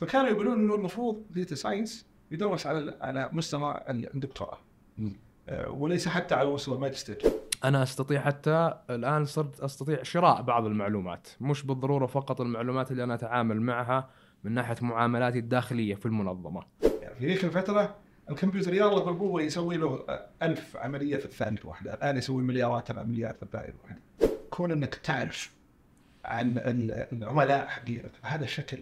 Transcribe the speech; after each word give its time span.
فكانوا 0.00 0.28
يقولون 0.30 0.58
إنه 0.58 0.74
المفروض 0.74 1.22
data 1.30 1.54
science 1.54 2.06
يدرس 2.30 2.66
على 2.66 2.98
على 3.00 3.30
مستوى 3.32 3.80
الدكتوراه. 3.88 4.58
آه، 5.48 5.70
وليس 5.70 6.08
حتى 6.08 6.34
على 6.34 6.50
مستوى 6.50 6.74
الماجستير. 6.74 7.18
أنا 7.64 7.82
أستطيع 7.82 8.20
حتى 8.20 8.74
الآن 8.90 9.24
صرت 9.24 9.60
أستطيع 9.60 10.02
شراء 10.02 10.42
بعض 10.42 10.66
المعلومات 10.66 11.28
مش 11.40 11.62
بالضرورة 11.66 12.06
فقط 12.06 12.40
المعلومات 12.40 12.90
اللي 12.90 13.04
أنا 13.04 13.14
أتعامل 13.14 13.60
معها 13.60 14.10
من 14.44 14.52
ناحية 14.52 14.76
معاملاتي 14.82 15.38
الداخلية 15.38 15.94
في 15.94 16.06
المنظمة. 16.06 16.62
يعني 17.02 17.14
في 17.14 17.26
ذيك 17.26 17.44
الفترة 17.44 17.94
الكمبيوتر 18.30 18.74
يلا 18.74 19.04
بالقوة 19.04 19.42
يسوي 19.42 19.76
له 19.76 20.04
ألف 20.42 20.76
عملية 20.76 21.16
في 21.16 21.24
الثانية 21.24 21.60
الواحده 21.60 21.94
الآن 21.94 22.16
يسوي 22.16 22.42
مليارات 22.42 22.90
العمليات 22.90 23.36
في 23.36 23.42
الثانية 23.42 23.68
الواحده 23.68 24.00
كون 24.50 24.72
إنك 24.72 24.94
تعرف 24.94 25.52
عن 26.24 26.58
ال- 26.58 27.06
العملاء 27.12 27.66
حقيقة 27.66 28.10
بهذا 28.22 28.44
الشكل 28.44 28.78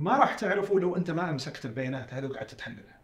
ما 0.00 0.16
راح 0.18 0.34
تعرفه 0.34 0.78
لو 0.80 0.96
انت 0.96 1.10
ما 1.10 1.30
امسكت 1.30 1.64
البيانات. 1.66 2.14
هذه 2.14 2.26
وقعدت 2.26 2.54
تحللها 2.54 3.00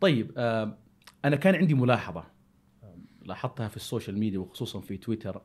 طيب 0.00 0.32
آه، 0.38 0.78
أنا 1.24 1.36
كان 1.36 1.54
عندي 1.54 1.74
ملاحظة. 1.74 2.24
لاحظتها 3.24 3.68
في 3.68 3.76
ال 3.76 3.82
social 3.82 4.18
media 4.18 4.38
وخصوصا 4.38 4.80
في 4.80 4.96
تويتر 4.96 5.42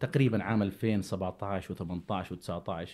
تقريبا 0.00 0.42
عام 0.42 0.62
2017 0.62 1.74
و18 1.74 2.28
و19 2.28 2.88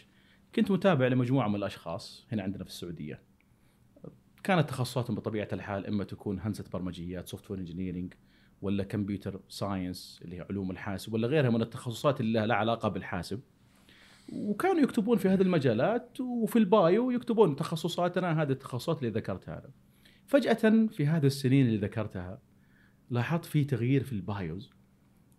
كنت 0.54 0.70
متابع 0.70 1.06
لمجموعة 1.06 1.48
من 1.48 1.54
الأشخاص 1.54 2.26
هنا 2.32 2.42
عندنا 2.42 2.64
في 2.64 2.70
السعودية. 2.70 3.22
كانت 4.44 4.68
تخصصاتهم 4.68 5.16
بطبيعة 5.16 5.48
الحال 5.52 5.86
إما 5.86 6.04
تكون 6.04 6.40
هندسة 6.40 6.64
برمجيات 6.72 7.28
software 7.28 7.60
engineering 7.60 8.14
ولا 8.62 8.84
computer 8.84 9.40
science 9.48 10.20
اللي 10.24 10.36
هي 10.36 10.46
علوم 10.50 10.70
الحاسب 10.70 11.12
ولا 11.12 11.28
غيرها 11.28 11.50
من 11.50 11.62
التخصصات 11.62 12.20
اللي 12.20 12.46
لها 12.46 12.56
علاقة 12.56 12.88
بالحاسب. 12.88 13.40
وكانوا 14.32 14.82
يكتبون 14.82 15.18
في 15.18 15.28
هذه 15.28 15.42
المجالات 15.42 16.20
وفي 16.20 16.58
ال 16.58 16.71
bio 16.71 17.10
يكتبون 17.10 17.56
تخصصاتنا 17.56 18.42
هذه 18.42 18.50
التخصصات 18.50 18.98
اللي 18.98 19.10
ذكرتها. 19.10 19.70
فجأة 20.26 20.86
في 20.86 21.06
هذه 21.06 21.26
السنين 21.26 21.66
اللي 21.66 21.78
ذكرتها 21.78 22.40
لاحظت 23.10 23.44
في 23.44 23.64
تغيير 23.64 24.02
في 24.04 24.12
ال 24.12 24.22
bios. 24.22 24.70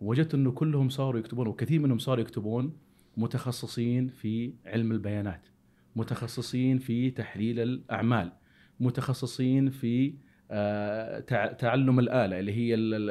وجدت 0.01 0.33
إنه 0.33 0.51
كلهم 0.51 0.89
صاروا 0.89 1.19
يكتبون 1.19 1.47
وكثير 1.47 1.79
منهم 1.79 1.97
صاروا 1.97 2.21
يكتبون 2.23 2.73
متخصصين 3.17 4.07
في 4.07 4.53
علم 4.65 4.91
البيانات 4.91 5.41
متخصصين 5.95 6.77
في 6.79 7.11
تحليل 7.11 7.59
الأعمال 7.59 8.31
متخصصين 8.79 9.69
في 9.69 10.13
آه، 10.51 11.19
تع- 11.19 11.51
تعلم 11.51 11.99
الآلة 11.99 12.39
اللي 12.39 12.51
هي 12.53 12.73
ال- 12.73 12.93
ال- 12.93 13.09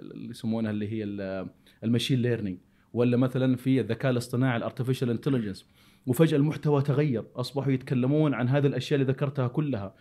ال- 0.00 0.12
اللي 0.12 0.30
يسمونها 0.30 0.70
اللي 0.70 0.88
هي 0.92 1.04
ال- 1.04 1.48
ال 1.84 1.89
machine 1.89 2.22
learning 2.22 2.58
ولا 2.92 3.16
مثلا 3.16 3.56
في 3.56 3.80
الذكاء 3.80 4.10
الاصطناعي 4.10 4.56
ال 4.56 4.61
artificial 4.61 5.10
intelligence 5.10 5.66
وفجأة 6.06 6.36
المحتوى 6.36 6.82
تغير. 6.82 7.24
أصبحوا 7.36 7.72
يتكلمون 7.72 8.34
عن 8.34 8.48
هذه 8.48 8.66
الأشياء 8.66 9.00
اللي 9.00 9.12
ذكرتها 9.12 9.48
كلها. 9.48 9.94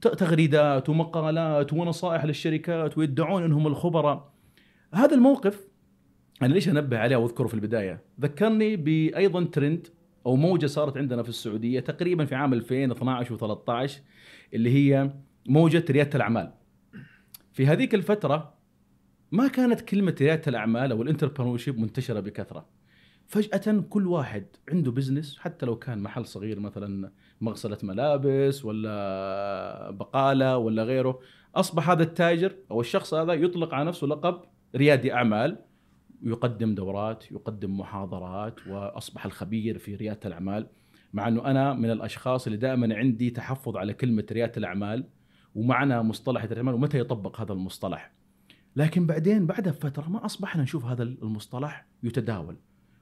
تغريدات 0.00 0.88
ومقالات 0.88 1.72
ونصائح 1.72 2.24
للشركات 2.24 2.98
ويدعون 2.98 3.42
إنهم 3.42 3.66
الخبراء. 3.66 4.32
هذا 4.94 5.14
الموقف 5.14 5.68
أنا 6.42 6.54
ليش 6.54 6.68
أنبه 6.68 6.98
عليه 6.98 7.16
وأذكره 7.16 7.46
في 7.46 7.54
البداية؟ 7.54 8.02
ذكرني 8.20 8.76
بايضا 8.76 9.44
ترند 9.44 9.86
أو 10.26 10.36
موجة 10.36 10.66
صارت 10.66 10.96
عندنا 10.96 11.22
في 11.22 11.28
السعودية 11.28 11.80
تقريبا 11.80 12.24
في 12.24 12.34
عام 12.34 12.52
2012 12.52 13.38
و13 13.38 13.92
اللي 14.54 14.70
هي 14.70 15.10
موجة 15.48 15.84
ريادة 15.90 16.16
الأعمال. 16.16 16.52
في 17.52 17.66
هذيك 17.66 17.94
الفترة 17.94 18.54
ما 19.32 19.48
كانت 19.48 19.80
كلمة 19.80 20.14
ريادة 20.20 20.42
الأعمال 20.46 20.92
أو 20.92 21.02
ال 21.02 21.06
entrepreneurship 21.06 21.78
منتشرة 21.78 22.20
بكثرة. 22.20 22.77
فجأة 23.28 23.84
كل 23.90 24.06
واحد 24.06 24.44
عنده 24.68 24.90
بزنس 24.90 25.38
حتى 25.38 25.66
لو 25.66 25.78
كان 25.78 25.98
محل 25.98 26.26
صغير 26.26 26.60
مثلا 26.60 27.10
مغسلة 27.40 27.78
ملابس 27.82 28.64
ولا 28.64 29.90
بقالة 29.90 30.58
ولا 30.58 30.82
غيره 30.82 31.20
أصبح 31.54 31.90
هذا 31.90 32.02
التاجر 32.02 32.54
أو 32.70 32.80
الشخص 32.80 33.14
هذا 33.14 33.32
يطلق 33.32 33.74
على 33.74 33.88
نفسه 33.88 34.06
لقب 34.06 34.40
ريادي 34.76 35.12
أعمال 35.12 35.58
يقدم 36.22 36.74
دورات 36.74 37.32
يقدم 37.32 37.78
محاضرات 37.78 38.66
وأصبح 38.66 39.24
الخبير 39.24 39.78
في 39.78 39.94
ريادة 39.94 40.20
الأعمال. 40.24 40.66
مع 41.12 41.28
إنه 41.28 41.44
أنا 41.44 41.74
من 41.74 41.90
الأشخاص 41.90 42.46
اللي 42.46 42.58
دائما 42.58 42.96
عندي 42.96 43.30
تحفظ 43.30 43.76
على 43.76 43.94
كلمة 43.94 44.24
ريادة 44.32 44.52
الأعمال 44.56 45.04
ومعنى 45.54 46.02
مصطلح 46.02 46.40
ريادة 46.40 46.52
الأعمال 46.52 46.74
ومتى 46.74 46.98
يطبق 46.98 47.40
هذا 47.40 47.52
المصطلح. 47.52 48.12
لكن 48.76 49.06
بعدين 49.06 49.46
بعد 49.46 49.68
فترة 49.68 50.08
ما 50.08 50.24
أصبحنا 50.24 50.62
نشوف 50.62 50.84
هذا 50.84 51.02
المصطلح 51.02 51.86
يتداول. 52.02 52.56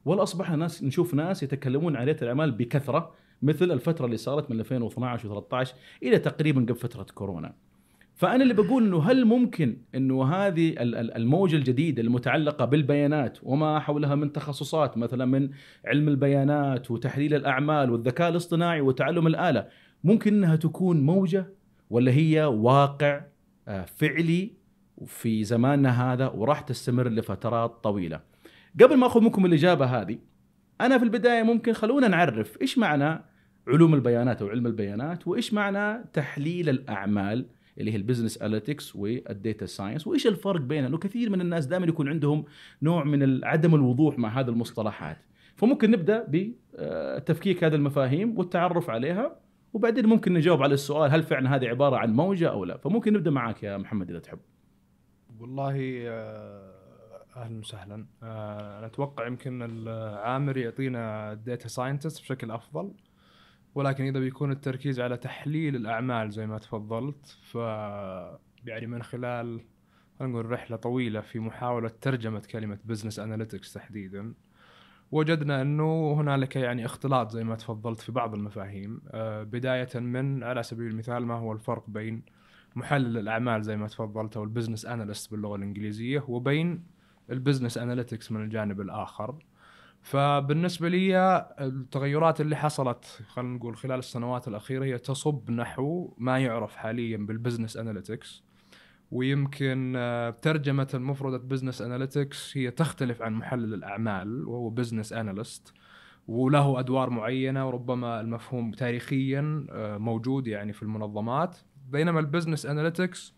ولا 0.07 0.23
اصبحنا 0.23 0.57
ناس 0.57 0.85
نشوف 0.85 1.15
ناس 1.15 1.43
يتكلمون 1.43 1.97
عن 1.97 2.05
ريادة 2.05 2.23
الأعمال 2.23 2.51
بكثرة 2.53 3.13
مثل 3.43 3.71
الفترة 3.73 4.07
اللي 4.07 4.17
صارت 4.17 4.51
من 4.51 4.61
2012 4.61 5.41
و13 5.65 5.69
إلى 6.03 6.19
تقريبا 6.19 6.61
قبل 6.61 6.75
فترة 6.75 7.07
كورونا. 7.15 7.55
فأنا 8.15 8.43
اللي 8.43 8.55
بقول 8.55 8.85
إنه 8.87 9.03
هل 9.03 9.25
ممكن 9.25 9.77
إنه 9.95 10.25
هذه 10.25 10.69
ال- 10.71 10.95
ال- 10.95 11.17
الموجة 11.17 11.57
الجديدة 11.57 12.03
المتعلقة 12.03 12.65
بالبيانات 12.65 13.39
وما 13.43 13.79
حولها 13.79 14.15
من 14.15 14.33
تخصصات 14.33 14.99
مثلا 14.99 15.25
من 15.25 15.51
علم 15.87 16.09
البيانات 16.09 16.91
وتحليل 16.91 17.35
الأعمال 17.35 17.91
والذكاء 17.91 18.29
الاصطناعي 18.29 18.81
وتعلم 18.81 19.27
الآلة 19.27 19.67
ممكن 20.05 20.35
إنها 20.35 20.57
تكون 20.57 21.01
موجة 21.01 21.47
ولا 21.91 22.13
هي 22.13 22.45
واقع 22.45 23.21
آه، 23.69 23.85
فعلي 23.85 24.51
في 25.07 25.45
زماننا 25.45 26.13
هذا 26.13 26.29
وراح 26.29 26.61
تستمر 26.61 27.09
لفترات 27.09 27.71
طويلة. 27.85 28.21
قبل 28.81 28.97
ما 28.97 29.07
أخذ 29.07 29.21
منكم 29.21 29.47
الإجابة 29.47 29.85
هذه 29.85 30.19
أنا 30.81 30.99
في 30.99 31.05
البداية 31.05 31.43
ممكن 31.43 31.73
خلونا 31.73 32.09
نعرف 32.09 32.61
إيش 32.61 32.79
معنى 32.79 33.25
علوم 33.69 33.95
البيانات 33.95 34.43
أو 34.43 34.49
علم 34.49 34.67
البيانات 34.67 35.29
وإيش 35.29 35.55
معنى 35.55 36.05
تحليل 36.13 36.69
الأعمال 36.69 37.47
اللي 37.79 37.93
هي 37.93 37.97
ال 37.97 38.02
business 38.02 38.43
analytics 38.43 38.97
وال 38.97 39.20
data 39.20 39.67
science 39.67 40.07
وإيش 40.07 40.27
الفرق 40.27 40.61
بينها 40.61 40.83
لأنه 40.83 40.99
كثير 40.99 41.31
من 41.31 41.41
الناس 41.41 41.67
دائما 41.67 41.87
يكون 41.87 42.09
عندهم 42.09 42.45
نوع 42.83 43.05
من 43.05 43.45
عدم 43.45 43.75
الوضوح 43.75 44.19
مع 44.19 44.41
هذه 44.41 44.49
المصطلحات. 44.49 45.19
فممكن 45.57 45.91
نبدأ 45.91 46.27
بتفكيك 46.29 47.65
هذه 47.65 47.75
المفاهيم 47.75 48.39
والتعرف 48.39 48.91
عليها 48.91 49.37
وبعدين 49.73 50.07
ممكن 50.07 50.35
نجاوب 50.35 50.63
على 50.63 50.75
السؤال 50.75 51.11
هل 51.11 51.23
فعلا 51.23 51.57
هذه 51.57 51.69
عبارة 51.69 51.97
عن 51.97 52.13
موجة 52.13 52.51
أو 52.51 52.65
لا؟ 52.65 52.77
فممكن 52.77 53.13
نبدأ 53.13 53.31
معك 53.31 53.63
يا 53.63 53.77
محمد 53.77 54.11
إذا 54.11 54.19
تحب. 54.19 54.39
والله 55.41 56.03
آه، 56.07 56.76
أهلا 57.37 57.59
وسهلا. 57.59 58.07
آه، 58.23 58.79
أنا 58.79 58.87
أتوقع 58.87 59.27
يمكن 59.27 59.63
العامر 59.63 60.57
يعطينا 60.57 61.33
ال 61.33 61.40
data 61.40 61.69
scientist 61.69 62.23
بشكل 62.23 62.51
أفضل 62.51 62.93
ولكن 63.75 64.05
إذا 64.05 64.21
بيكون 64.21 64.51
التركيز 64.53 65.01
على 65.01 65.17
تحليل 65.17 65.77
الأعمال 65.77 66.31
زي 66.31 66.47
ما 66.47 66.59
تفضلت 66.59 67.39
ف 67.43 67.55
يعني 68.65 68.87
من 68.87 69.03
خلال 69.03 69.61
نقول 70.21 70.51
رحلة 70.51 70.77
طويلة 70.77 71.21
في 71.21 71.39
محاولة 71.39 71.91
ترجمة 72.01 72.43
كلمة 72.51 72.79
business 72.85 73.19
analytics 73.19 73.73
تحديدا 73.73 74.35
وجدنا 75.13 75.63
إنه 75.63 76.13
هنالك 76.13 76.57
يعني 76.57 76.85
اختلاط 76.85 77.31
زي 77.31 77.45
ما 77.45 77.55
تفضلت 77.57 78.01
في 78.01 78.13
بعض 78.13 78.35
المفاهيم. 78.35 79.01
آه، 79.11 79.43
بداية 79.43 79.89
من 80.01 80.43
على 80.43 80.63
سبيل 80.63 80.87
المثال 80.87 81.27
ما 81.27 81.35
هو 81.35 81.53
الفرق 81.53 81.85
بين 81.91 82.23
محلل 82.77 83.19
الأعمال 83.19 83.63
زي 83.63 83.77
ما 83.77 83.87
تفضلت 83.89 84.37
أو 84.37 84.45
ال 84.45 84.50
business 84.50 84.87
analyst 84.87 85.31
باللغة 85.31 85.57
الإنجليزية 85.57 86.25
وبين 86.29 86.96
ال 87.31 87.36
business 87.36 87.79
analytics 87.79 88.33
من 88.33 88.45
الجانب 88.45 88.81
الآخر. 88.81 89.35
فبالنسبة 90.07 90.89
لي 90.89 91.17
التغيرات 91.61 92.41
اللي 92.41 92.57
حصلت 92.57 93.21
خلينا 93.29 93.57
نقول 93.57 93.77
خلال 93.77 93.99
السنوات 93.99 94.49
الأخيرة 94.49 94.85
هي 94.85 94.99
تصب 94.99 95.51
نحو 95.51 96.15
ما 96.19 96.39
يعرف 96.39 96.77
حاليا 96.77 97.17
بال 97.17 97.29
business 97.29 97.77
analytics 97.77 98.43
ويمكن 99.11 99.95
آه، 99.97 100.31
ترجمة 100.31 100.89
المفردة 100.95 101.39
business 101.39 101.83
analytics 101.83 102.57
هي 102.57 102.71
تختلف 102.71 103.23
عن 103.23 103.33
محلل 103.33 103.75
الأعمال 103.75 104.49
وهو 104.49 104.71
business 104.71 105.13
analyst 105.13 105.73
وله 106.29 106.81
أدوار 106.81 107.11
معينة 107.11 107.67
وربما 107.67 108.21
المفهوم 108.21 108.73
تاريخيا 108.73 109.67
آه، 109.71 109.99
موجود 109.99 110.47
يعني 110.47 110.73
في 110.73 110.83
المنظمات. 110.83 111.57
بينما 111.91 112.21
ال 112.21 112.26
business 112.26 112.67
analytics 112.67 113.35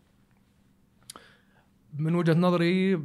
من 1.97 2.15
وجهة 2.15 2.33
نظري 2.33 3.01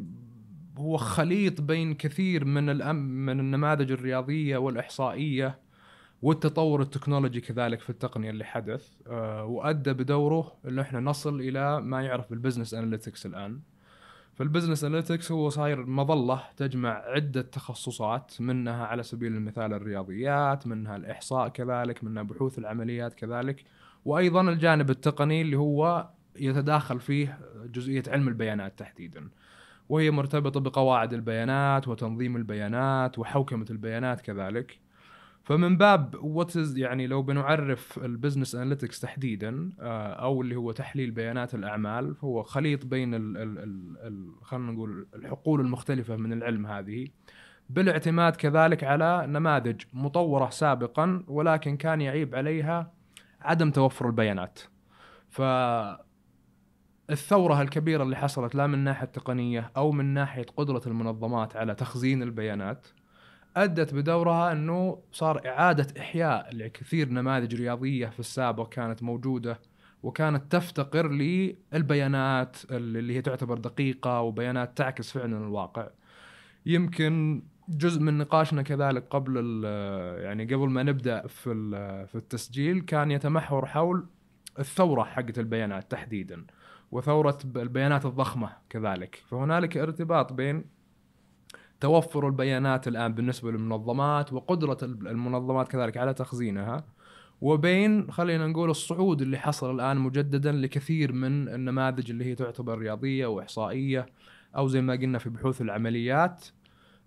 هو 0.76 0.96
خليط 0.96 1.60
بين 1.60 1.94
كثير 1.94 2.44
من 2.44 2.70
الأم 2.70 3.26
من 3.26 3.40
النماذج 3.40 3.92
الرياضية 3.92 4.56
والإحصائية 4.56 5.58
والتطور 6.22 6.82
التكنولوجي 6.82 7.40
كذلك 7.40 7.80
في 7.80 7.90
التقنية 7.90 8.30
اللي 8.30 8.44
حدث 8.44 8.88
آه، 9.06 9.44
وأدى 9.44 9.92
بدوره 9.92 10.52
انه 10.68 10.82
إحنا 10.82 11.00
نصل 11.00 11.40
إلى 11.40 11.80
ما 11.80 12.02
يعرف 12.02 12.30
بال 12.30 12.39
business 12.39 12.74
analytics 12.74 13.26
الآن. 13.26 13.60
فال 14.34 14.44
business 14.44 14.84
analytics 14.84 15.32
هو 15.32 15.48
صاير 15.48 15.86
مظلة 15.86 16.42
تجمع 16.56 16.90
عدة 16.90 17.42
تخصصات 17.42 18.40
منها 18.40 18.86
على 18.86 19.02
سبيل 19.02 19.32
المثال 19.34 19.72
الرياضيات 19.72 20.66
منها 20.66 20.96
الإحصاء 20.96 21.48
كذلك 21.48 22.04
منها 22.04 22.22
بحوث 22.22 22.58
العمليات 22.58 23.14
كذلك 23.14 23.64
وأيضا 24.04 24.40
الجانب 24.40 24.90
التقني 24.90 25.42
اللي 25.42 25.56
هو 25.56 26.08
يتداخل 26.36 27.00
فيه 27.00 27.38
جزئية 27.66 28.02
علم 28.08 28.28
البيانات 28.28 28.78
تحديدا. 28.78 29.28
وهي 29.88 30.10
مرتبطة 30.10 30.60
بقواعد 30.60 31.12
البيانات 31.12 31.88
وتنظيم 31.88 32.36
البيانات 32.36 33.18
وحوكمة 33.18 33.66
البيانات 33.70 34.20
كذلك. 34.20 34.80
فمن 35.44 35.76
باب 35.76 36.14
what 36.20 36.56
يعني 36.56 37.06
لو 37.06 37.22
بنعرف 37.22 37.98
ال 37.98 38.04
business 38.04 38.54
analytics 38.54 39.00
تحديدا 39.00 39.72
آه، 39.80 40.12
أو 40.12 40.42
اللي 40.42 40.56
هو 40.56 40.72
تحليل 40.72 41.10
بيانات 41.10 41.54
الأعمال 41.54 42.14
فهو 42.14 42.42
خليط 42.42 42.86
بين 42.86 43.14
ال 43.14 43.36
ال 43.36 43.58
ال 44.06 44.32
خلينا 44.42 44.72
نقول 44.72 45.06
الحقول 45.14 45.60
المختلفة 45.60 46.16
من 46.16 46.32
العلم 46.32 46.66
هذه. 46.66 47.08
بالاعتماد 47.70 48.36
كذلك 48.36 48.84
على 48.84 49.26
نماذج 49.28 49.82
مطورة 49.92 50.50
سابقا 50.50 51.24
ولكن 51.28 51.76
كان 51.76 52.00
يعيب 52.00 52.34
عليها 52.34 52.92
عدم 53.40 53.70
توفر 53.70 54.06
البيانات. 54.06 54.60
ف 55.28 55.42
الثورة 57.10 57.62
الكبيرة 57.62 58.02
اللي 58.02 58.16
حصلت 58.16 58.54
لا 58.54 58.66
من 58.66 58.78
ناحية 58.78 59.06
تقنية 59.06 59.70
أو 59.76 59.92
من 59.92 60.04
ناحية 60.04 60.46
قدرة 60.56 60.82
المنظمات 60.86 61.56
على 61.56 61.74
تخزين 61.74 62.22
البيانات 62.22 62.86
أدت 63.56 63.94
بدورها 63.94 64.52
أنه 64.52 65.02
صار 65.12 65.40
إعادة 65.46 66.00
إحياء 66.00 66.56
لكثير 66.56 67.08
نماذج 67.08 67.54
رياضية 67.54 68.06
في 68.06 68.20
السابق 68.20 68.68
كانت 68.68 69.02
موجودة 69.02 69.60
وكانت 70.02 70.52
تفتقر 70.52 71.08
للبيانات 71.08 72.56
اللي 72.70 73.16
هي 73.16 73.22
تعتبر 73.22 73.58
دقيقة 73.58 74.20
وبيانات 74.20 74.78
تعكس 74.78 75.10
فعلا 75.12 75.38
الواقع. 75.38 75.88
يمكن 76.66 77.42
جزء 77.68 78.00
من 78.00 78.18
نقاشنا 78.18 78.62
كذلك 78.62 79.06
قبل 79.10 79.64
يعني 80.18 80.44
قبل 80.44 80.68
ما 80.68 80.82
نبدأ 80.82 81.26
في 81.26 81.54
في 82.06 82.14
التسجيل 82.14 82.80
كان 82.80 83.10
يتمحور 83.10 83.66
حول 83.66 84.06
الثورة 84.58 85.04
حقت 85.04 85.38
البيانات 85.38 85.90
تحديدا 85.90 86.44
وثورة 86.94 87.38
البيانات 87.56 88.06
الضخمة 88.06 88.50
كذلك. 88.70 89.22
فهنالك 89.28 89.76
ارتباط 89.76 90.32
بين 90.32 90.64
توفر 91.80 92.26
البيانات 92.26 92.88
الآن 92.88 93.14
بالنسبة 93.14 93.50
للمنظمات 93.50 94.32
وقدرة 94.32 94.78
المنظمات 94.82 95.68
كذلك 95.68 95.96
على 95.96 96.14
تخزينها 96.14 96.84
وبين 97.40 98.10
خلينا 98.10 98.46
نقول 98.46 98.70
الصعود 98.70 99.22
اللي 99.22 99.38
حصل 99.38 99.74
الآن 99.74 99.96
مجددا 99.96 100.52
لكثير 100.52 101.12
من 101.12 101.48
النماذج 101.48 102.10
اللي 102.10 102.24
هي 102.24 102.34
تعتبر 102.34 102.78
رياضية 102.78 103.26
وإحصائية 103.26 104.06
أو 104.56 104.68
زي 104.68 104.80
ما 104.80 104.92
قلنا 104.92 105.18
في 105.18 105.30
بحوث 105.30 105.60
العمليات. 105.60 106.44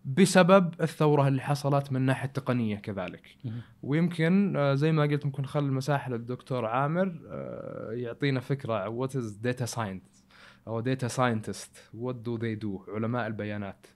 بسبب 0.08 0.74
الثورة 0.82 1.28
اللي 1.28 1.42
حصلت 1.42 1.92
من 1.92 2.02
ناحية 2.02 2.28
تقنية 2.28 2.76
كذلك. 2.76 3.38
ويمكن 3.84 4.56
آه، 4.58 4.74
زي 4.74 4.92
ما 4.92 5.04
قلت 5.04 5.26
ممكن 5.26 5.44
نخلي 5.44 5.66
المساحة 5.66 6.12
للدكتور 6.12 6.66
عامر 6.66 7.20
آه، 7.30 7.92
يعطينا 7.92 8.40
فكرة 8.40 8.90
what 8.90 9.16
is 9.16 9.32
data 9.32 9.66
science 9.66 10.26
أو 10.68 10.80
data 10.80 11.08
scientist 11.08 11.78
what 11.94 12.16
do 12.16 12.38
they 12.38 12.56
do 12.56 12.84
علماء 12.88 13.28
البيانات. 13.28 13.88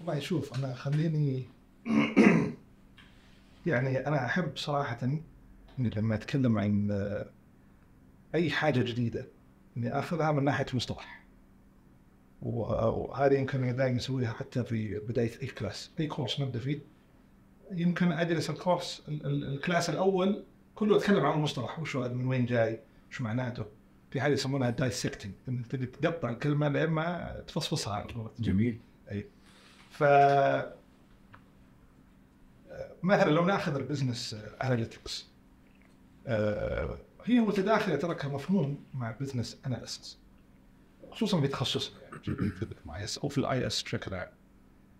والله 0.00 0.18
شوف 0.18 0.58
أنا 0.58 0.74
خليني 0.74 1.44
يعني 3.66 4.06
أنا 4.06 4.26
أحب 4.26 4.56
صراحة 4.56 4.98
إني 5.02 5.90
لما 5.96 6.14
أتكلم 6.14 6.58
عن 6.58 6.90
أي 8.34 8.50
حاجة 8.50 8.80
جديدة 8.80 9.28
إني 9.76 9.98
آخذها 9.98 10.32
من 10.32 10.44
ناحية 10.44 10.66
مصطلح. 10.74 11.17
وهذه 12.42 13.34
يمكن 13.34 13.76
دائما 13.76 13.96
نسويها 13.96 14.32
حتى 14.32 14.64
في 14.64 14.98
بداية 14.98 15.30
اي 15.42 15.46
class 15.46 15.90
أي 16.00 16.06
course 16.06 16.40
نبدأ 16.40 16.58
فيه 16.58 16.80
يمكن 17.72 18.12
اجلس 18.12 18.50
ال 18.50 18.57
course 18.57 19.02
ال 19.08 19.22
class 19.22 19.90
الأول 19.90 20.44
كله 20.74 20.96
أتكلم 20.96 21.26
عن 21.26 21.38
المصطلح 21.38 21.78
وش 21.78 21.96
من 21.96 22.26
وين 22.26 22.46
جاي 22.46 22.80
وش 23.10 23.20
معناته. 23.20 23.64
في 24.10 24.20
حاجة 24.20 24.32
يسمونها 24.32 24.70
dissecting 24.70 25.32
انك 25.48 25.66
تقطع 26.02 26.30
الكلمة 26.30 26.68
لين 26.68 26.90
ما 26.90 27.36
تفصفصها 27.46 28.06
جميل. 28.38 28.80
أي. 29.10 29.26
ف 29.90 30.02
مثلا 33.02 33.30
لو 33.30 33.44
ناخذ 33.44 33.74
ال 33.74 33.81
business 33.81 34.36
analytics 34.62 35.26
آه، 36.26 36.98
هي 37.24 37.40
متداخلة 37.40 37.96
ترى 37.96 38.14
كمفهوم 38.14 38.84
مع 38.94 39.10
business 39.20 39.58
analysis 39.66 40.18
خصوصا 41.10 41.40
في 41.40 41.48
تخصص 41.48 41.92
يعني 42.86 43.04
IS 43.04 43.18
أو 43.18 43.28
في 43.28 43.38
ال 43.38 43.66
IS 43.66 43.82
بشكل 43.82 44.14
عام 44.14 44.28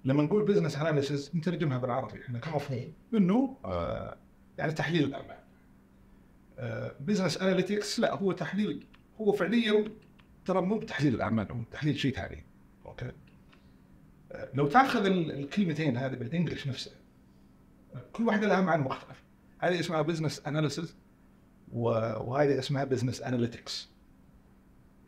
لما 0.05 0.23
نقول 0.23 0.45
business 0.45 0.77
analysis 0.77 1.35
نترجمها 1.35 1.79
بالعربي 1.79 2.23
إحنا 2.23 2.39
كمفهوم 2.39 2.93
إنه 3.15 3.57
آه، 3.65 4.17
يعني 4.59 4.73
تحليل 4.73 5.05
الأعمال. 5.05 5.39
business 7.01 7.37
analytics 7.37 8.01
لا 8.01 8.15
هو 8.15 8.33
تحليل 8.33 8.87
هو 9.21 9.33
فعليا 9.33 9.85
ترى 10.45 10.61
مو 10.61 10.79
بتحليل 10.79 11.15
الأعمال 11.15 11.53
هو 11.53 11.63
تحليل 11.73 11.99
شيء 11.99 12.15
ثاني. 12.15 12.45
okay؟ 12.87 13.13
لو 14.55 14.67
تأخذ 14.67 15.07
الكلمتين 15.07 15.97
هذه 15.97 16.15
بال 16.15 16.27
English 16.27 16.69
نفسه 16.69 16.91
كل 18.13 18.27
واحدة 18.27 18.47
لها 18.49 18.61
معنى 18.61 18.83
مختلف. 18.83 19.23
هذه 19.59 19.81
اسمها 19.81 20.03
business 20.03 20.47
analysis 20.47 20.95
وهذه 21.73 22.59
اسمها 22.59 22.85
business 22.85 23.23
analytics 23.23 23.89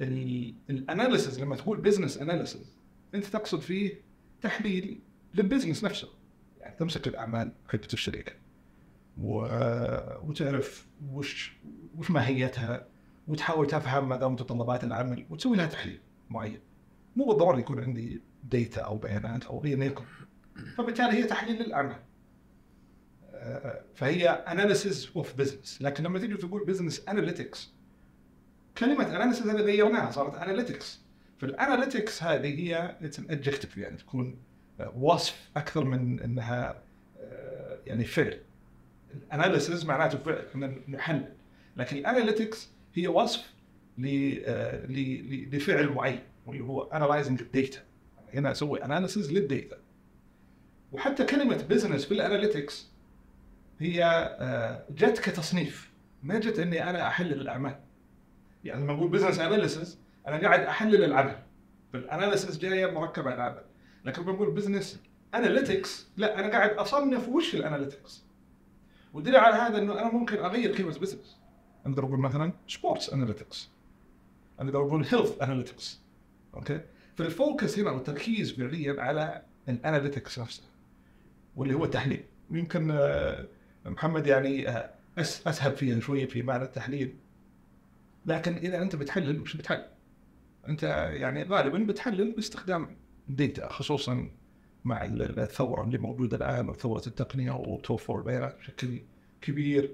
ال 0.01 0.16
analysis 0.16 1.41
لما 1.41 1.57
تقول 1.57 1.81
business 1.81 2.19
analysis 2.19 2.77
أنت 3.15 3.25
تقصد 3.25 3.61
فيه 3.61 4.01
تحليل 4.43 5.01
لل 5.35 5.45
business 5.45 5.85
نفسه. 5.85 6.09
يعني 6.61 6.77
تمسك 6.77 7.09
الأعمال 7.09 7.53
حقت 7.69 7.93
الشركة 7.93 8.33
و... 9.19 9.39
وتعرف 10.23 10.87
وش 11.13 11.53
وش 11.99 12.11
ماهيتها 12.11 12.87
وتحاول 13.29 13.67
تفهم 13.67 14.09
ماذا 14.09 14.29
متطلبات 14.29 14.85
العمل 14.85 15.27
وتسوي 15.31 15.57
لها 15.57 15.67
تحليل 15.67 16.01
معين. 16.31 16.61
مو 17.17 17.25
بالضروره 17.25 17.59
يكون 17.59 17.81
عندي 17.81 18.23
data 18.45 18.81
أو 18.81 18.99
بيانات 18.99 19.45
أو 19.45 19.65
ايا 19.65 19.85
يكن 19.85 20.05
فبالتالي 20.77 21.13
هي 21.13 21.23
تحليل 21.23 21.63
للأعمال. 21.63 22.03
آه، 23.33 23.85
فهي 23.95 24.29
analysis 24.29 25.13
of 25.17 25.37
business 25.37 25.83
لكن 25.83 26.05
لما 26.05 26.19
تيجي 26.19 26.37
تقول 26.37 26.65
business 26.65 27.09
analytics 27.09 27.73
كلمة 28.81 29.17
analysis 29.17 29.47
هذه 29.47 29.61
غيرناها 29.61 30.11
صارت 30.11 30.35
analytics 30.35 31.01
فال 31.39 31.54
analytics 31.54 32.23
هذه 32.23 32.61
هي 32.61 32.97
it's 33.03 33.19
adjective 33.19 33.77
يعني 33.77 33.97
تكون 33.97 34.39
آه، 34.81 34.93
وصف 34.97 35.51
أكثر 35.57 35.85
من 35.85 36.21
إنها 36.21 36.83
آه، 37.21 37.79
يعني 37.87 38.05
فعل. 38.05 38.41
ال 39.15 39.23
analysis 39.23 39.85
معناته 39.85 40.19
فعل 40.19 40.45
إحنا 40.51 40.75
نحلل 40.89 41.33
لكن 41.77 41.97
ال 41.97 42.04
analytics 42.04 42.71
هي 42.95 43.09
وصف 43.09 43.55
لفعل 43.99 45.89
معين 45.89 46.21
واللي 46.47 46.65
هو 46.65 46.83
analyzing 46.83 47.41
ال 47.41 47.49
data 47.49 47.81
هنا 48.35 48.51
أسوي 48.51 48.85
analysis 48.85 49.33
لل 49.33 49.48
data 49.48 49.77
وحتى 50.93 51.25
كلمة 51.25 51.57
business 51.71 52.05
في 52.05 52.15
ال 52.15 52.22
analytics 52.22 52.91
هي 53.79 54.05
آه، 54.05 54.85
جت 54.91 55.19
كتصنيف 55.19 55.91
ما 56.23 56.39
جت 56.39 56.59
إني 56.59 56.91
أنا 56.91 57.07
أحلل 57.07 57.41
الأعمال. 57.41 57.90
يعني 58.65 58.83
لما 58.85 58.93
أقول 58.93 59.09
business 59.09 59.39
analysis 59.39 59.99
أنا 60.27 60.37
قاعد 60.37 60.61
أحلل 60.61 61.05
العمل 61.05 61.39
فال 61.93 62.06
analysis 62.06 62.59
جاية 62.59 62.87
مركبة 62.87 63.31
على 63.31 63.35
العمل 63.35 63.65
لكن 64.05 64.23
لما 64.23 64.33
أقول 64.33 64.51
business 64.51 65.03
analytics 65.35 66.09
لا 66.17 66.39
أنا 66.41 66.49
قاعد 66.49 66.71
أصنف 66.71 67.29
وش 67.29 67.55
ال 67.55 67.62
analytics 67.62 68.25
والدليل 69.13 69.37
على 69.37 69.55
هذا 69.55 69.79
إنه 69.79 69.93
أنا 69.93 70.13
ممكن 70.13 70.37
أغير 70.37 70.77
كلمة 70.77 70.99
business 70.99 71.39
أقدر 71.87 72.05
أقول 72.05 72.19
مثلا 72.19 72.53
sports 72.69 73.13
analytics 73.13 73.71
أقدر 74.59 74.81
أقول 74.81 75.05
health 75.05 75.43
analytics 75.43 76.01
okay؟ 76.55 76.81
فال 77.17 77.35
focus 77.35 77.79
هنا 77.79 77.91
والتركيز 77.91 78.53
فعليا 78.53 79.03
على 79.03 79.43
ال 79.69 79.76
analytics 79.76 80.39
نفسه 80.39 80.63
واللي 81.57 81.75
هو 81.75 81.85
التحليل. 81.85 82.25
ويمكن 82.51 82.91
آه، 82.91 83.47
محمد 83.85 84.27
يعني 84.27 84.69
آه، 84.69 84.91
اسهب 85.19 85.77
فيها 85.77 86.01
شوية 86.01 86.27
في 86.27 86.43
معنى 86.43 86.65
التحليل. 86.65 87.15
لكن 88.27 88.55
إذا 88.57 88.83
أنت 88.83 88.97
بتحلل 88.97 89.41
وش 89.41 89.57
بتحلل؟ 89.57 89.87
أنت 90.69 90.83
يعني 91.13 91.43
غالبا 91.43 91.79
بتحلل 91.79 92.33
باستخدام 92.33 92.97
data 93.29 93.73
خصوصا 93.73 94.31
مع 94.85 95.05
الثورة 95.05 95.85
اللي 95.85 95.99
موجودة 95.99 96.37
الآن 96.37 96.69
وثورة 96.69 97.03
التقنية 97.07 97.51
وتوفر 97.51 98.19
البيانات 98.19 98.57
بشكل 98.59 99.01
كبير 99.43 99.91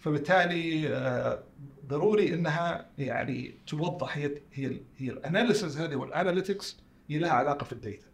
فبالتالي 0.00 0.88
آه، 0.88 1.42
ضروري 1.86 2.34
إنها 2.34 2.90
يعني 2.98 3.54
توضح 3.66 4.16
هي 4.16 4.30
هي 4.52 4.80
هي 4.96 5.10
ال 5.10 5.18
analysis 5.18 5.78
هذه 5.78 5.96
وال 5.96 6.11
analytics 6.11 6.76
هي 7.08 7.18
لها 7.18 7.30
علاقة 7.30 7.64
في 7.64 7.72
ال 7.72 7.78
data. 7.78 8.06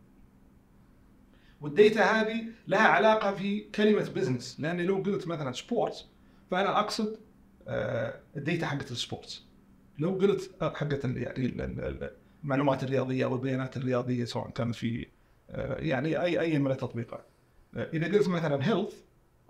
وال 1.61 1.75
data 1.75 2.03
هذه 2.03 2.45
لها 2.69 2.89
علاقة 2.89 3.35
في 3.35 3.61
كلمة 3.61 4.11
business 4.11 4.61
لأن 4.61 4.81
لو 4.81 4.97
قلت 4.97 5.27
مثلا 5.27 5.53
sports 5.53 6.07
فأنا 6.51 6.81
أقصد 6.81 7.19
آه، 7.69 8.21
ال 8.37 8.43
data 8.43 8.67
حقت 8.67 8.91
ال 8.91 8.97
sports. 8.97 9.45
لو 9.99 10.11
قلت 10.11 10.51
آه، 10.63 10.75
حقت 10.75 11.05
يعني 11.05 11.55
المعلومات 12.45 12.83
الرياضية 12.85 13.25
أو 13.25 13.35
البيانات 13.35 13.77
الرياضية 13.77 14.25
سواء 14.25 14.51
كانت 14.51 14.75
في 14.75 15.07
آه، 15.51 15.79
يعني 15.81 16.21
أي 16.23 16.41
أي 16.41 16.59
من 16.59 16.71
التطبيقات. 16.71 17.25
آه، 17.77 17.89
إذا 17.93 18.07
قلت 18.19 18.29
مثلا 18.29 18.69
health 18.69 18.93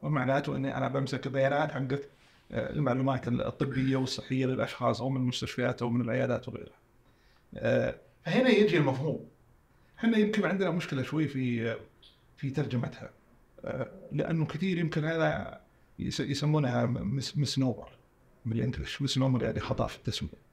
معناته 0.03 0.57
إني 0.57 0.77
أنا 0.77 0.89
بمسك 0.89 1.27
البيانات 1.27 1.73
حقت 1.73 2.09
المعلومات 2.53 3.29
الطبية 3.29 3.97
والصحية 3.97 4.47
للأشخاص 4.47 5.01
أو 5.01 5.09
من 5.11 5.21
المستشفيات 5.21 5.83
أو 5.83 5.91
من 5.91 6.01
العيادات 6.01 6.49
وغيرها. 6.49 6.75
فهنا 8.25 8.49
يجي 8.49 8.77
المفهوم. 8.77 9.27
إحنا 9.99 10.19
يمكن 10.19 10.45
عندنا 10.45 10.71
مشكلة 10.71 11.03
شوي 11.03 11.29
في 11.29 11.77
في 12.37 12.51
ترجمتها 12.51 13.11
لأنه 14.13 14.47
كثير 14.47 14.79
يمكن 14.79 15.05
هذا 15.05 15.61
يس- 15.99 16.21
يسمونها 16.21 16.87
mis 16.87 17.39
misnomer 17.39 18.57
بال 18.57 18.67
English 18.67 19.03
misnomer 19.03 19.43
يعني 19.43 19.61
خطأ 19.61 19.87
في 19.87 19.97
التسمية. 19.97 20.45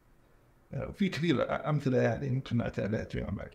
آه، 0.74 0.92
في 0.92 1.10
كثير 1.10 1.70
أمثلة 1.70 1.98
يعني 1.98 2.30
ممكن 2.30 2.58
ناتي 2.58 2.82
عليها 2.82 3.04
فيما 3.04 3.32
بعد. 3.32 3.52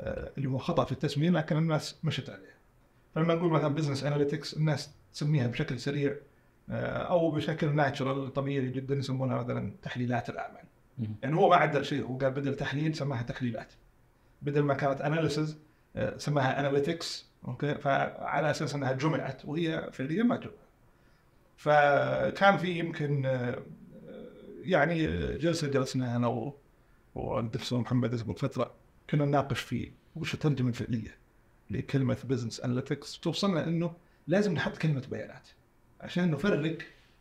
آه، 0.00 0.32
اللي 0.38 0.48
هو 0.48 0.58
خطأ 0.58 0.84
في 0.84 0.92
التسمية 0.92 1.30
لكن 1.30 1.56
الناس 1.56 1.96
مشت 2.04 2.30
عليه. 2.30 2.54
فلما 3.14 3.34
نقول 3.34 3.50
مثلا 3.50 3.68
business 3.68 4.04
analytics 4.04 4.56
الناس 4.56 4.90
تسميها 5.12 5.46
بشكل 5.46 5.80
سريع 5.80 6.16
آه، 6.70 7.02
أو 7.02 7.30
بشكل 7.30 7.74
natural 7.74 8.32
طبيعي 8.32 8.70
جدا 8.70 8.94
يسمونها 8.94 9.42
مثلا 9.42 9.72
تحليلات 9.82 10.30
الأعمال. 10.30 10.64
يعني 11.22 11.36
هو 11.36 11.48
ما 11.48 11.56
عدل 11.56 11.84
شيء 11.84 12.04
هو 12.04 12.18
قال 12.18 12.30
بدل 12.30 12.56
تحليل 12.56 12.94
سماها 12.94 13.22
تحليلات. 13.22 13.72
بدل 14.42 14.62
ما 14.62 14.74
كانت 14.74 15.00
analysis 15.00 15.58
سماها 16.16 16.60
analytics 16.60 17.26
okay 17.48 17.74
فعلى 17.74 18.50
أساس 18.50 18.74
أنها 18.74 18.92
جمعت 18.92 19.44
وهي 19.44 19.90
فعليا 19.92 20.22
ما 20.22 20.36
جمعت. 20.36 20.54
فكان 21.56 22.56
في 22.56 22.78
يمكن 22.78 23.26
يعني 24.62 25.06
جلسة 25.36 25.68
جلسنا 25.68 26.16
أنا 26.16 26.52
والدكتور 27.14 27.80
محمد 27.80 28.22
قبل 28.22 28.34
فترة 28.34 28.74
كنا 29.10 29.24
نناقش 29.24 29.60
في 29.60 29.92
وش 30.16 30.34
الترجمه 30.34 30.68
الفعلية 30.68 31.16
لكلمة 31.70 32.16
business 32.24 32.60
analytics 32.60 33.20
توصلنا 33.20 33.64
إنه 33.64 33.92
لازم 34.26 34.52
نحط 34.52 34.76
كلمة 34.76 35.02
بيانات 35.10 35.48
عشان 36.00 36.30
نفرق 36.30 36.78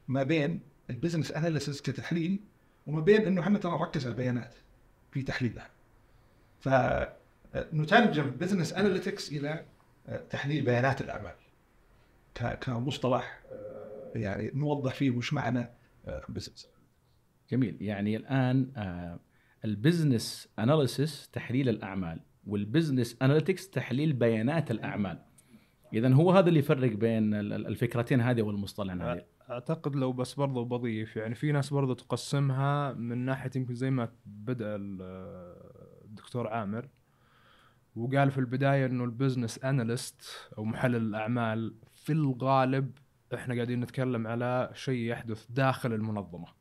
ما 0.08 0.24
بين 0.24 0.60
ال 0.90 0.94
business 0.94 1.32
analysis 1.32 1.82
كتحليل 1.82 2.40
وما 2.88 3.02
بين 3.02 3.22
إنه 3.22 3.42
إحنا 3.42 3.60
ترى 3.60 3.72
نركز 3.72 4.06
على 4.06 4.12
البيانات 4.12 4.56
في 5.12 5.22
تحليلها. 5.22 5.70
فنترجم 6.60 8.30
business 8.30 8.74
analytics 8.74 9.32
إلى 9.32 9.66
آه، 10.08 10.24
تحليل 10.30 10.66
بيانات 10.66 11.02
الأعمال. 11.02 11.36
كمصطلح 12.62 13.42
آه، 13.52 14.12
يعني 14.16 14.52
نوضح 14.54 14.94
فيه 14.94 15.12
وش 15.12 15.34
معنى 15.34 15.70
business 16.30 16.70
جميل. 17.52 17.78
يعني 17.82 18.16
الآن 18.18 18.72
آه، 18.78 19.20
ال 19.66 19.75
business 19.75 20.50
analysis 20.60 21.30
تحليل 21.30 21.70
الأعمال 21.70 22.20
وال 22.48 22.62
business 22.62 23.18
analytics 23.22 23.70
تحليل 23.70 24.14
بيانات 24.14 24.72
الأعمال. 24.72 25.20
اذا 25.94 26.14
هو 26.14 26.32
هذا 26.32 26.50
اللي 26.50 26.60
يفرق 26.60 26.92
بين 26.92 27.34
ال- 27.34 27.54
ال- 27.54 27.68
الفكرتين 27.68 28.22
هذه 28.22 28.42
والمصطلحين 28.42 29.02
هذه. 29.02 29.22
أعتقد 29.50 29.96
لو 29.96 30.14
بس 30.14 30.34
برضو 30.34 30.66
بضيف 30.66 31.16
يعني 31.16 31.36
في 31.36 31.52
ناس 31.52 31.74
برضو 31.74 31.94
تقسمها 31.94 32.94
من 32.94 33.18
ناحية 33.18 33.52
يمكن 33.56 33.76
زي 33.76 33.90
ما 33.92 34.10
بدأ 34.26 34.76
ال- 34.76 35.02
الدكتور 36.06 36.48
عامر 36.48 36.88
وقال 37.96 38.32
في 38.32 38.38
البداية 38.38 38.86
إنه 38.86 39.04
ال 39.04 39.10
business 39.10 39.64
analyst 39.64 40.22
أو 40.58 40.64
محلل 40.66 40.96
الأعمال 40.96 41.76
في 41.94 42.14
الغالب 42.14 42.92
إحنا 43.34 43.56
قاعدين 43.56 43.80
نتكلم 43.80 44.28
على 44.28 44.70
شيء 44.74 45.00
يحدث 45.12 45.46
داخل 45.50 45.94
المنظمة. 45.94 46.59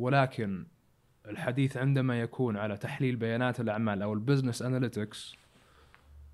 ولكن 0.00 0.66
الحديث 1.28 1.76
عندما 1.76 2.20
يكون 2.20 2.56
على 2.56 2.76
تحليل 2.76 3.16
بيانات 3.16 3.60
الأعمال 3.60 4.02
أو 4.02 4.12
ال 4.12 4.18
business 4.18 4.62
analytics 4.62 5.36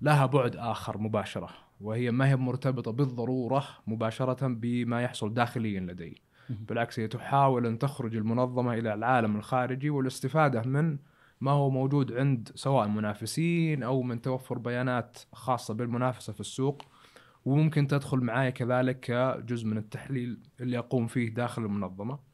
لها 0.01 0.25
بعد 0.25 0.55
آخر 0.55 0.97
مباشرة 0.97 1.49
وهي 1.81 2.11
ما 2.11 2.29
هي 2.29 2.35
مرتبطة 2.35 2.91
بالضرورة 2.91 3.65
مباشرة 3.87 4.47
بما 4.47 5.01
يحصل 5.01 5.33
داخليا 5.33 5.79
لدي. 5.79 6.21
بالعكس 6.49 6.99
هي 6.99 7.07
تحاول 7.07 7.65
أن 7.65 7.79
تخرج 7.79 8.15
المنظمة 8.15 8.73
إلى 8.73 8.93
العالم 8.93 9.35
الخارجي 9.35 9.89
والاستفادة 9.89 10.61
من 10.61 10.97
ما 11.41 11.51
هو 11.51 11.69
موجود 11.69 12.13
عند 12.13 12.49
سواء 12.55 12.87
منافسين 12.87 13.83
أو 13.83 14.01
من 14.01 14.21
توفر 14.21 14.57
بيانات 14.57 15.17
خاصة 15.33 15.73
بالمنافسة 15.73 16.33
في 16.33 16.39
السوق 16.39 16.81
وممكن 17.45 17.87
تدخل 17.87 18.17
معايا 18.17 18.49
كذلك 18.49 18.99
كجزء 18.99 19.67
من 19.67 19.77
التحليل 19.77 20.39
اللي 20.59 20.77
أقوم 20.77 21.07
فيه 21.07 21.33
داخل 21.33 21.65
المنظمة. 21.65 22.26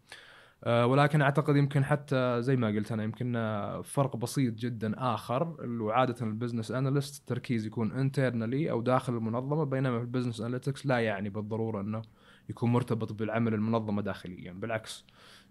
ولكن 0.67 1.21
أعتقد 1.21 1.55
يمكن 1.55 1.83
حتى 1.85 2.41
زي 2.41 2.55
ما 2.55 2.67
قلت 2.67 2.91
أنا 2.91 3.03
يمكن 3.03 3.35
آه، 3.35 3.81
فرق 3.81 4.15
بسيط 4.17 4.53
جدا 4.53 4.93
آخر 4.97 5.63
اللي 5.63 5.93
عادة 5.93 6.25
ال 6.25 6.30
business 6.30 6.71
analyst 6.71 7.19
التركيز 7.21 7.65
يكون 7.65 7.91
internally 7.91 8.71
أو 8.71 8.81
داخل 8.81 9.13
المنظمة 9.13 9.63
بينما 9.63 9.97
في 9.97 10.03
ال 10.03 10.07
business 10.07 10.41
analytics 10.41 10.85
لا 10.85 10.99
يعني 10.99 11.29
بالضرورة 11.29 11.81
إنه 11.81 12.01
يكون 12.49 12.71
مرتبط 12.71 13.13
بالعمل 13.13 13.53
المنظمة 13.53 14.01
داخليا. 14.01 14.51
بالعكس 14.53 15.05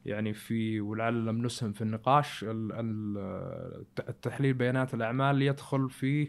يعني 0.07 0.33
في 0.33 0.81
ولعل 0.81 1.27
لم 1.27 1.43
نسهم 1.47 1.73
في 1.73 1.83
النقاش 1.83 2.45
ال- 2.45 2.73
ال- 2.73 3.85
التحليل 4.09 4.55
بيانات 4.55 4.95
الأعمال 4.95 5.43
يدخل 5.43 5.91
في 5.91 6.29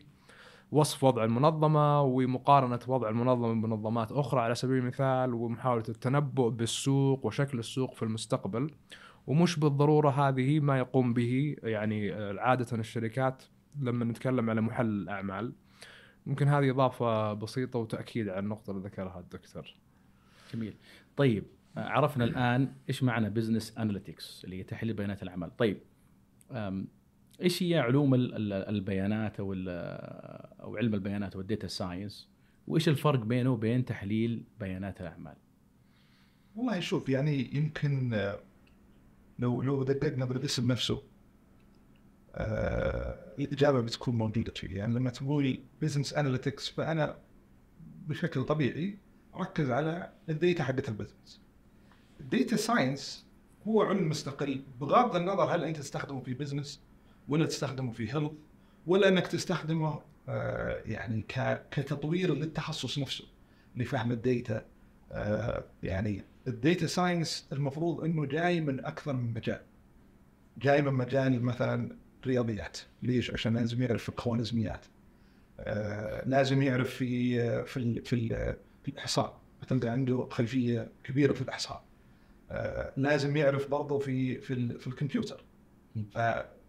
وصف 0.74 1.04
وضع 1.04 1.24
المنظمة 1.24 2.02
ومقارنة 2.02 2.80
وضع 2.88 3.10
المنظمة 3.10 3.54
بمنظمات 3.54 4.12
أخرى 4.12 4.42
على 4.42 4.56
سبيل 4.56 4.78
المثال 4.78 5.34
ومحاولة 5.34 5.84
التنبؤ 5.90 6.50
بالسوق 6.50 7.26
وشكل 7.26 7.60
السوق 7.60 7.94
في 7.96 8.04
المستقبل. 8.04 8.72
ومش 9.28 9.60
بالضرورة 9.60 10.10
هذه 10.10 10.60
ما 10.60 10.78
يقوم 10.78 11.14
به 11.14 11.56
يعني 11.64 12.12
عادة 12.40 12.78
الشركات 12.78 13.44
لما 13.80 14.06
نتكلم 14.06 14.50
على 14.50 14.62
محلل 14.62 15.04
الأعمال. 15.04 15.54
ممكن 16.26 16.48
هذه 16.48 16.70
إضافة 16.70 17.34
بسيطة 17.34 17.80
وتأكيد 17.80 18.30
على 18.30 18.40
النقطة 18.40 18.72
اللي 18.72 18.84
ذكرها 18.84 19.20
الدكتور. 19.20 19.76
جميل. 20.54 20.76
طيب 21.18 21.44
عرفنا 21.78 22.24
الآن 22.24 22.74
إيش 22.90 23.04
معنى 23.04 23.30
business 23.30 23.78
analytics 23.78 24.46
اللي 24.46 24.60
هي 24.60 24.64
تحليل 24.64 24.94
بيانات 24.94 25.24
الأعمال. 25.24 25.58
طيب 25.58 25.78
إيش 27.42 27.64
هي 27.64 27.80
علوم 27.80 28.14
ال- 28.14 28.36
ال- 28.36 28.54
البيانات 28.76 29.40
أو 29.40 29.54
أو 30.64 30.78
علم 30.78 30.94
البيانات 30.94 31.36
أو 31.36 31.42
ال 31.42 31.47
data 31.47 31.68
science؟ 31.68 32.30
وإيش 32.68 32.90
الفرق 32.90 33.20
بينه 33.20 33.50
وبين 33.50 33.86
تحليل 33.86 34.44
بيانات 34.60 35.02
الأعمال؟ 35.02 35.36
والله 36.56 36.80
شوف 36.80 37.10
يعني 37.10 37.56
يمكن 37.56 38.14
آه، 38.14 38.40
لو 39.40 39.62
لو 39.62 39.84
دققنا 39.84 40.26
بالاسم 40.26 40.72
نفسه 40.72 41.02
آه 42.36 43.34
الإجابة 43.40 43.82
بتكون 43.82 44.16
موجودة 44.16 44.52
فيه. 44.56 44.78
يعني 44.78 44.94
لما 44.96 45.10
تقول 45.10 45.60
business 45.82 46.14
analytics 46.14 46.70
فأنا 46.70 47.18
بشكل 48.08 48.44
طبيعي 48.44 48.98
أركز 49.36 49.70
على 49.70 50.12
ال 50.30 50.37
data 50.37 50.64
حقت 50.64 50.90
ال 50.90 50.95
business. 50.95 51.42
ال 52.20 52.27
data 52.27 52.56
science 52.56 53.26
هو 53.68 53.82
علم 53.82 54.10
مستقل 54.10 54.62
بغض 54.82 55.16
النظر 55.16 55.44
هل 55.56 55.64
أنت 55.64 55.78
تستخدمه 55.78 56.22
في 56.22 56.34
business 56.34 56.82
ولا 57.28 57.46
تستخدمه 57.46 57.92
في 57.92 58.14
health 58.14 58.32
ولا 58.88 59.08
إنك 59.08 59.28
تستخدمه 59.28 60.02
آه 60.30 60.82
يعني 60.86 61.26
كتطوير 61.72 62.34
للتخصص 62.36 63.00
نفسه 63.00 63.24
لفهم 63.76 64.12
ال 64.12 64.23
data 64.23 64.66
آه 65.12 65.64
يعني 65.84 66.24
ال 66.48 66.56
data 66.56 66.88
science 66.88 67.48
المفروض 67.52 68.04
إنه 68.04 68.26
جاي 68.26 68.62
من 68.62 68.86
أكثر 68.86 69.14
من 69.14 69.34
مجال 69.34 69.62
جاي 70.58 70.82
من 70.82 70.94
مجال 70.94 71.44
مثلا 71.44 71.96
رياضيات 72.26 72.78
ليش؟ 73.04 73.32
عشان 73.32 73.54
لازم 73.58 73.82
يعرف 73.82 74.04
في 74.04 74.10
الخوارزميات 74.10 74.86
آه 75.60 76.24
لازم 76.28 76.62
يعرف 76.62 76.90
في 76.90 77.38
في 77.66 77.78
ال 77.78 78.06
في, 78.06 78.14
ال 78.14 78.56
في 78.84 78.92
الإحصاء 78.92 79.40
مثلا 79.64 79.92
عنده 79.92 80.28
خلفية 80.32 80.92
كبيرة 81.04 81.34
في 81.34 81.42
الإحصاء 81.42 81.84
آه 82.52 82.94
لازم 82.98 83.38
يعرف 83.38 83.68
برضه 83.68 84.00
في 84.00 84.42
في 84.42 84.80
في 84.80 84.88
الكمبيوتر 84.88 85.44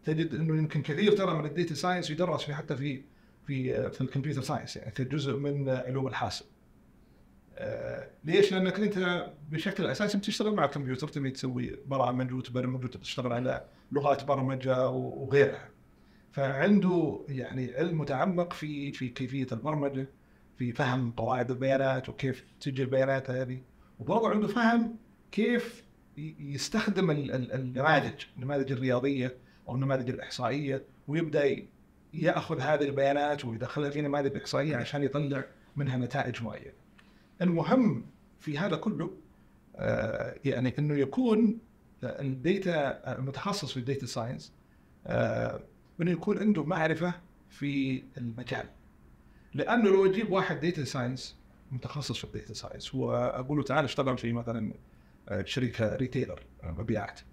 فتجد 0.05 0.35
إنه 0.35 0.57
يمكن 0.59 0.83
كثير 0.83 1.13
ترى 1.13 1.35
من 1.39 1.45
ال 1.47 1.52
data 1.52 1.75
science 1.75 2.11
يدرس 2.11 2.43
في 2.43 2.55
حتى 2.55 2.77
في 2.77 3.03
في 3.47 3.91
في 3.91 4.01
ال 4.01 4.06
computer 4.06 4.43
science 4.43 4.77
يعني 4.77 4.91
كجزء 4.91 5.37
من 5.37 5.69
علوم 5.69 6.07
الحاسب 6.07 6.47
آه، 7.57 8.11
ليش؟ 8.25 8.53
لأنك 8.53 8.81
أنت 8.81 9.27
بشكل 9.51 9.87
أساسي 9.87 10.19
بتشتغل 10.19 10.55
مع 10.55 10.65
الكمبيوتر 10.65 11.09
تبي 11.09 11.31
تسوي 11.31 11.77
برامج 11.87 12.33
وتبرمج 12.33 12.85
وتشتغل 12.85 13.33
على 13.33 13.65
لغات 13.93 14.25
برمجة 14.25 14.89
وغيرها. 14.89 15.69
فعنده 16.33 17.21
يعني 17.29 17.75
علم 17.75 17.99
متعمق 17.99 18.53
في 18.53 18.93
في 18.93 19.09
كيفية 19.09 19.47
البرمجة 19.53 20.07
في 20.59 20.73
فهم 20.73 21.11
قواعد 21.11 21.51
البيانات 21.51 22.09
وكيف 22.09 22.45
تجي 22.61 22.83
البيانات 22.83 23.31
هذه 23.31 23.61
وبرضه 23.99 24.29
عنده 24.31 24.49
فهم 24.49 24.97
كيف 25.33 25.85
يستخدم 26.39 27.11
ال- 27.11 27.33
ال- 27.33 27.53
النماذج 27.53 28.25
النماذج 28.37 28.73
الرياضية 28.73 29.37
أو 29.69 29.75
النماذج 29.75 30.11
الاحصائيه 30.11 30.85
ويبدأ 31.09 31.67
يأخذ 32.15 32.61
هذه 32.61 32.85
البيانات 32.85 33.45
ويدخلها 33.45 33.91
في 33.91 34.01
نماذج 34.01 34.37
احصائيه 34.37 34.77
عشان 34.77 35.03
يطلع 35.03 35.45
منها 35.77 35.97
نتائج 35.97 36.43
معينة. 36.43 36.73
المهم 37.43 38.07
في 38.41 38.59
هذا 38.59 38.77
كله 38.77 39.11
آه، 39.77 40.35
يعني 40.45 40.75
إنه 40.79 40.95
يكون 40.95 41.59
ال 42.03 42.25
data 42.25 43.13
المتخصص 43.19 43.73
في 43.73 43.77
ال 43.77 43.83
data 43.83 44.07
science 44.07 44.53
إنه 46.01 46.11
يكون 46.11 46.39
عنده 46.39 46.65
معرفة 46.65 47.15
في 47.49 48.03
المجال 48.19 48.67
لأنه 49.55 49.91
لو 49.91 50.07
أجيب 50.07 50.33
واحد 50.33 50.61
data 50.61 50.85
science 50.85 51.37
متخصص 51.73 52.19
في 52.19 52.25
ال 52.25 52.31
data 52.31 52.55
science 52.55 52.95
واقول 52.95 53.59
له 53.59 53.65
تعال 53.65 53.85
اشتغل 53.85 54.19
في 54.19 54.33
مثلا 54.33 54.75
آه، 55.29 55.45
شركة 55.45 55.97
retailer 55.97 56.43
آه، 56.63 56.71
مبيعات 56.71 57.21
آه، 57.21 57.25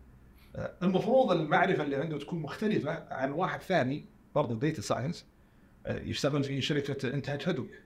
المفروض 0.83 1.31
المعرفة 1.31 1.83
اللي 1.83 1.95
عنده 1.95 2.17
تكون 2.19 2.39
مختلفة 2.41 3.13
عن 3.13 3.31
واحد 3.31 3.61
ثاني 3.61 4.05
برضه 4.35 4.59
data 4.59 4.81
science 4.81 5.25
يشتغل 5.89 6.43
في 6.43 6.61
شركة 6.61 7.13
انتاج 7.13 7.43
ادويه. 7.49 7.81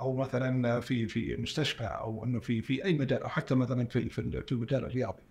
أو 0.00 0.16
مثلا 0.16 0.80
في 0.80 1.06
في 1.08 1.36
مستشفى 1.36 1.84
أو 1.84 2.24
إنه 2.24 2.40
في 2.40 2.62
في 2.62 2.84
أي 2.84 2.92
مجال 2.98 3.22
أو 3.22 3.28
حتى 3.28 3.54
مثلا 3.54 3.86
في 3.86 4.08
في 4.08 4.52
المجال 4.52 4.84
الرياضي. 4.84 5.22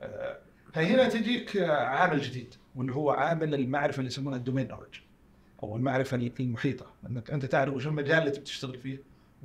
آه، 0.00 0.38
فهنا 0.72 1.08
تجيك 1.08 1.56
آه، 1.56 1.72
عامل 1.72 2.20
جديد 2.20 2.54
واللي 2.74 2.92
هو 2.94 3.10
عامل 3.10 3.54
المعرفة 3.54 3.98
اللي 3.98 4.06
يسمونها 4.08 4.38
ال 4.38 4.42
domain 4.42 4.68
knowledge 4.68 4.94
أو 5.62 5.76
المعرفة 5.76 6.30
المحيطه 6.40 6.86
إنك 7.10 7.30
أنت 7.30 7.44
تعرف 7.44 7.74
وش 7.74 7.86
المجال 7.86 8.18
اللي 8.18 8.30
تبي 8.30 8.44
تشتغل 8.44 8.78
فيه 8.78 9.02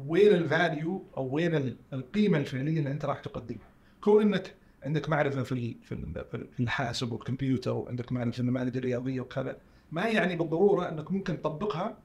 وين 0.08 0.34
ال 0.34 0.45
value 0.45 1.04
أو 1.18 1.28
وين 1.36 1.56
ال- 1.56 1.78
القيمة 1.94 2.38
الفعلية 2.38 2.80
اللي 2.80 2.92
أنت 2.92 3.06
راح 3.06 3.20
تقدمها. 3.20 3.68
كون 4.02 4.22
إنك 4.22 4.54
عندك 4.84 5.10
معرفة 5.10 5.44
في 5.44 5.76
في 5.84 5.92
ال- 5.92 6.26
في 6.52 6.60
الحاسب 6.60 7.12
والكمبيوتر 7.12 7.72
وعندك 7.72 8.12
معرفة 8.12 8.32
في 8.32 8.40
المناهج 8.40 8.78
الرياضية 8.78 9.22
وكذا 9.22 9.58
ما 9.92 10.08
يعني 10.08 10.36
بالضرورة 10.36 10.90
أنك 10.90 11.12
ممكن 11.12 11.42
تطبقها 11.42 11.98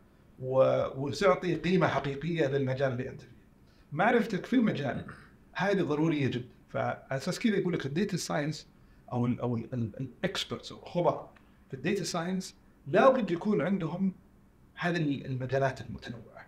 وتعطي 0.96 1.54
قيمة 1.54 1.86
حقيقية 1.88 2.46
للمجال 2.46 2.92
اللي 2.92 3.08
أنت 3.08 3.20
فيه. 3.20 3.28
معرفتك 3.92 4.46
في 4.46 4.56
المجال 4.56 5.04
هذه 5.52 5.82
ضرورية 5.82 6.26
جدا 6.28 6.48
فاساس 6.68 7.38
كذا 7.38 7.56
يقول 7.56 7.72
لك 7.72 7.86
ال 7.86 7.92
data 7.92 8.16
science 8.16 8.66
أو 9.12 9.26
ال 9.26 9.40
أو 9.40 9.56
ال 9.56 9.71
experts 9.71 10.72
أو 10.72 10.78
الخبراء 10.82 11.32
في 11.68 11.74
ال 11.74 11.80
data 11.80 12.04
science 12.04 12.54
لابد 12.86 13.30
يكون 13.30 13.60
عندهم 13.62 14.12
هذه 14.74 14.96
المجالات 15.26 15.80
المتنوعة. 15.80 16.46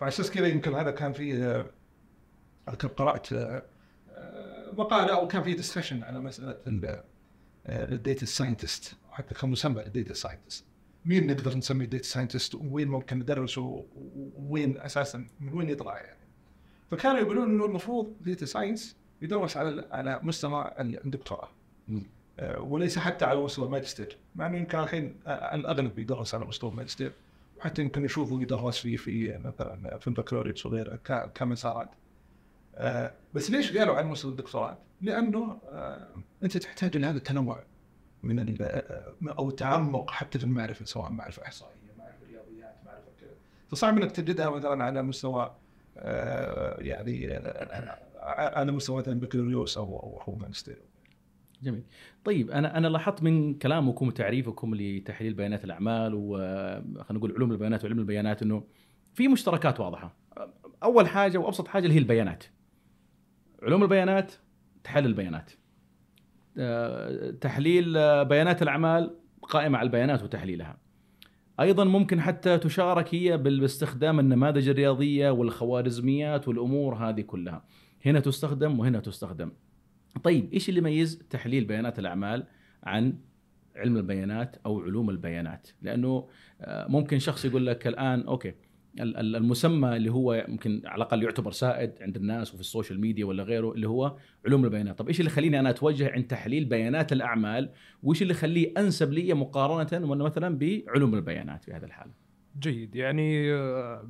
فعلى 0.00 0.08
أساس 0.08 0.30
كذا 0.30 0.46
يمكن 0.46 0.74
هذا 0.74 0.90
كان 0.90 1.12
في 1.12 1.42
آه، 1.44 1.66
أذكر 2.68 2.88
قرأت 2.88 3.32
آه، 3.32 3.62
مقاله 4.78 5.14
أو 5.14 5.28
كان 5.28 5.42
في 5.42 5.54
discussion 5.54 6.02
على 6.02 6.20
مسألة 6.20 6.58
ال 7.68 7.80
data 7.80 8.26
scientist 8.26 8.96
حتى 9.10 9.34
كان 9.34 9.50
مسمى 9.50 9.82
ال 9.82 9.88
data 9.88 10.14
scientist. 10.14 10.64
مين 11.04 11.26
نقدر 11.26 11.56
نسميه 11.56 11.86
data 11.86 12.04
scientist 12.04 12.54
وين 12.54 12.88
ممكن 12.88 13.18
ندرسه 13.18 13.84
ووين 14.36 14.78
أساسا؟ 14.78 15.26
من 15.40 15.52
وين 15.52 15.68
يطلع 15.68 15.96
يعني. 15.96 16.18
فكانوا 16.90 17.18
يقولون 17.18 17.50
إنه 17.50 17.64
المفروض 17.64 18.16
data 18.20 18.46
science 18.46 18.96
يدرس 19.22 19.56
على 19.56 19.88
على 19.90 20.20
مستوى 20.22 20.72
الدكتوراه. 20.80 21.48
آه، 22.38 22.60
وليس 22.60 22.98
حتى 22.98 23.24
على 23.24 23.40
مستوى 23.40 23.66
الماجستير. 23.66 24.16
مع 24.36 24.46
إنه 24.46 24.56
يمكن 24.56 24.78
الحين 24.78 25.16
آه، 25.26 25.54
الأغلب 25.54 25.98
يدرس 25.98 26.34
على 26.34 26.44
مستوى 26.44 26.70
الماجستير. 26.70 27.12
وحتى 27.58 27.82
يمكن 27.82 28.04
يشوفوا 28.04 28.42
يدرس 28.42 28.78
في 28.78 28.96
في 28.96 29.38
مثلا 29.44 29.98
في 29.98 30.08
البكالوريوس 30.08 30.66
وغيره 30.66 30.96
كمسارات. 31.34 31.88
آه، 31.88 32.07
بس 33.34 33.50
ليش 33.50 33.76
قالوا 33.76 33.94
على 33.94 34.06
مستوى 34.06 34.30
الدكتوراه؟ 34.30 34.78
لأنه 35.00 35.58
آه، 35.68 36.08
أنت 36.42 36.56
تحتاج 36.56 36.96
إلى 36.96 37.06
هذا 37.06 37.16
التنوع 37.16 37.64
من 38.22 38.56
آه، 38.62 39.14
أو 39.38 39.48
التعمق 39.48 40.10
حتى 40.10 40.38
في 40.38 40.44
المعرفة 40.44 40.84
سواء 40.84 41.10
معرفة 41.10 41.42
إحصائية، 41.42 41.74
معرفة 41.98 42.26
رياضيات، 42.30 42.76
معرفة 42.86 43.10
كذا. 43.20 43.30
فصعب 43.68 43.98
إنك 43.98 44.12
تجدها 44.12 44.50
مثلا 44.50 44.84
على 44.84 45.02
مستوى 45.02 45.54
آه، 45.96 46.80
يعني 46.80 47.28
آه، 47.32 47.98
على 48.58 48.72
مستوى 48.72 48.98
مثلا 48.98 49.20
بكالوريوس 49.20 49.78
أو 49.78 50.22
أو 50.28 50.34
ماجستير. 50.34 50.82
جميل. 51.62 51.82
طيب 52.24 52.50
أنا 52.50 52.78
أنا 52.78 52.86
لاحظت 52.86 53.22
من 53.22 53.54
كلامكم 53.54 54.08
وتعريفكم 54.08 54.74
لتحليل 54.74 55.34
بيانات 55.34 55.64
الأعمال 55.64 56.14
وخلينا 56.14 57.04
نقول 57.10 57.32
علوم 57.32 57.52
البيانات 57.52 57.84
وعلم 57.84 57.98
البيانات 57.98 58.42
إنه 58.42 58.64
في 59.14 59.28
مشتركات 59.28 59.80
واضحة. 59.80 60.16
أول 60.82 61.08
حاجة 61.08 61.38
وأبسط 61.38 61.68
حاجة 61.68 61.82
اللي 61.82 61.94
هي 61.94 61.98
البيانات. 61.98 62.44
علوم 63.62 63.82
البيانات 63.82 64.32
تحلل 64.84 65.06
البيانات. 65.06 65.50
آه، 66.58 67.30
تحليل 67.30 67.96
آه، 67.96 68.22
بيانات 68.22 68.62
الأعمال 68.62 69.16
قائمة 69.42 69.78
على 69.78 69.86
البيانات 69.86 70.22
وتحليلها. 70.22 70.78
أيضا 71.60 71.84
ممكن 71.84 72.20
حتى 72.20 72.58
تشارك 72.58 73.14
هي 73.14 73.36
باستخدام 73.36 74.20
النماذج 74.20 74.68
الرياضية 74.68 75.30
والخوارزميات 75.30 76.48
والأمور 76.48 76.94
هذه 76.94 77.20
كلها. 77.20 77.64
هنا 78.06 78.20
تستخدم 78.20 78.78
وهنا 78.78 79.00
تستخدم. 79.00 79.52
طيب 80.24 80.52
إيش 80.52 80.68
اللي 80.68 80.80
يميز 80.80 81.18
تحليل 81.30 81.64
بيانات 81.64 81.98
الأعمال 81.98 82.46
عن 82.82 83.18
علم 83.76 83.96
البيانات 83.96 84.56
أو 84.66 84.80
علوم 84.80 85.10
البيانات؟ 85.10 85.68
لأنه 85.82 86.28
آه، 86.60 86.86
ممكن 86.88 87.18
شخص 87.18 87.44
يقول 87.44 87.66
لك 87.66 87.86
الآن 87.86 88.22
okay 88.22 88.54
المسمى 89.00 89.96
اللي 89.96 90.12
هو 90.12 90.34
يمكن 90.48 90.82
على 90.84 90.96
الأقل 90.96 91.22
يعتبر 91.22 91.50
سائد 91.50 91.92
عند 92.00 92.16
الناس 92.16 92.52
وفي 92.54 92.60
السوشيال 92.60 93.00
ميديا 93.00 93.24
ولا 93.24 93.42
غيره 93.42 93.72
اللي 93.72 93.88
هو 93.88 94.16
علوم 94.46 94.64
البيانات. 94.64 94.98
طب 94.98 95.08
إيش 95.08 95.20
اللي 95.20 95.30
يخليني 95.30 95.60
أنا 95.60 95.70
أتوجه 95.70 96.12
عند 96.12 96.26
تحليل 96.26 96.64
بيانات 96.64 97.12
الأعمال؟ 97.12 97.70
وإيش 98.02 98.22
اللي 98.22 98.34
يخليه 98.34 98.72
أنسب 98.78 99.12
لي 99.12 99.34
مقارنة 99.34 100.06
مثلا 100.14 100.58
بعلوم 100.58 101.14
البيانات 101.14 101.64
في 101.64 101.72
هذه 101.72 101.84
الحالة؟ 101.84 102.12
جيد. 102.58 102.96
يعني 102.96 103.52
آه، 103.52 104.08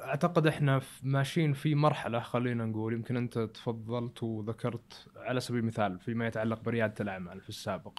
أعتقد 0.00 0.46
إحنا 0.46 0.80
ماشيين 1.02 1.52
في 1.52 1.74
مرحلة 1.74 2.20
خلينا 2.20 2.66
نقول. 2.66 2.92
يمكن 2.92 3.16
أنت 3.16 3.38
تفضلت 3.38 4.22
وذكرت 4.22 5.06
على 5.16 5.40
سبيل 5.40 5.60
المثال 5.60 5.98
فيما 5.98 6.26
يتعلق 6.26 6.62
بريادة 6.62 6.94
الأعمال 7.00 7.40
في 7.40 7.48
السابق. 7.48 7.98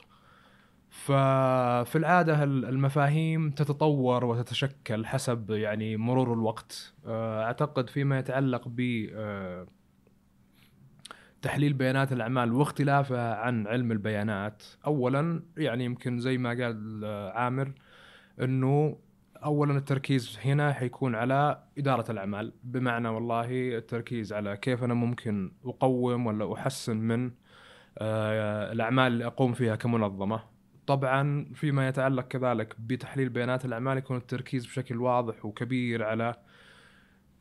ففي 0.94 1.96
العادة 1.96 2.44
ال- 2.44 2.66
المفاهيم 2.66 3.50
تتطور 3.52 4.26
وتتشكل 4.26 5.06
حسب 5.06 5.52
يعني 5.52 5.98
مرور 5.98 6.34
الوقت. 6.34 6.94
آه، 7.06 7.44
أعتقد 7.44 7.90
فيما 7.90 8.20
يتعلق 8.20 8.68
ب 8.68 9.08
آه، 9.14 9.68
تحليل 11.42 11.74
بيانات 11.74 12.12
الأعمال 12.14 12.54
واختلافها 12.54 13.36
عن 13.36 13.68
علم 13.68 13.92
البيانات 13.92 14.64
اولا 14.86 15.44
يعني 15.58 15.86
يمكن 15.86 16.20
زي 16.20 16.38
ما 16.38 16.50
قال 16.50 17.02
آه، 17.06 17.32
عامر 17.32 17.72
إنه 18.42 18.98
اولا 19.46 19.78
التركيز 19.78 20.40
هنا 20.46 20.74
حيكون 20.74 21.16
على 21.16 21.64
إدارة 21.78 22.12
الأعمال. 22.12 22.54
بمعنى 22.64 23.08
والله 23.10 23.78
التركيز 23.78 24.34
على 24.34 24.58
كيف 24.58 24.84
أنا 24.84 24.94
ممكن 24.94 25.52
أقوم 25.66 26.26
ولا 26.28 26.54
أحسن 26.54 26.98
من 26.98 27.32
الأعمال 28.02 29.08
اللي 29.14 29.26
أقوم 29.26 29.54
فيها 29.54 29.76
كمنظمة. 29.76 30.53
طبعا 30.88 31.46
فيما 31.54 31.88
يتعلق 31.88 32.28
كذلك 32.28 32.76
بتحليل 32.80 33.30
بيانات 33.30 33.66
الأعمال 33.66 33.98
يكون 33.98 34.18
التركيز 34.18 34.66
بشكل 34.66 34.98
واضح 34.98 35.46
وكبير 35.46 36.04
على 36.04 36.36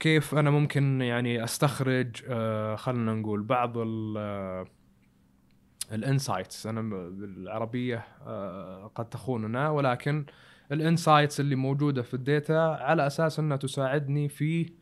كيف 0.01 0.35
أنا 0.35 0.51
ممكن 0.51 1.01
يعني 1.01 1.45
أستخرج 1.45 2.23
آه، 2.29 2.77
خلينا 2.77 3.15
نقول 3.15 3.43
بعض 3.43 3.79
ال 5.93 6.00
insights. 6.00 6.67
أنا 6.67 6.83
بالعربية 7.11 8.05
آه، 8.27 8.91
قد 8.95 9.09
تخوننا 9.09 9.69
ولكن 9.71 10.27
ال 10.73 10.80
insights 10.80 11.41
اللي 11.41 11.57
موجودة 11.57 12.03
في 12.03 12.15
ال 12.15 12.27
data 12.27 12.77
على 12.81 13.07
أساس 13.07 13.39
أنها 13.39 13.57
تساعدني 13.57 14.29
في 14.29 14.73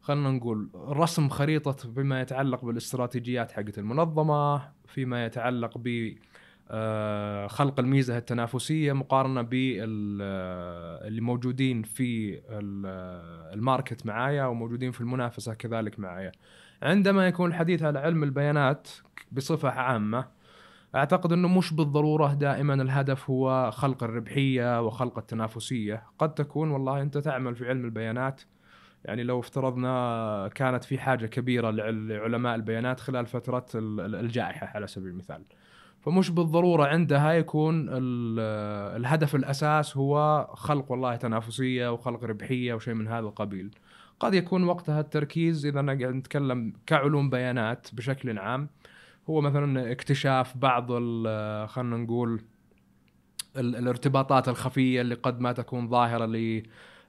خلينا 0.00 0.30
نقول 0.30 0.70
رسم 0.74 1.28
خريطة 1.28 1.88
بما 1.88 2.20
يتعلق 2.20 2.64
بالاستراتيجيات 2.64 3.52
حقت 3.52 3.78
المنظمة 3.78 4.62
فيما 4.86 5.26
يتعلق 5.26 5.78
ب 5.78 5.88
آه، 5.88 6.14
خلق 7.48 7.80
الميزة 7.80 8.18
التنافسية 8.18 8.92
مقارنة 8.92 9.42
باللي 9.42 11.20
موجودين 11.20 11.82
في 11.82 12.40
آه، 12.50 13.54
ال 13.54 13.61
market 13.61 14.06
معايا 14.06 14.44
وموجودين 14.44 14.90
في 14.90 15.00
المنافسة 15.00 15.54
كذلك 15.54 15.98
معايا. 16.00 16.32
عندما 16.82 17.28
يكون 17.28 17.50
الحديث 17.50 17.82
على 17.82 17.98
علم 17.98 18.22
البيانات 18.22 18.88
بصفة 19.32 19.68
عامة 19.68 20.24
أعتقد 20.94 21.32
أنه 21.32 21.48
مش 21.48 21.72
بالضرورة 21.74 22.34
دائما 22.34 22.74
الهدف 22.74 23.30
هو 23.30 23.70
خلق 23.70 24.02
الربحية 24.04 24.82
وخلق 24.82 25.18
التنافسية، 25.18 26.02
قد 26.18 26.34
تكون 26.34 26.70
والله 26.70 27.02
أنت 27.02 27.18
تعمل 27.18 27.56
في 27.56 27.68
علم 27.68 27.84
البيانات 27.84 28.40
يعني 29.04 29.22
لو 29.22 29.40
افترضنا 29.40 30.50
كانت 30.54 30.84
في 30.84 30.98
حاجة 30.98 31.26
كبيرة 31.26 31.70
لعل- 31.70 32.08
لعلماء 32.08 32.54
البيانات 32.54 33.00
خلال 33.00 33.26
فترة 33.26 33.66
ال- 33.74 34.00
ال- 34.00 34.14
الجائحة 34.14 34.66
على 34.66 34.86
سبيل 34.86 35.08
المثال. 35.08 35.42
فمش 36.08 36.30
بالضرورة 36.30 36.84
عندها 36.84 37.32
يكون 37.32 37.88
ال- 37.88 38.40
الهدف 38.96 39.34
الأساس 39.34 39.96
هو 39.96 40.46
خلق 40.54 40.90
والله 40.92 41.16
تنافسية 41.16 41.92
وخلق 41.92 42.24
ربحية 42.24 42.74
وشيء 42.74 42.94
من 42.94 43.08
هذا 43.08 43.18
القبيل. 43.26 43.70
قد 44.20 44.34
يكون 44.34 44.64
وقتها 44.64 45.00
التركيز 45.00 45.66
إذا 45.66 45.80
أنا 45.80 45.92
قاعد 46.00 46.14
نتكلم 46.14 46.72
كعلوم 46.86 47.30
بيانات 47.30 47.88
بشكل 47.92 48.38
عام 48.38 48.68
هو 49.30 49.40
مثلا 49.40 49.92
اكتشاف 49.92 50.56
بعض 50.56 50.86
خلينا 51.66 51.96
نقول 51.96 52.40
ال- 53.56 53.76
الارتباطات 53.76 54.48
الخفية 54.48 55.00
اللي 55.00 55.14
قد 55.14 55.40
ما 55.40 55.52
تكون 55.52 55.88
ظاهرة 55.88 56.62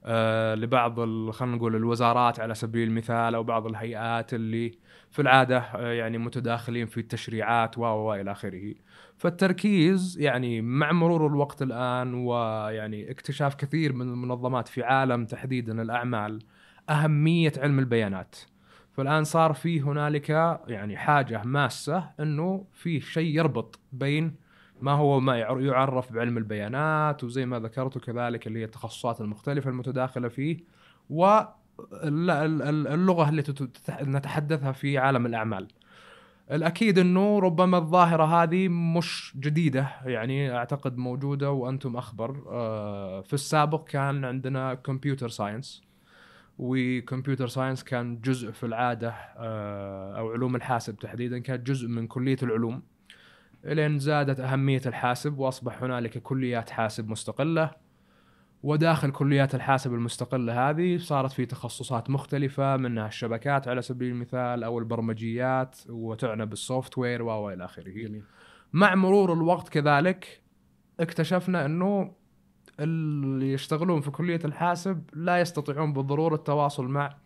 آه، 0.05 0.55
لبعض 0.55 0.99
خلينا 1.31 1.55
نقول 1.55 1.75
الوزارات 1.75 2.39
على 2.39 2.55
سبيل 2.55 2.87
المثال 2.87 3.35
أو 3.35 3.43
بعض 3.43 3.67
الهيئات 3.67 4.33
اللي 4.33 4.71
في 5.11 5.21
العادة 5.21 5.57
آه، 5.57 5.91
يعني 5.93 6.17
متداخلين 6.17 6.85
في 6.87 6.99
التشريعات 6.99 7.77
و 7.77 7.81
و 7.81 8.13
إلى 8.13 8.31
آخره. 8.31 8.73
فالتركيز 9.17 10.17
يعني 10.19 10.61
مع 10.61 10.91
مرور 10.91 11.27
الوقت 11.27 11.61
الآن 11.61 12.13
ويعني 12.13 13.11
اكتشاف 13.11 13.55
كثير 13.55 13.93
من 13.93 14.01
المنظمات 14.01 14.67
في 14.67 14.83
عالم 14.83 15.25
تحديدا 15.25 15.81
الأعمال 15.81 16.39
أهمية 16.89 17.51
علم 17.57 17.79
البيانات. 17.79 18.35
فالآن 18.91 19.23
صار 19.23 19.53
في 19.53 19.81
هنالك 19.81 20.29
يعني 20.67 20.97
حاجة 20.97 21.41
ماسة 21.43 22.09
إنه 22.19 22.65
في 22.73 22.99
شيء 22.99 23.35
يربط 23.35 23.79
بين 23.93 24.35
ما 24.81 24.91
هو 24.91 25.19
ما 25.19 25.37
يعر- 25.37 25.61
يعرف 25.61 26.13
بعلم 26.13 26.37
البيانات 26.37 27.23
وزي 27.23 27.45
ما 27.45 27.59
ذكرت 27.59 27.97
كذلك 27.97 28.47
اللي 28.47 28.59
هي 28.59 28.63
التخصصات 28.63 29.21
المختلفة 29.21 29.69
المتداخلة 29.69 30.27
فيه 30.27 30.57
واللغة 31.09 31.58
تت- 33.41 33.63
تت- 33.63 34.01
نتحدثها 34.01 34.71
في 34.71 34.97
عالم 34.97 35.25
الأعمال. 35.25 35.67
الأكيد 36.51 36.99
إنه 36.99 37.39
ربما 37.39 37.77
الظاهرة 37.77 38.43
هذه 38.43 38.67
مش 38.67 39.33
جديدة 39.39 39.87
يعني 40.05 40.55
أعتقد 40.55 40.97
موجودة 40.97 41.51
وأنتم 41.51 41.95
أخبر. 41.95 42.43
آه، 42.47 43.21
في 43.21 43.33
السابق 43.33 43.83
كان 43.83 44.25
عندنا 44.25 44.73
كمبيوتر 44.73 45.29
ساينس 45.29 45.83
و 46.59 46.69
computer 46.69 47.47
science 47.47 47.83
كان 47.83 48.21
جزء 48.21 48.51
في 48.51 48.65
العادة 48.65 49.13
آه، 49.37 50.17
أو 50.17 50.31
علوم 50.31 50.55
الحاسب 50.55 50.95
تحديدا 50.97 51.39
كانت 51.39 51.67
جزء 51.67 51.87
من 51.87 52.07
كلية 52.07 52.37
العلوم. 52.43 52.81
إلين 53.65 53.99
زادت 53.99 54.39
أهمية 54.39 54.81
الحاسب 54.85 55.37
وأصبح 55.37 55.83
هنالك 55.83 56.17
كليات 56.17 56.69
حاسب 56.69 57.09
مستقلة. 57.09 57.71
وداخل 58.63 59.11
كليات 59.11 59.55
الحاسب 59.55 59.93
المستقلة 59.93 60.69
هذه 60.69 60.97
صارت 60.97 61.31
في 61.31 61.45
تخصصات 61.45 62.09
مختلفة 62.09 62.77
منها 62.77 63.07
الشبكات 63.07 63.67
على 63.67 63.81
سبيل 63.81 64.11
المثال 64.11 64.63
أو 64.63 64.79
البرمجيات 64.79 65.77
وتعنى 65.89 66.45
بال 66.45 66.97
software 66.97 67.21
و 67.21 67.49
إلى 67.49 67.65
آخره. 67.65 67.83
جميل 67.83 68.23
مع 68.73 68.95
مرور 68.95 69.33
الوقت 69.33 69.69
كذلك 69.69 70.41
اكتشفنا 70.99 71.65
إنه 71.65 72.11
اللي 72.79 73.53
يشتغلون 73.53 74.01
في 74.01 74.11
كلية 74.11 74.39
الحاسب 74.45 75.03
لا 75.13 75.41
يستطيعون 75.41 75.93
بالضروره 75.93 76.35
التواصل 76.35 76.87
مع 76.87 77.17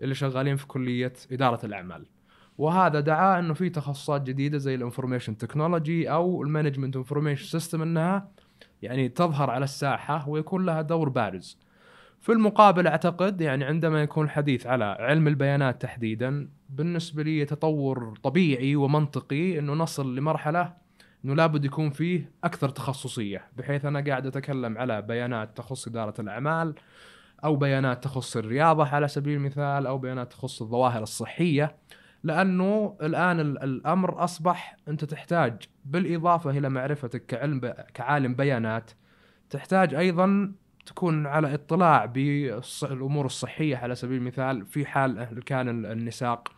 اللي 0.00 0.14
شغالين 0.14 0.56
في 0.56 0.66
كلية 0.66 1.12
إدارة 1.32 1.66
الأعمال. 1.66 2.06
وهذا 2.58 3.00
دعا 3.00 3.38
إنه 3.38 3.54
في 3.54 3.70
تخصصات 3.70 4.22
جديدة 4.22 4.58
زي 4.58 4.74
ال 4.74 4.79
information 4.79 5.36
technology 5.36 6.10
أو 6.10 6.42
ال 6.42 6.47
management 6.47 6.96
information 6.96 7.46
system 7.46 7.82
إنها 7.82 8.28
يعني 8.84 9.08
تظهر 9.08 9.50
على 9.50 9.64
الساحة 9.64 10.28
ويكون 10.28 10.66
لها 10.66 10.82
دور 10.82 11.08
بارز. 11.08 11.58
في 12.20 12.32
المقابل 12.32 12.86
أعتقد 12.86 13.40
يعني 13.40 13.64
عندما 13.64 14.02
يكون 14.02 14.24
الحديث 14.24 14.66
على 14.66 14.84
علم 14.84 15.28
البيانات 15.28 15.82
تحديدا 15.82 16.48
بالنسبة 16.68 17.22
لي 17.22 17.44
تطور 17.44 18.18
طبيعي 18.22 18.76
ومنطقي 18.76 19.58
إنه 19.58 19.72
نصل 19.72 20.16
لمرحلة 20.16 20.72
إنه 21.24 21.34
لابد 21.34 21.64
يكون 21.64 21.90
فيه 21.90 22.30
أكثر 22.44 22.68
تخصصية 22.68 23.44
بحيث 23.56 23.84
أنا 23.84 24.00
قاعد 24.00 24.26
أتكلم 24.26 24.78
على 24.78 25.02
بيانات 25.02 25.56
تخص 25.56 25.88
إدارة 25.88 26.14
الأعمال 26.18 26.74
أو 27.44 27.56
بيانات 27.56 28.04
تخص 28.04 28.36
الرياضة 28.36 28.86
على 28.86 29.08
سبيل 29.08 29.36
المثال 29.36 29.86
أو 29.86 29.98
بيانات 29.98 30.32
تخص 30.32 30.62
الظواهر 30.62 31.02
الصحية 31.02 31.76
لأنه 32.24 32.96
الآن 33.02 33.40
ال- 33.40 33.62
الأمر 33.62 34.24
أصبح 34.24 34.76
أنت 34.88 35.04
تحتاج 35.04 35.62
بالإضافة 35.84 36.50
إلى 36.50 36.68
معرفتك 36.68 37.26
كعلم. 37.26 37.60
كعالم 37.94 38.34
بيانات 38.34 38.90
تحتاج 39.50 39.94
أيضا 39.94 40.52
تكون 40.86 41.26
على 41.26 41.54
اطلاع 41.54 42.04
بالامور 42.04 43.26
الصحية 43.26 43.76
على 43.76 43.94
سبيل 43.94 44.16
المثال 44.18 44.66
في 44.66 44.86
حال 44.86 45.44
كان 45.46 45.68
ال- 45.68 45.86
النساق 45.86 46.52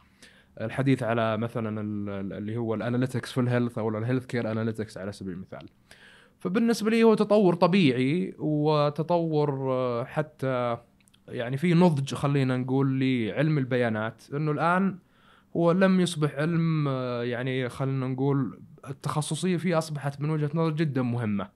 الحديث 0.61 1.03
على 1.03 1.37
مثلا 1.37 1.81
ال- 1.81 2.09
ال- 2.09 2.33
اللي 2.33 2.57
هو 2.57 2.75
ال 2.75 2.80
analytics 2.80 3.33
في 3.33 3.41
ال 3.41 3.46
health 3.46 3.79
أو 3.79 3.89
ال 3.89 4.27
healthcare 4.27 4.53
analytics 4.53 4.99
على 4.99 5.13
سبيل 5.13 5.35
المثال. 5.35 5.69
فبالنسبة 6.39 6.91
لي 6.91 7.03
هو 7.03 7.15
تطور 7.15 7.55
طبيعي 7.55 8.35
وتطور 8.39 9.73
آه، 9.73 10.05
حتى 10.05 10.77
يعني 11.29 11.57
في 11.57 11.75
نضج 11.75 12.15
خلينا 12.15 12.57
نقول 12.57 13.01
لعلم 13.01 13.59
البيانات 13.59 14.23
إنه 14.35 14.51
الآن 14.53 14.99
هو 15.57 15.73
لم 15.73 16.01
يصبح 16.01 16.35
علم 16.35 16.89
آه، 16.89 17.23
يعني 17.23 17.69
خلينا 17.69 18.07
نقول 18.07 18.61
التخصصية 18.89 19.57
فيه 19.57 19.79
أصبحت 19.79 20.21
من 20.21 20.31
وجهة 20.31 20.51
نظر 20.55 20.71
جدا 20.71 21.03
مهمة. 21.03 21.49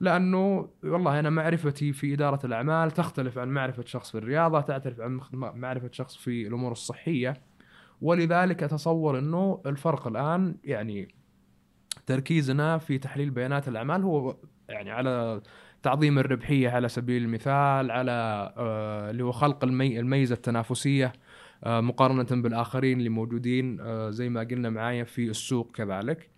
لأنه 0.00 0.68
والله 0.84 1.18
أنا 1.20 1.30
معرفتي 1.30 1.92
في 1.92 2.14
إدارة 2.14 2.46
الأعمال 2.46 2.90
تختلف 2.90 3.38
عن 3.38 3.48
معرفة 3.48 3.84
شخص 3.86 4.10
في 4.10 4.18
الرياضة، 4.18 4.60
تختلف 4.60 5.00
عن 5.00 5.20
معرفة 5.32 5.90
شخص 5.92 6.16
في 6.16 6.46
الأمور 6.46 6.72
الصحية. 6.72 7.42
ولذلك 8.00 8.62
أتصور 8.62 9.18
إنه 9.18 9.62
الفرق 9.66 10.06
الآن 10.06 10.56
يعني 10.64 11.08
تركيزنا 12.06 12.78
في 12.78 12.98
تحليل 12.98 13.30
بيانات 13.30 13.68
الأعمال 13.68 14.02
هو 14.02 14.36
يعني 14.68 14.90
على 14.90 15.40
تعظيم 15.82 16.18
الربحية 16.18 16.68
على 16.68 16.88
سبيل 16.88 17.22
المثال 17.22 17.90
على 17.90 18.12
آه، 18.56 19.10
اللي 19.10 19.24
هو 19.24 19.32
خلق 19.32 19.64
المي 19.64 20.00
الميزة 20.00 20.34
التنافسية 20.34 21.06
آه، 21.06 21.12
مقارنة 21.66 22.42
بالآخرين 22.42 22.98
اللي 22.98 23.08
موجودين 23.08 23.80
آه، 23.80 24.10
زي 24.10 24.28
ما 24.28 24.40
قلنا 24.40 24.70
معايا 24.70 25.04
في 25.04 25.30
السوق 25.30 25.70
كذلك. 25.70 26.30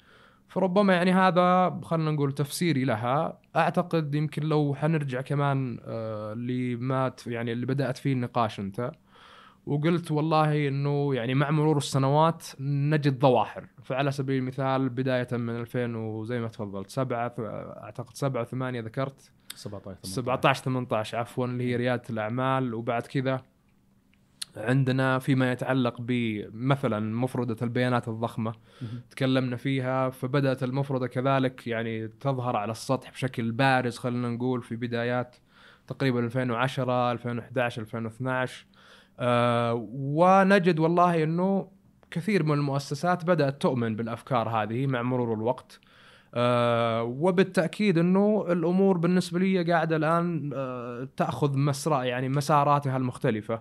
فربما 0.49 0.95
يعني 0.95 1.13
هذا 1.13 1.81
خلينا 1.83 2.11
نقول 2.11 2.33
تفسيري 2.33 2.85
لها. 2.85 3.39
أعتقد 3.57 4.15
يمكن 4.15 4.43
لو 4.43 4.75
حنرجع 4.75 5.21
كمان 5.21 5.79
آه، 5.85 6.35
لما 6.35 7.13
يعني 7.27 7.53
اللي 7.53 7.67
بدأت 7.67 7.97
فيه 7.97 8.13
النقاش 8.13 8.61
أنت 8.61 8.93
وقلت 9.67 10.11
والله 10.11 10.69
إنه 10.69 11.15
يعني 11.15 11.35
مع 11.35 11.51
مرور 11.51 11.77
السنوات 11.77 12.47
نجد 12.61 13.21
ظواهر. 13.21 13.67
فعلى 13.83 14.11
سبيل 14.11 14.39
المثال 14.39 14.89
بداية 14.89 15.29
من 15.33 15.57
2000 15.57 15.97
وزي 15.97 16.41
ما 16.41 16.49
تفضلت 16.49 16.91
سبعة 16.91 17.35
أعتقد 17.39 18.17
سبعة 18.17 18.43
وثمانية 18.43 18.81
ذكرت. 18.81 19.33
17 19.55 19.99
17 20.03 20.65
18 20.65 21.19
عفوا 21.19 21.47
اللي 21.47 21.65
هي 21.65 21.77
ريادة 21.77 22.03
الأعمال. 22.11 22.75
وبعد 22.75 23.03
كذا 23.03 23.43
عندنا 24.57 25.19
فيما 25.19 25.53
يتعلق 25.53 25.97
بمثلا 25.99 27.01
مفردة 27.01 27.57
البيانات 27.63 28.09
الضخمة. 28.09 28.53
تكلمنا 29.11 29.57
فيها 29.57 30.11
فبدأت 30.11 30.63
المفردة 30.63 31.07
كذلك 31.07 31.67
يعني 31.67 32.09
تظهر 32.09 32.57
على 32.57 32.71
السطح 32.73 33.11
بشكل 33.11 33.53
بارز 33.53 33.99
خلينا 33.99 34.29
نقول 34.29 34.63
في 34.63 34.77
بدايات 34.77 35.37
تقريبا 35.87 36.21
2010 36.21 37.13
2011 37.13 37.83
2012 37.83 38.67
آه 39.21 39.89
ونجد 39.93 40.79
والله 40.79 41.25
إنه 41.25 41.69
كثير 42.11 42.43
من 42.43 42.53
المؤسسات 42.53 43.25
بدأت 43.25 43.63
تؤمن 43.63 43.97
بالأفكار 43.97 44.49
هذه 44.49 44.87
مع 44.87 45.03
مرور 45.03 45.35
الوقت. 45.35 45.81
آه 46.35 47.03
وبالتأكيد 47.03 47.99
إنه 47.99 48.47
الأمور 48.49 48.99
بالنسبة 48.99 49.39
لي 49.39 49.73
قاعدة 49.73 49.97
الآن 49.97 50.51
آه 50.55 51.09
تأخذ 51.17 51.59
مسرى 51.59 52.09
يعني 52.09 52.29
مساراتها 52.29 52.97
المختلفة. 52.97 53.61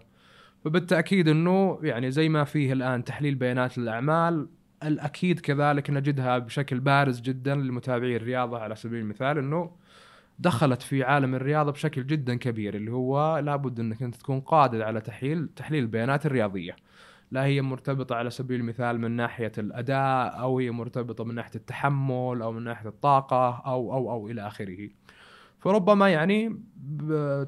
فبالتاكيد 0.65 1.27
إنه 1.27 1.79
يعني 1.83 2.11
زي 2.11 2.29
ما 2.29 2.43
فيه 2.43 2.73
الآن 2.73 3.03
تحليل 3.03 3.35
بيانات 3.35 3.77
الاعمال 3.77 4.47
الأكيد 4.83 5.39
كذلك 5.39 5.89
نجدها 5.89 6.37
بشكل 6.37 6.79
بارز 6.79 7.21
جدا 7.21 7.55
لمتابعي 7.55 8.15
الرياضة 8.15 8.59
على 8.59 8.75
سبيل 8.75 8.99
المثال 8.99 9.37
إنه 9.37 9.71
دخلت 10.39 10.81
في 10.81 11.03
عالم 11.03 11.35
الرياضة 11.35 11.71
بشكل 11.71 12.07
جدا 12.07 12.35
كبير 12.35 12.75
اللي 12.75 12.91
هو 12.91 13.37
لابد 13.37 13.79
إنك 13.79 14.03
أنت 14.03 14.15
تكون 14.15 14.39
قادر 14.39 14.83
على 14.83 15.01
تحليل 15.01 15.49
تحليل 15.55 15.83
البيانات 15.83 16.25
الرياضية. 16.25 16.75
لا 17.31 17.45
هي 17.45 17.61
مرتبطة 17.61 18.15
على 18.15 18.29
سبيل 18.29 18.59
المثال 18.59 19.01
من 19.01 19.11
ناحية 19.11 19.51
الأداء 19.57 20.39
أو 20.39 20.59
هي 20.59 20.71
مرتبطة 20.71 21.23
من 21.23 21.35
ناحية 21.35 21.51
التحمل 21.55 22.41
أو 22.41 22.51
من 22.51 22.63
ناحية 22.63 22.89
الطاقة 22.89 23.61
أو 23.65 23.93
أو 23.93 24.11
أو 24.11 24.29
إلى 24.29 24.47
آخره. 24.47 24.89
فربما 25.59 26.09
يعني 26.09 26.59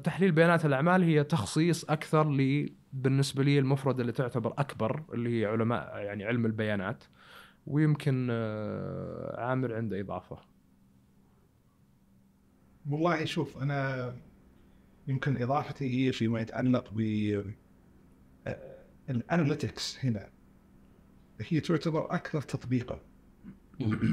تحليل 0.04 0.32
بيانات 0.32 0.66
الأعمال 0.66 1.02
هي 1.02 1.24
تخصيص 1.24 1.84
أكثر 1.84 2.30
ل 2.30 2.68
بالنسبة 2.94 3.42
لي 3.42 3.58
المفردة 3.58 4.00
اللي 4.00 4.12
تعتبر 4.12 4.54
أكبر 4.58 5.02
اللي 5.14 5.40
هي 5.40 5.46
علماء 5.46 5.98
يعني 5.98 6.24
علم 6.24 6.46
البيانات 6.46 7.04
ويمكن 7.66 8.28
آه، 8.30 9.40
عامر 9.40 9.74
عنده 9.74 10.00
إضافة. 10.00 10.38
والله 12.90 13.24
شوف 13.24 13.62
أنا 13.62 14.14
يمكن 15.08 15.42
إضافتي 15.42 16.08
هي 16.08 16.12
فيما 16.12 16.40
يتعلق 16.40 16.92
ب 16.92 17.00
ال 19.10 19.19
analytics 19.19 20.04
هنا. 20.04 20.28
هي 21.40 21.60
تعتبر 21.60 22.14
أكثر 22.14 22.42
تطبيقا 22.42 23.00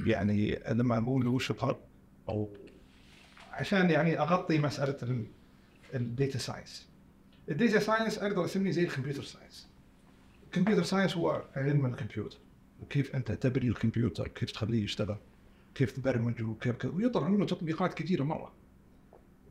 يعني 0.06 0.60
لما 0.70 0.98
أقول 0.98 1.28
وش 1.28 1.52
الفرق 1.52 1.88
أو 2.30 2.50
عشان 3.52 3.89
يعني 3.89 4.20
أغطي 4.20 4.60
مسألة 4.60 5.26
ال 5.93 6.02
data 6.02 6.38
science 6.39 6.90
ال 7.52 7.57
data 7.57 7.80
science 7.80 8.19
أقدر 8.20 8.46
أسميه 8.46 8.72
زي 8.72 8.84
ال 8.84 8.88
computer 8.88 9.24
science. 9.24 9.69
ال 10.45 10.50
computer 10.50 10.84
science 10.84 11.17
هو 11.18 11.44
علم 11.56 11.86
الكمبيوتر. 11.86 12.38
وكيف 12.82 13.16
أنت 13.16 13.32
تبني 13.32 13.68
الكمبيوتر 13.68 14.28
كيف 14.28 14.52
تخليه 14.52 14.84
يشتغل 14.84 15.18
كيف 15.76 15.92
تبرمجه 15.92 16.44
وكيف 16.44 16.76
كذا 16.76 16.92
ويطلع 16.92 17.28
منه 17.28 17.46
تطبيقات 17.46 17.94
كثيرة 17.94 18.24
مرة. 18.24 18.54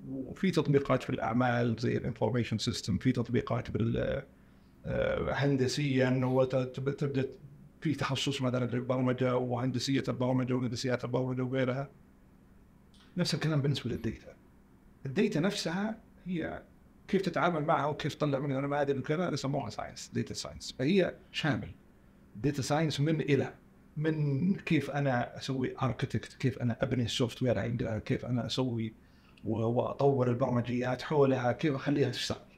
وفي 0.08 0.50
تطبيقات 0.50 1.02
في 1.02 1.10
الأعمال 1.10 1.76
زي 1.78 1.96
ال 1.96 2.01
information 2.01 2.58
system 2.58 2.98
في 2.98 3.12
تطبيقات 3.12 3.70
بال 3.70 4.22
آه، 4.86 5.32
هندسيا 5.32 6.20
وتبدا 6.24 7.26
في 7.80 7.94
تخصص 7.94 8.42
مثلا 8.42 8.64
للبرمجة 8.64 9.36
وهندسية 9.36 10.04
البرمجة 10.08 10.54
وهندسيات 10.54 11.04
البرمجة 11.04 11.42
وغيرها. 11.42 11.90
نفس 13.16 13.34
الكلام 13.34 13.62
بالنسبة 13.62 13.90
لل 13.90 14.03
data. 14.03 14.36
ال 15.06 15.13
data 15.13 15.40
نفسها 15.40 15.98
هي 16.26 16.62
كيف 17.10 17.22
تتعامل 17.22 17.64
معها 17.64 17.86
وكيف 17.86 18.14
تطلع 18.14 18.38
منها. 18.38 18.60
نماذج 18.60 18.98
وكذا 18.98 19.32
يسموها 19.32 19.70
science 19.70 20.10
data 20.14 20.34
science 20.34 20.74
فهي 20.78 21.14
شامل. 21.32 21.68
data 22.36 22.62
science 22.62 23.00
من 23.00 23.13
A 23.13 23.20
إلى 23.20 23.43
Z 23.43 23.54
من 23.96 24.54
كيف 24.54 24.90
أنا 24.90 25.36
أسوي 25.38 25.74
architect 25.82 26.34
كيف 26.34 26.58
أنا 26.58 26.76
أبني 26.82 27.02
ال 27.02 27.42
software 27.42 27.58
عندها 27.58 27.98
كيف 27.98 28.24
أنا 28.24 28.46
أسوي 28.46 28.94
وأطور 29.44 30.30
البرمجيات 30.30 31.02
حولها 31.02 31.52
كيف 31.52 31.74
أخليها 31.74 32.10
تشتغل. 32.10 32.50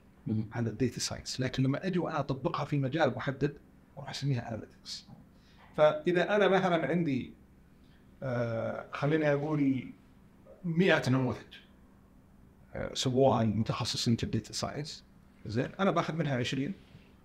هذا 0.53 0.71
ال 0.71 0.77
data 0.77 1.01
science 1.01 1.41
لكن 1.41 1.63
لما 1.63 1.87
أجي 1.87 1.99
وأنا 1.99 2.21
أطبقها 2.21 2.65
في 2.65 2.79
مجال 2.79 3.15
محدد 3.17 3.57
أروح 3.99 4.11
أسميها 4.11 4.49
analytics 4.49 5.07
فإذا 5.77 6.37
أنا 6.37 6.49
مثلا 6.49 6.87
عندي 6.87 7.33
آه 8.23 8.87
خليني 8.93 9.33
أقول 9.33 9.93
100 10.65 11.03
نموذج. 11.09 11.62
سووها 12.95 13.45
متخصصين 13.45 14.17
في 14.17 14.25
ال 14.25 14.31
data 14.31 14.53
science 14.53 15.05
زين؟ 15.47 15.69
أنا 15.81 15.91
باخذ 15.91 16.15
منها 16.15 16.37
20 16.37 16.73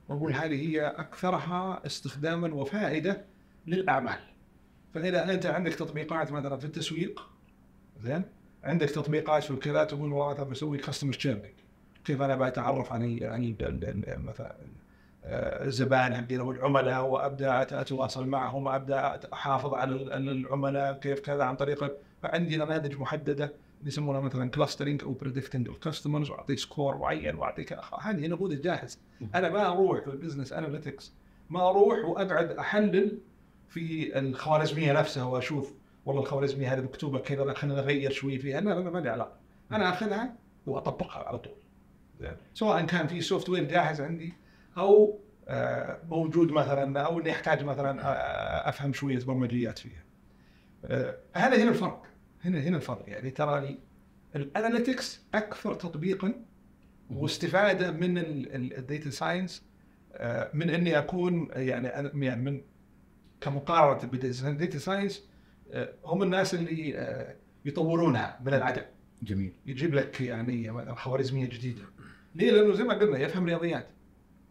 وأقول 0.10 0.34
هذه 0.34 0.70
هي 0.70 0.88
أكثرها 0.88 1.82
استخداما 1.86 2.54
وفائدة 2.54 3.26
للأعمال. 3.68 4.20
فإذا 4.94 5.34
أنت 5.34 5.46
عندك 5.46 5.76
تطبيقات 5.76 6.32
مثلا 6.32 6.58
في 6.58 6.66
التسويق 6.66 7.22
زين؟ 8.04 8.24
عندك 8.64 8.90
تطبيقات 8.90 9.44
في 9.44 9.52
الكذا 9.52 9.84
تقول 9.84 10.12
والله 10.12 10.34
مثلا 10.34 10.44
بسوي 10.44 10.78
كاستمر 10.78 11.12
شيرنج 11.12 11.42
كيف 12.06 12.22
أنا 12.22 12.36
بتعرف 12.36 12.94
عن 12.94 13.20
عن 13.24 13.56
مثلا 14.08 14.56
آه، 15.26 15.66
الزبائن 15.66 16.14
عندي 16.14 16.40
أو 16.40 16.52
العملاء 16.52 17.06
وأبدأ 17.06 17.62
أتواصل 17.62 18.28
معهم 18.28 18.66
وأبدأ 18.66 19.20
أحافظ 19.34 19.74
على 19.74 19.96
العملاء 20.18 21.00
كيف 21.00 21.20
كذا 21.20 21.44
عن 21.44 21.56
طريق 21.56 21.98
فعندي 22.22 22.58
نماذج 22.58 22.96
محددة 22.96 23.54
يسمونها 23.86 24.22
مثلا 24.22 24.50
clustering 24.50 25.04
أو 25.04 25.14
predicting 25.14 25.68
ال 25.68 25.74
customers 25.74 26.30
وأعطيه 26.30 26.56
score 26.56 26.98
معين 26.98 27.36
وأعطيك 27.36 27.80
هذه 28.02 28.28
نموذج 28.28 28.62
جاهز 28.62 29.00
أنا 29.36 29.50
ما 29.50 29.68
أروح 29.68 30.04
في 30.04 30.08
ال 30.08 30.13
business 30.13 30.54
analytics 30.54 31.14
ما 31.50 31.70
أروح 31.70 32.06
وأقعد 32.06 32.52
أحلل 32.52 33.20
في 33.68 34.20
الخوارزمية 34.20 34.94
نفسها 34.94 35.24
وأشوف 35.24 35.74
والله 36.06 36.22
الخوارزمية 36.22 36.74
هذه 36.74 36.82
مكتوبة 36.82 37.20
كذا 37.20 37.54
خلينا 37.54 37.82
نغير 37.82 38.12
شوي 38.12 38.38
فيها. 38.38 38.62
لا 38.62 38.80
ما 38.80 39.00
لي 39.00 39.10
علاقة. 39.10 39.40
أنا 39.72 39.90
أخذها 39.90 40.36
وأطبقها 40.66 41.24
على 41.24 41.40
طول. 41.40 41.56
سواء 42.54 42.86
كان 42.86 43.08
في 43.08 43.22
software 43.22 43.64
جاهز 43.64 44.02
عندي 44.02 44.34
أو 44.78 45.20
آه، 45.48 46.00
موجود 46.10 46.52
مثلا 46.52 47.02
أو 47.02 47.20
إني 47.20 47.32
أحتاج 47.32 47.64
مثلا 47.64 48.02
آه، 48.02 48.70
أفهم 48.70 48.94
شوية 48.94 49.20
برمجيات 49.20 49.80
فيها. 49.80 50.04
آه، 50.86 51.18
هذا 51.34 51.64
هنا 51.64 51.70
الفرق. 51.70 52.04
هنا 52.48 52.60
هنا 52.60 52.78
الفرق 52.78 53.04
يعني 53.08 53.32
ترى 53.32 53.78
ال 54.36 54.44
analytics 54.44 55.22
أكثر 55.34 55.74
تطبيقا 55.74 56.46
واستفادة 57.10 57.92
من 57.92 58.18
ال 58.18 58.36
data 58.36 59.10
science 59.10 59.66
من 60.54 60.70
إني 60.70 60.98
أكون 60.98 61.48
يعني 61.52 61.88
يعني 62.26 62.42
من 62.42 62.62
كمقارنة 63.42 64.12
بال 64.12 64.35
data 64.35 64.80
science 64.80 65.28
هم 66.06 66.24
الناس 66.24 66.54
اللي 66.54 66.90
يطورونها 67.66 68.40
من 68.46 68.54
العدم. 68.54 68.82
جميل. 69.24 69.54
يجيب 69.66 69.94
لك 69.94 70.22
يعني 70.22 70.96
خوارزمية 70.96 71.46
جديدة. 71.46 71.82
ليه؟ 72.36 72.52
لأنه 72.52 72.74
زي 72.74 72.84
ما 72.84 72.94
قلنا 72.94 73.18
يفهم 73.18 73.46
رياضيات. 73.46 73.88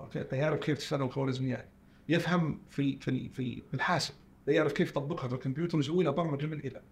okay 0.00 0.24
فيعرف 0.24 0.60
كيف 0.60 0.78
تشتغل 0.78 1.02
الخوارزميات. 1.02 1.68
يفهم 2.08 2.60
في 2.68 2.98
في 2.98 3.28
في 3.28 3.74
الحاسب. 3.74 4.14
يعرف 4.48 4.72
كيف 4.72 4.90
يطبقها 4.90 5.28
في 5.28 5.34
الكمبيوتر 5.34 5.76
ويسوي 5.76 6.04
لها 6.04 6.12
برمجة 6.12 6.46
من 6.46 6.58
A 6.58 6.66
إلى 6.66 6.82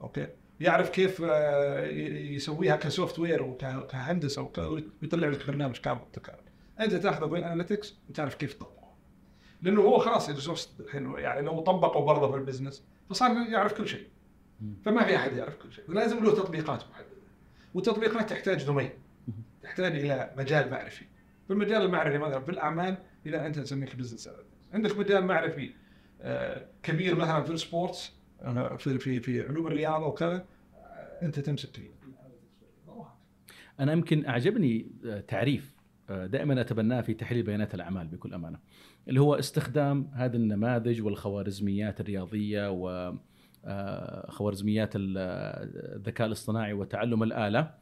Z. 0.00 0.07
okay؟ 0.07 0.26
يعرف 0.62 0.90
كيف 0.90 1.22
آه، 1.24 1.86
يسويها 2.10 2.76
ك 2.76 3.18
software 3.18 3.42
وكهندسه 3.42 4.42
ويطلع 5.02 5.28
لك 5.28 5.46
برنامج 5.46 5.76
كامل 5.76 6.00
متكامل. 6.00 6.42
أنت 6.80 6.94
تأخذه 6.94 7.26
بال 7.26 7.44
analytics 7.44 7.98
وتعرف 8.08 8.34
كيف 8.34 8.54
تطبقه. 8.54 8.94
لأنه 9.62 9.80
هو 9.80 9.98
خلاص 9.98 10.28
الحين 10.80 11.14
يعني 11.18 11.46
لو 11.46 11.60
طبقه 11.60 12.00
برضه 12.00 12.30
في 12.30 12.36
ال 12.36 12.41
business 12.41 12.84
فصار 13.10 13.30
يعرف 13.30 13.72
كل 13.72 13.88
شيء. 13.88 14.06
فما 14.84 15.04
في 15.04 15.16
أحد 15.16 15.36
يعرف 15.36 15.56
كل 15.56 15.72
شيء، 15.72 15.84
لازم 15.88 16.24
له 16.24 16.34
تطبيقات 16.34 16.82
محددة. 16.90 17.22
والتطبيقات 17.74 18.30
تحتاج 18.30 18.64
domain. 18.64 18.90
تحتاج 19.62 19.98
إلى 19.98 20.34
مجال 20.36 20.70
معرفي. 20.70 21.04
في 21.46 21.52
المجال 21.52 21.82
المعرفي 21.82 22.18
مثلا 22.18 22.40
في 22.40 22.50
الأعمال 22.50 22.96
اذا 23.26 23.46
أنت 23.46 23.58
تسميك 23.58 23.96
business 23.96 24.30
عندك 24.74 24.98
مجال 24.98 25.24
معرفي 25.24 25.70
آه، 26.20 26.66
كبير 26.82 27.14
مثلا 27.14 27.42
في 27.42 27.52
ال 27.52 27.61
sports 27.61 28.12
في 28.78 28.98
في 28.98 29.20
في 29.20 29.42
علوم 29.42 29.66
الرياضة 29.66 30.06
وكذا 30.06 30.44
آه، 30.74 31.24
أنت 31.24 31.40
تمسك 31.40 31.76
فيه. 31.76 31.90
أنا 33.80 33.92
يمكن 33.92 34.26
أعجبني 34.26 34.86
آه، 35.06 35.20
تعريف 35.20 35.82
دائما 36.08 36.60
أتبناه 36.60 37.00
في 37.00 37.14
تحليل 37.14 37.42
بيانات 37.42 37.74
الأعمال 37.74 38.08
بكل 38.08 38.34
أمانة 38.34 38.58
اللي 39.08 39.20
هو 39.20 39.34
استخدام 39.34 40.10
هذه 40.14 40.36
النماذج 40.36 41.02
والخوارزميات 41.02 42.00
الرياضية 42.00 42.70
و 42.70 43.14
خوارزميات 44.28 44.92
الذكاء 44.96 46.26
الاصطناعي 46.26 46.72
وتعلم 46.72 47.22
الآلة 47.22 47.74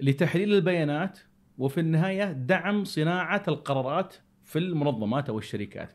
لتحليل 0.00 0.54
البيانات 0.54 1.18
وفي 1.58 1.80
النهاية 1.80 2.32
دعم 2.32 2.84
صناعة 2.84 3.42
القرارات 3.48 4.14
في 4.44 4.58
المنظمات 4.58 5.28
أو 5.28 5.38
الشركات. 5.38 5.92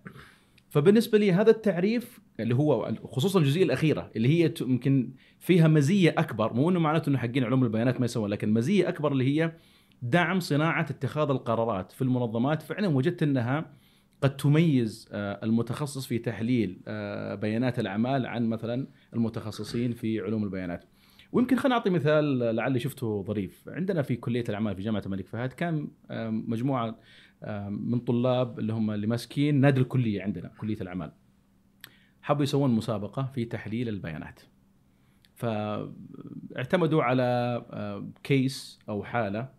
فبالنسبة 0.72 1.18
لي 1.18 1.32
هذا 1.32 1.52
التعريف 1.52 2.20
اللي 2.40 2.56
هو 2.56 2.96
خصوصا 3.04 3.40
الجزئية 3.40 3.64
الأخيرة 3.64 4.12
اللي 4.16 4.28
هي 4.28 4.54
يمكن 4.62 5.12
فيها 5.40 5.68
مزية 5.68 6.16
أكبر 6.18 6.54
مو 6.54 6.70
إنه 6.70 6.80
معناته 6.80 7.10
إنه 7.10 7.18
حقين 7.18 7.44
علوم 7.44 7.64
البيانات 7.64 8.00
ما 8.00 8.06
يسوون 8.06 8.30
لكن 8.30 8.54
مزية 8.54 8.90
أكبر 8.90 9.12
اللي 9.12 9.24
هي 9.24 9.52
دعم 10.02 10.40
صناعة 10.40 10.82
اتخاذ 10.82 11.30
القرارات 11.30 11.92
في 11.92 12.02
المنظمات 12.02 12.62
فعلا 12.62 12.88
وجدت 12.88 13.24
إنها 13.24 13.72
قد 14.22 14.38
تميز 14.38 15.10
آه، 15.12 15.40
المتخصص 15.44 16.06
في 16.06 16.18
تحليل 16.18 16.82
آه، 16.88 17.36
بيانات 17.36 17.80
الأعمال 17.80 18.26
عن 18.26 18.46
مثلا 18.46 18.88
المتخصصين 19.14 19.94
في 19.94 20.20
علوم 20.20 20.44
البيانات. 20.44 20.86
ويمكن 21.32 21.56
خلينا 21.56 21.76
نعطي 21.76 21.90
مثال 21.90 22.56
لعلي 22.56 22.80
شفته 22.80 23.24
ظريف 23.24 23.70
عندنا 23.70 24.02
في 24.02 24.16
كلية 24.16 24.44
الأعمال 24.50 24.76
في 24.76 24.82
جامعة 24.82 25.02
الملك 25.06 25.28
فهد 25.28 25.54
كان 25.54 25.88
مجموعة 26.48 27.00
من 27.70 28.00
طلاب 28.00 28.60
اللي 28.60 28.74
هم 28.74 28.92
اللي 28.92 29.08
ماسكين 29.08 29.56
نادي 29.62 29.82
الكلية 29.82 30.24
عندنا 30.24 30.52
كلية 30.58 30.82
الأعمال. 30.82 31.12
حبوا 32.22 32.44
يسوون 32.44 32.72
مسابقة 32.72 33.32
في 33.36 33.46
تحليل 33.46 33.90
البيانات. 33.90 34.40
فاعتمدوا 35.36 37.04
على 37.04 37.66
كيس 38.24 38.80
أو 38.90 39.04
حالة 39.04 39.50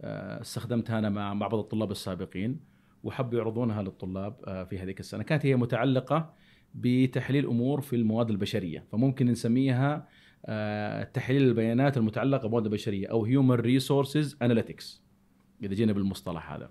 استخدمتها 0.00 0.98
أنا 0.98 1.08
مع 1.08 1.32
بعض 1.32 1.54
الطلاب 1.54 1.90
السابقين 1.90 2.60
وحبوا 3.04 3.38
يعرضونها 3.38 3.82
للطلاب 3.82 4.66
في 4.70 4.78
هذيك 4.78 5.00
السنة. 5.00 5.22
كانت 5.22 5.46
هي 5.46 5.56
متعلقة 5.56 6.34
بتحليل 6.74 7.46
أمور 7.46 7.80
في 7.80 7.96
المواد 7.96 8.30
البشرية. 8.30 8.84
فممكن 8.92 9.26
نسميها 9.26 10.08
آه، 10.46 11.04
تحليل 11.04 11.42
البيانات 11.42 11.96
المتعلقة 11.96 12.42
بالمواد 12.42 12.64
البشريه 12.64 13.06
أو 13.06 13.24
human 13.24 13.54
resources 13.54 14.36
analytics 14.42 15.02
إذا 15.62 15.74
جينا 15.74 15.92
بالمصطلح 15.92 16.52
هذا. 16.52 16.70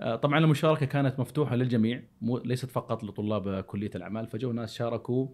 آه، 0.00 0.16
طبعا 0.16 0.38
المشاركة 0.38 0.86
كانت 0.86 1.20
مفتوحة 1.20 1.56
للجميع 1.56 2.02
ليست 2.22 2.70
فقط 2.70 3.04
لطلاب 3.04 3.60
كلية 3.60 3.90
الأعمال 3.94 4.26
فجو 4.26 4.52
ناس 4.52 4.74
شاركوا 4.74 5.28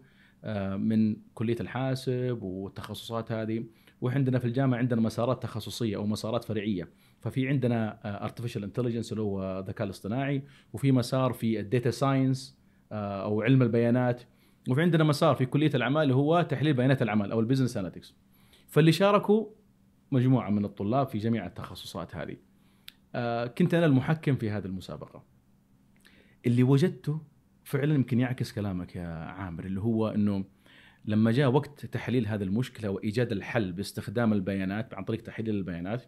آه، 0.44 0.76
من 0.76 1.16
كلية 1.34 1.56
الحاسب 1.60 2.38
والتخصصات 2.42 3.32
هذه. 3.32 3.64
وعندنا 4.00 4.38
في 4.38 4.44
الجامعة 4.44 4.78
عندنا 4.78 5.00
مسارات 5.00 5.42
تخصصية 5.42 5.96
أو 5.96 6.06
مسارات 6.06 6.44
فرعية. 6.44 6.88
ففي 7.20 7.48
عندنا 7.48 7.98
artificial 8.24 8.64
intelligence 8.64 9.12
اللي 9.12 9.22
هو 9.22 9.58
الذكاء 9.58 9.84
الاصطناعي 9.84 10.42
وفي 10.72 10.92
مسار 10.92 11.32
في 11.32 11.60
ال 11.60 11.66
data 11.66 11.90
science 11.90 12.58
أو 12.92 13.42
علم 13.42 13.62
البيانات. 13.62 14.22
وفي 14.68 14.82
عندنا 14.82 15.04
مسار 15.04 15.34
في 15.34 15.46
كلية 15.46 15.70
الأعمال 15.74 16.02
اللي 16.02 16.14
هو 16.14 16.42
تحليل 16.42 16.74
بيانات 16.74 17.02
الأعمال 17.02 17.32
أو 17.32 17.40
ال 17.40 17.44
business 17.44 17.76
analytics 17.76 18.14
فاللي 18.68 18.92
شاركوا 18.92 19.46
مجموعة 20.12 20.50
من 20.50 20.64
الطلاب 20.64 21.08
في 21.08 21.18
جميع 21.18 21.46
التخصصات 21.46 22.16
هذه. 22.16 22.32
آه 22.32 22.51
كنت 23.58 23.74
أنا 23.74 23.86
المحكم 23.86 24.36
في 24.36 24.50
هذه 24.50 24.64
المسابقة. 24.64 25.24
اللي 26.46 26.62
وجدته 26.62 27.20
فعلا 27.64 27.94
يمكن 27.94 28.20
يعكس 28.20 28.52
كلامك 28.52 28.96
يا 28.96 29.08
عامر 29.08 29.64
اللي 29.64 29.80
هو 29.80 30.08
إنه 30.08 30.44
لما 31.04 31.30
جاء 31.30 31.50
وقت 31.50 31.86
تحليل 31.86 32.26
هذه 32.26 32.42
المشكلة 32.42 32.90
وإيجاد 32.90 33.32
الحل 33.32 33.72
باستخدام 33.72 34.32
البيانات 34.32 34.94
عن 34.94 35.04
طريق 35.04 35.22
تحليل 35.22 35.54
البيانات 35.54 36.04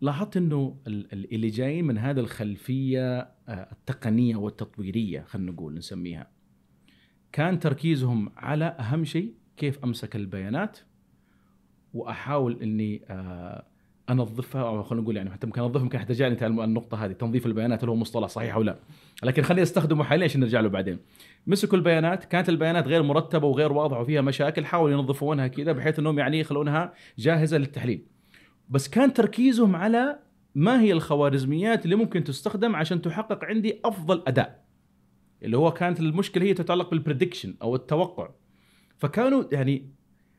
لاحظت 0.00 0.36
إنه 0.36 0.76
اللي 0.86 1.48
جايين 1.48 1.84
من 1.84 1.98
هذه 1.98 2.20
الخلفية 2.20 3.18
آه، 3.20 3.72
التقنية 3.72 4.36
والتطويرية 4.36 5.20
خلينا 5.20 5.52
نقول 5.52 5.74
نسميها 5.74 6.30
كان 7.32 7.58
تركيزهم 7.58 8.32
على 8.36 8.64
أهم 8.64 9.04
شيء 9.04 9.34
كيف 9.56 9.84
أمسك 9.84 10.16
البيانات 10.16 10.78
وأحاول 11.94 12.62
إني 12.62 13.02
آه، 13.10 13.66
أنظفها 14.12 14.62
أو 14.62 14.82
خلينا 14.82 15.02
نقول 15.02 15.16
يعني 15.16 15.30
حتى 15.30 15.46
ممكن 15.46 15.60
أنظفها 15.60 15.82
يمكن 15.82 15.98
احتاج 15.98 16.22
انت 16.22 16.42
النقطة 16.42 17.04
هذه 17.04 17.12
تنظيف 17.12 17.46
البيانات 17.46 17.84
هل 17.84 17.88
هو 17.88 17.96
مصطلح 17.96 18.28
صحيح 18.28 18.54
أو 18.54 18.62
لا. 18.62 18.78
لكن 19.22 19.42
خليني 19.42 19.62
أستخدمه 19.62 20.04
حاليا 20.04 20.24
عشان 20.24 20.40
نرجع 20.40 20.60
له 20.60 20.68
بعدين. 20.68 20.98
مسكوا 21.46 21.78
البيانات 21.78 22.24
كانت 22.24 22.48
البيانات 22.48 22.88
غير 22.88 23.02
مرتبة 23.02 23.46
وغير 23.46 23.72
واضحة 23.72 24.00
وفيها 24.00 24.20
مشاكل 24.20 24.64
حاولوا 24.64 24.98
ينظفونها 24.98 25.46
كذا 25.46 25.72
بحيث 25.72 25.98
إنهم 25.98 26.18
يعني 26.18 26.40
يخلونها 26.40 26.92
جاهزة 27.18 27.58
للتحليل. 27.58 28.06
بس 28.68 28.88
كان 28.88 29.12
تركيزهم 29.12 29.76
على 29.76 30.18
ما 30.54 30.80
هي 30.80 30.92
الخوارزميات 30.92 31.84
اللي 31.84 31.96
ممكن 31.96 32.24
تستخدم 32.24 32.76
عشان 32.76 33.02
تحقق 33.02 33.44
عندي 33.44 33.80
أفضل 33.84 34.22
أداء. 34.26 34.64
اللي 35.42 35.56
هو 35.56 35.72
كانت 35.72 36.00
المشكلة 36.00 36.44
هي 36.44 36.54
تتعلق 36.54 36.90
بال 36.90 37.01
prediction 37.01 37.54
أو 37.62 37.74
التوقع. 37.74 38.30
فكانوا 38.98 39.44
يعني 39.52 39.90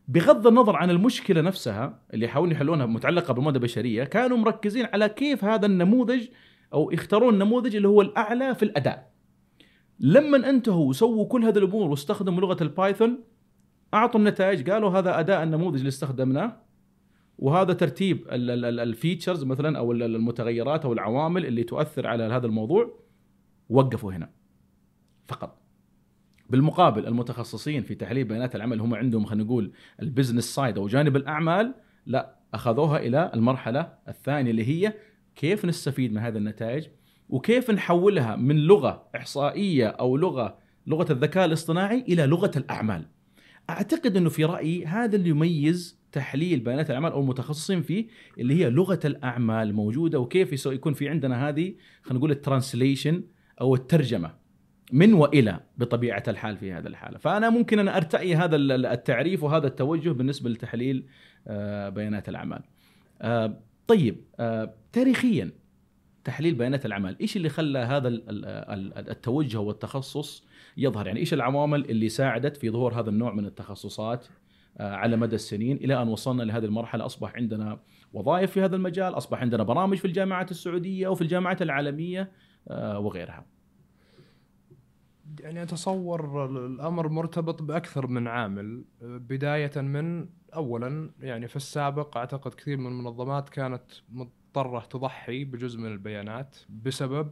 بغض 0.08 0.48
النظر 0.48 0.76
عن 0.76 0.90
المشكلة 0.90 1.42
نفسها 1.42 2.00
اللي 2.14 2.26
يحاولون 2.26 2.52
يحلونها 2.52 2.86
متعلقة 2.86 3.34
بالمواد 3.34 3.56
البشريه 3.56 4.04
كانوا 4.04 4.38
مركزين 4.38 4.86
على 4.86 5.10
كيف 5.10 5.44
هذا 5.44 5.66
النموذج 5.66 6.28
أو 6.74 6.92
يختارون 6.92 7.34
النموذج 7.34 7.76
اللي 7.76 7.88
هو 7.88 8.02
الأعلى 8.02 8.56
في 8.56 8.64
الأداء. 8.64 9.14
لما 10.00 10.50
انتهوا 10.50 10.90
وسووا 10.90 11.28
كل 11.28 11.46
هذه 11.46 11.58
الأمور 11.58 11.90
واستخدموا 11.90 12.42
لغة 12.42 12.64
ال 12.64 12.72
Python 12.72 13.24
أعطوا 13.94 14.20
النتائج 14.20 14.70
قالوا 14.70 14.90
هذا 14.90 15.20
أداء 15.20 15.44
النموذج 15.44 15.78
اللي 15.78 15.88
استخدمناه 15.88 16.58
وهذا 17.40 17.74
ترتيب 17.74 18.28
ال 18.30 18.42
features 18.42 19.44
مثلا 19.44 19.78
أو 19.78 19.92
المتغيرات 19.92 20.86
أو 20.86 20.94
العوامل 20.94 21.46
اللي 21.46 21.64
تؤثر 21.64 22.08
على 22.08 22.24
هذا 22.24 22.46
الموضوع 22.46 23.00
وقفوا 23.70 24.14
هنا 24.14 24.30
فقط. 25.26 25.63
بالمقابل 26.54 27.08
المتخصصين 27.08 27.84
في 27.84 27.96
تحليل 27.96 28.24
بيانات 28.24 28.56
العمل 28.56 28.82
هم 28.82 28.96
عندهم 28.96 29.26
خلينا 29.26 29.44
نقول 29.44 29.72
ال 30.02 30.06
business 30.06 30.44
side 30.44 30.78
أو 30.78 30.88
جانب 30.88 31.16
الأعمال 31.16 31.74
لا 32.06 32.36
أخذوها 32.54 32.98
إلى 32.98 33.32
المرحلة 33.34 33.94
الثانية 34.08 34.52
اللي 34.52 34.68
هي 34.68 34.94
كيف 35.36 35.66
نستفيد 35.66 36.14
من 36.14 36.18
هذه 36.18 36.38
النتائج 36.38 36.88
وكيف 37.30 37.72
نحولها 37.72 38.36
من 38.36 38.56
لغة 38.56 39.08
إحصائية 39.16 39.88
أو 39.88 40.18
لغة 40.18 40.58
لغة 40.88 41.12
الذكاء 41.12 41.46
الاصطناعي 41.46 42.06
إلى 42.10 42.26
لغة 42.26 42.52
الأعمال. 42.58 43.06
أعتقد 43.70 44.18
إنه 44.18 44.30
في 44.30 44.46
رأيي 44.46 44.86
هذا 44.86 45.16
اللي 45.16 45.30
يميز 45.30 46.00
تحليل 46.12 46.60
بيانات 46.60 46.90
الاعمال 46.90 47.12
أو 47.12 47.22
المتخصصين 47.22 47.82
فيه 47.82 48.08
اللي 48.40 48.54
هي 48.54 48.70
لغة 48.70 49.00
الأعمال 49.06 49.74
موجودة 49.74 50.20
وكيف 50.20 50.66
يكون 50.66 50.94
في 50.94 51.10
عندنا 51.10 51.50
هذه 51.50 51.76
خلينا 52.02 52.20
نقول 52.20 52.32
الترانسليشن 52.32 53.24
أو 53.62 53.76
الترجمة 53.76 54.43
من 54.92 55.14
وإلى 55.14 55.60
بطبيعة 55.78 56.24
الحال 56.28 56.58
في 56.58 56.74
هذا 56.74 56.88
الحالة، 56.88 57.18
فأنا 57.18 57.50
ممكن 57.50 57.80
أنا 57.80 57.98
ارتئي 57.98 58.36
هذا 58.36 58.56
التعريف 58.56 59.44
وهذا 59.44 59.68
التوجه 59.68 60.10
بالنسبة 60.10 60.50
لتحليل 60.50 61.06
آه، 61.48 61.90
بيانات 61.90 62.30
الأعمال. 62.30 62.62
آه، 63.22 63.60
طيب 63.88 64.26
آه، 64.40 64.74
تاريخيا 64.92 65.52
تحليل 66.24 66.56
بيانات 66.56 66.86
الأعمال، 66.86 67.20
إيش 67.22 67.38
اللي 67.38 67.50
خلى 67.50 67.80
هذا 67.80 68.08
التوجه 68.98 69.60
والتخصص 69.60 70.44
يظهر؟ 70.78 71.08
يعني 71.08 71.20
إيش 71.20 71.34
العوامل 71.34 71.90
اللي 71.90 72.10
ساعدت 72.10 72.58
في 72.58 72.70
ظهور 72.70 73.00
هذا 73.00 73.10
النوع 73.10 73.34
من 73.34 73.46
التخصصات 73.46 74.26
على 74.80 75.18
مدى 75.18 75.36
السنين 75.36 75.78
إلى 75.78 76.02
أن 76.02 76.08
وصلنا 76.08 76.44
لهذه 76.44 76.66
المرحلة 76.66 77.06
أصبح 77.06 77.36
عندنا 77.36 77.80
وظائف 78.14 78.52
في 78.52 78.62
هذا 78.62 78.76
المجال، 78.76 79.18
أصبح 79.18 79.42
عندنا 79.42 79.64
برامج 79.64 79.98
في 79.98 80.06
الجامعات 80.06 80.52
السعودية 80.52 81.08
وفي 81.08 81.22
الجامعات 81.22 81.62
العالمية 81.62 82.32
وغيرها. 82.70 83.53
يعني 85.40 85.64
أتصور 85.64 86.46
الأمر 86.46 87.08
مرتبط 87.10 87.62
بأكثر 87.62 88.08
من 88.08 88.28
عامل 88.28 88.86
بداية 89.02 89.82
من 89.82 90.30
اولا 90.56 91.12
يعني 91.20 91.48
في 91.48 91.56
السابق 91.56 92.18
أعتقد 92.18 92.54
كثير 92.54 92.78
من 92.78 92.88
المنظمات 92.88 93.50
كانت 93.50 93.84
مضطرة 94.10 94.80
تضحي 94.80 95.44
بجزء 95.44 95.80
من 95.80 95.92
البيانات 95.92 96.58
بسبب 96.70 97.32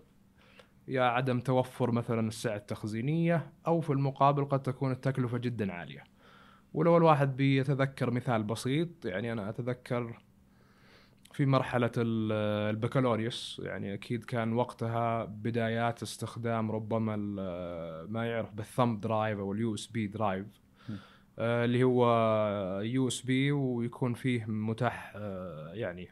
يا 0.88 1.04
عدم 1.04 1.40
توفر 1.40 1.92
مثلا 1.92 2.28
السعة 2.28 2.56
التخزينية 2.56 3.52
أو 3.68 3.82
في 3.82 3.90
المقابل 3.90 4.46
قد 4.46 4.62
تكون 4.62 4.92
التكلفة 4.92 5.38
جدا 5.38 5.72
عالية. 5.74 6.04
ولو 6.74 6.98
الواحد 6.98 7.36
بيتذكر 7.36 8.12
مثال 8.12 8.44
بسيط 8.44 9.06
يعني 9.06 9.32
أنا 9.32 9.50
أتذكر 9.50 10.22
في 11.34 11.46
مرحلة 11.46 11.92
البكالوريوس 11.98 13.62
يعني 13.64 13.94
أكيد 13.94 14.24
كان 14.24 14.54
وقتها 14.54 15.26
بدايات 15.26 16.04
استخدام 16.04 16.72
ربما 16.72 17.16
ما 18.10 18.26
يعرف 18.26 18.54
بال 18.54 18.68
thumb 18.68 19.02
drive 19.02 19.40
أو 19.40 19.54
ال 19.54 19.76
USB 19.76 20.08
drive. 20.08 20.46
اللي 21.40 21.84
هو 21.84 22.06
USB 22.82 23.52
ويكون 23.52 24.14
فيه 24.14 24.46
متاح 24.46 25.14
آه، 25.16 25.72
يعني 25.74 26.10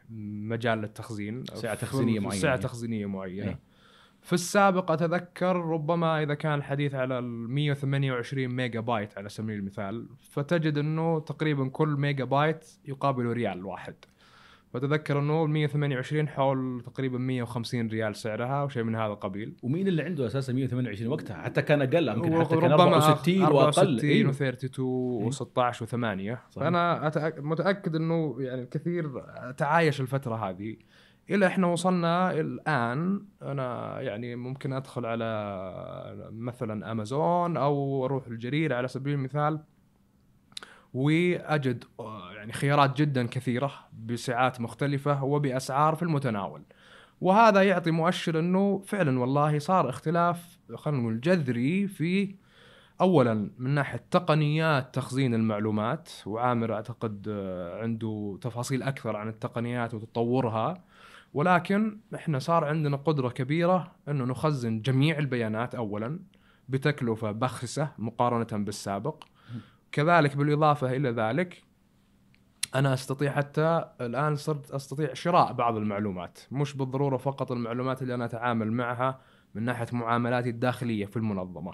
مجال 0.48 0.78
للتخزين. 0.78 1.44
سعة 1.44 1.74
تخزينية 1.74 2.20
معينة 2.20 2.42
سعة 2.42 2.56
تخزينية 2.56 3.06
معينة. 3.06 3.56
في 4.22 4.32
السابق 4.32 4.90
أتذكر 4.90 5.56
ربما 5.56 6.22
إذا 6.22 6.34
كان 6.34 6.54
الحديث 6.54 6.94
على 6.94 7.18
ال 7.18 7.50
128 7.50 8.48
ميجا 8.48 8.80
بايت 8.80 9.18
على 9.18 9.28
سبيل 9.28 9.58
المثال 9.58 10.06
فتجد 10.20 10.78
إنه 10.78 11.20
تقريبا 11.20 11.68
كل 11.68 11.88
ميجا 11.88 12.24
بايت 12.24 12.68
يقابل 12.84 13.26
ريال 13.26 13.64
واحد. 13.64 13.94
وأتذكر 14.74 15.18
إنه 15.18 15.46
128 15.46 16.28
حول 16.28 16.82
تقريبا 16.86 17.18
150 17.18 17.88
ريال 17.88 18.16
سعرها 18.16 18.62
أو 18.62 18.68
شيء 18.68 18.82
من 18.82 18.94
هذا 18.94 19.12
القبيل. 19.12 19.56
ومين 19.62 19.88
اللي 19.88 20.02
عنده 20.02 20.26
أساسا 20.26 20.52
128 20.52 21.12
وقتها؟ 21.12 21.42
حتى 21.42 21.62
كان 21.62 21.82
أقل 21.82 22.08
يمكن 22.08 22.44
حتى 22.44 22.56
كان 22.56 22.72
64 22.72 23.42
وأقل. 23.42 23.64
64 23.66 24.32
و32 24.32 25.32
و16 25.32 25.86
و8 25.86 26.36
فأنا 26.50 27.12
متأكد 27.38 27.96
إنه 27.96 28.36
يعني 28.38 28.62
الكثير 28.62 29.22
تعايش 29.56 30.00
الفترة 30.00 30.34
هذه. 30.34 30.76
إلى 31.30 31.46
إحنا 31.46 31.66
وصلنا 31.66 32.40
الآن 32.40 33.22
أنا 33.42 34.00
يعني 34.00 34.36
ممكن 34.36 34.72
أدخل 34.72 35.06
على 35.06 36.30
مثلا 36.30 36.92
أمازون 36.92 37.56
أو 37.56 38.04
أروح 38.04 38.26
الجرير 38.26 38.74
على 38.74 38.88
سبيل 38.88 39.14
المثال. 39.14 39.60
وأجد 40.94 41.84
يعني 42.36 42.52
خيارات 42.52 42.96
جدا 42.96 43.26
كثيرة 43.26 43.72
بسعات 44.06 44.60
مختلفة 44.60 45.24
وبأسعار 45.24 45.94
في 45.94 46.02
المتناول. 46.02 46.62
وهذا 47.20 47.62
يعطي 47.62 47.90
مؤشر 47.90 48.38
إنه 48.38 48.82
فعلا 48.86 49.20
والله 49.20 49.58
صار 49.58 49.88
اختلاف 49.88 50.58
خلينا 50.74 51.00
نقول 51.00 51.20
جذري 51.20 51.88
في 51.88 52.34
اولا 53.00 53.50
من 53.58 53.70
ناحية 53.70 54.04
تقنيات 54.10 54.94
تخزين 54.94 55.34
المعلومات 55.34 56.10
وعامر 56.26 56.74
أعتقد 56.74 57.26
آه، 57.28 57.82
عنده 57.82 58.38
تفاصيل 58.40 58.82
أكثر 58.82 59.16
عن 59.16 59.28
التقنيات 59.28 59.94
وتطورها 59.94 60.82
ولكن 61.34 61.98
إحنا 62.14 62.38
صار 62.38 62.64
عندنا 62.64 62.96
قدرة 62.96 63.28
كبيرة 63.28 63.92
إنه 64.08 64.24
نخزن 64.24 64.82
جميع 64.82 65.18
البيانات 65.18 65.74
اولا 65.74 66.18
بتكلفة 66.68 67.30
بخسة 67.32 67.88
مقارنة 67.98 68.64
بالسابق 68.64 69.24
كذلك 69.92 70.36
بالإضافة 70.36 70.96
إلى 70.96 71.10
ذلك 71.10 71.62
أنا 72.74 72.94
أستطيع 72.94 73.32
حتى 73.32 73.84
الآن 74.00 74.36
صرت 74.36 74.70
أستطيع 74.70 75.14
شراء 75.14 75.52
بعض 75.52 75.76
المعلومات 75.76 76.38
مش 76.50 76.76
بالضرورة 76.76 77.16
فقط 77.16 77.52
المعلومات 77.52 78.02
اللي 78.02 78.14
أنا 78.14 78.24
أتعامل 78.24 78.72
معها 78.72 79.20
من 79.54 79.62
ناحية 79.62 79.86
معاملاتي 79.92 80.50
الداخلية 80.50 81.06
في 81.06 81.16
المنظمة. 81.16 81.72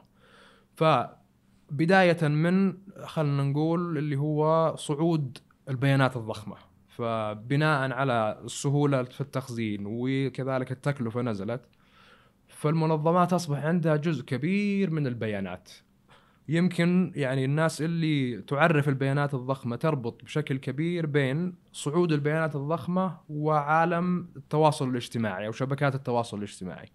فبداية 0.75 2.29
من 2.29 2.79
خلينا 3.05 3.43
نقول 3.43 3.99
اللي 3.99 4.17
هو 4.17 4.75
صعود 4.77 5.39
البيانات 5.69 6.17
الضخمة. 6.17 6.57
فبناء 6.89 7.93
على 7.93 8.41
السهولة 8.45 9.03
في 9.03 9.21
التخزين 9.21 9.83
وكذلك 9.87 10.73
التكلفة 10.73 11.23
نزلت 11.23 11.61
فالمنظمات 12.49 13.33
أصبح 13.33 13.65
عندها 13.65 13.97
جزء 13.97 14.25
كبير 14.25 14.91
من 14.91 15.07
البيانات. 15.07 15.71
يمكن 16.49 17.13
يعني 17.15 17.45
الناس 17.45 17.83
اللي 17.83 18.43
تعرف 18.43 18.89
البيانات 18.89 19.35
الضخمة 19.35 19.77
تربط 19.77 20.25
بشكل 20.25 20.57
كبير 20.57 21.07
بين 21.07 21.55
صعود 21.73 22.13
البيانات 22.13 22.57
الضخمة 22.57 23.17
وعالم 23.29 24.29
التواصل 24.37 24.91
الاجتماعي 24.91 25.47
أو 25.47 25.53
شبكات 25.53 25.95
التواصل 25.95 26.39
الاجتماعي. 26.39 26.89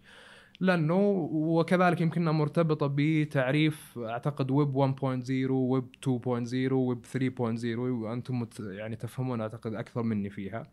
لأنه 0.59 0.95
وكذلك 1.31 2.01
يمكننا 2.01 2.31
مرتبطة 2.31 2.93
بتعريف 2.95 3.99
أعتقد 3.99 4.51
ويب 4.51 4.77
1.0 4.77 5.51
ويب 5.51 5.85
2.0 6.03 6.71
ويب 6.71 7.05
3.0 7.05 7.65
وأنتم 7.77 8.47
يعني 8.59 8.95
تفهمون 8.95 9.41
أعتقد 9.41 9.73
أكثر 9.73 10.03
مني 10.03 10.29
فيها. 10.29 10.63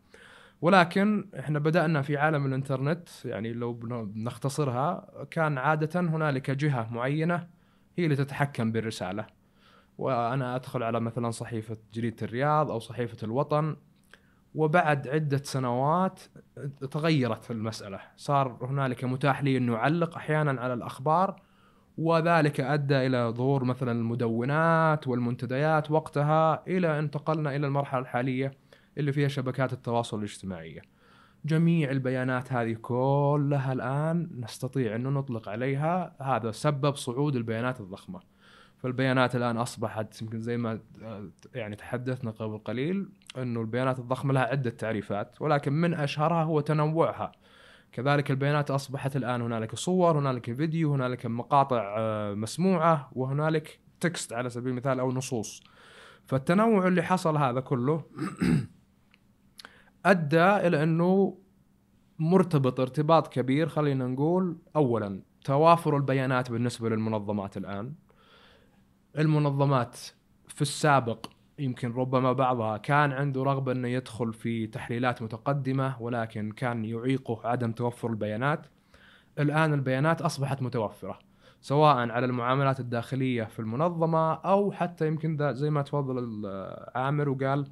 ولكن 0.61 1.29
إحنا 1.39 1.59
بدأنا 1.59 2.01
في 2.01 2.17
عالم 2.17 2.45
الإنترنت 2.45 3.09
يعني 3.25 3.53
لو 3.53 3.73
بنختصرها 3.73 5.07
كان 5.31 5.57
عادة 5.57 5.99
هنالك 5.99 6.51
جهة 6.51 6.89
معينة 6.91 7.58
هي 7.97 8.03
اللي 8.03 8.15
تتحكم 8.15 8.71
بالرسالة. 8.71 9.25
وأنا 9.97 10.55
أدخل 10.55 10.83
على 10.83 10.99
مثلا 10.99 11.31
صحيفة 11.31 11.77
جريدة 11.93 12.15
الرياض 12.21 12.71
أو 12.71 12.79
صحيفة 12.79 13.17
الوطن 13.23 13.75
وبعد 14.55 15.07
عدة 15.07 15.37
سنوات 15.43 16.19
تغيرت 16.91 17.51
المسألة. 17.51 17.99
صار 18.17 18.57
هنالك 18.61 19.03
متاح 19.03 19.43
لي 19.43 19.57
إنه 19.57 19.75
أعلق 19.75 20.15
أحيانا 20.15 20.61
على 20.61 20.73
الأخبار 20.73 21.41
وذلك 21.97 22.59
أدى 22.59 23.07
إلى 23.07 23.33
ظهور 23.35 23.63
مثلا 23.63 23.91
المدونات 23.91 25.07
والمنتديات 25.07 25.91
وقتها 25.91 26.63
إلى 26.67 26.99
انتقلنا 26.99 27.55
إلى 27.55 27.67
المرحلة 27.67 28.01
الحالية 28.01 28.51
اللي 28.97 29.11
فيها 29.11 29.27
شبكات 29.27 29.73
التواصل 29.73 30.17
الاجتماعية. 30.17 30.81
جميع 31.45 31.91
البيانات 31.91 32.53
هذه 32.53 32.73
كلها 32.81 33.73
الآن 33.73 34.29
نستطيع 34.39 34.95
انه 34.95 35.09
نطلق 35.09 35.49
عليها. 35.49 36.15
هذا 36.21 36.51
سبب 36.51 36.95
صعود 36.95 37.35
البيانات 37.35 37.81
الضخمة. 37.81 38.19
فالبيانات 38.77 39.35
الآن 39.35 39.57
أصبحت 39.57 40.21
يمكن 40.21 40.41
زي 40.41 40.57
ما 40.57 40.79
آه، 41.01 41.29
يعني 41.55 41.75
تحدثنا 41.75 42.31
قبل 42.31 42.57
قليل 42.57 43.09
انه 43.37 43.61
البيانات 43.61 43.99
الضخمة 43.99 44.33
لها 44.33 44.43
عدة 44.43 44.69
تعريفات 44.69 45.41
ولكن 45.41 45.73
من 45.73 45.93
أشهرها 45.93 46.43
هو 46.43 46.59
تنوعها. 46.59 47.31
كذلك 47.91 48.31
البيانات 48.31 48.71
أصبحت 48.71 49.15
الآن 49.15 49.41
هنالك 49.41 49.75
صور 49.75 50.19
هنالك 50.19 50.53
فيديو 50.53 50.93
هنالك 50.93 51.25
مقاطع 51.25 51.95
آه، 51.97 52.33
مسموعة 52.33 53.09
وهنالك 53.11 53.79
تكست 53.99 54.33
على 54.33 54.49
سبيل 54.49 54.71
المثال 54.71 54.99
أو 54.99 55.11
نصوص. 55.11 55.63
فالتنوع 56.25 56.87
اللي 56.87 57.03
حصل 57.03 57.37
هذا 57.37 57.59
كله 57.59 58.03
أدى 60.05 60.67
إلى 60.67 60.83
أنه 60.83 61.37
مرتبط 62.19 62.79
ارتباط 62.79 63.27
كبير 63.33 63.69
خلينا 63.69 64.07
نقول 64.07 64.57
اولا 64.75 65.21
توافر 65.43 65.97
البيانات 65.97 66.51
بالنسبة 66.51 66.89
للمنظمات 66.89 67.57
الآن. 67.57 67.93
المنظمات 69.17 69.97
في 70.47 70.61
السابق 70.61 71.25
يمكن 71.59 71.93
ربما 71.93 72.33
بعضها 72.33 72.77
كان 72.77 73.11
عنده 73.11 73.43
رغبة 73.43 73.71
إنه 73.71 73.87
يدخل 73.87 74.33
في 74.33 74.67
تحليلات 74.67 75.21
متقدمة 75.21 76.01
ولكن 76.01 76.51
كان 76.51 76.85
يعيقه 76.85 77.47
عدم 77.47 77.71
توفر 77.71 78.09
البيانات. 78.09 78.65
الآن 79.39 79.73
البيانات 79.73 80.21
أصبحت 80.21 80.61
متوفرة 80.61 81.19
سواء 81.61 81.95
على 81.95 82.25
المعاملات 82.25 82.79
الداخلية 82.79 83.43
في 83.43 83.59
المنظمة 83.59 84.33
أو 84.33 84.71
حتى 84.71 85.07
يمكن 85.07 85.53
زي 85.53 85.69
ما 85.69 85.81
تفضل 85.81 86.45
عامر 86.95 87.29
وقال 87.29 87.67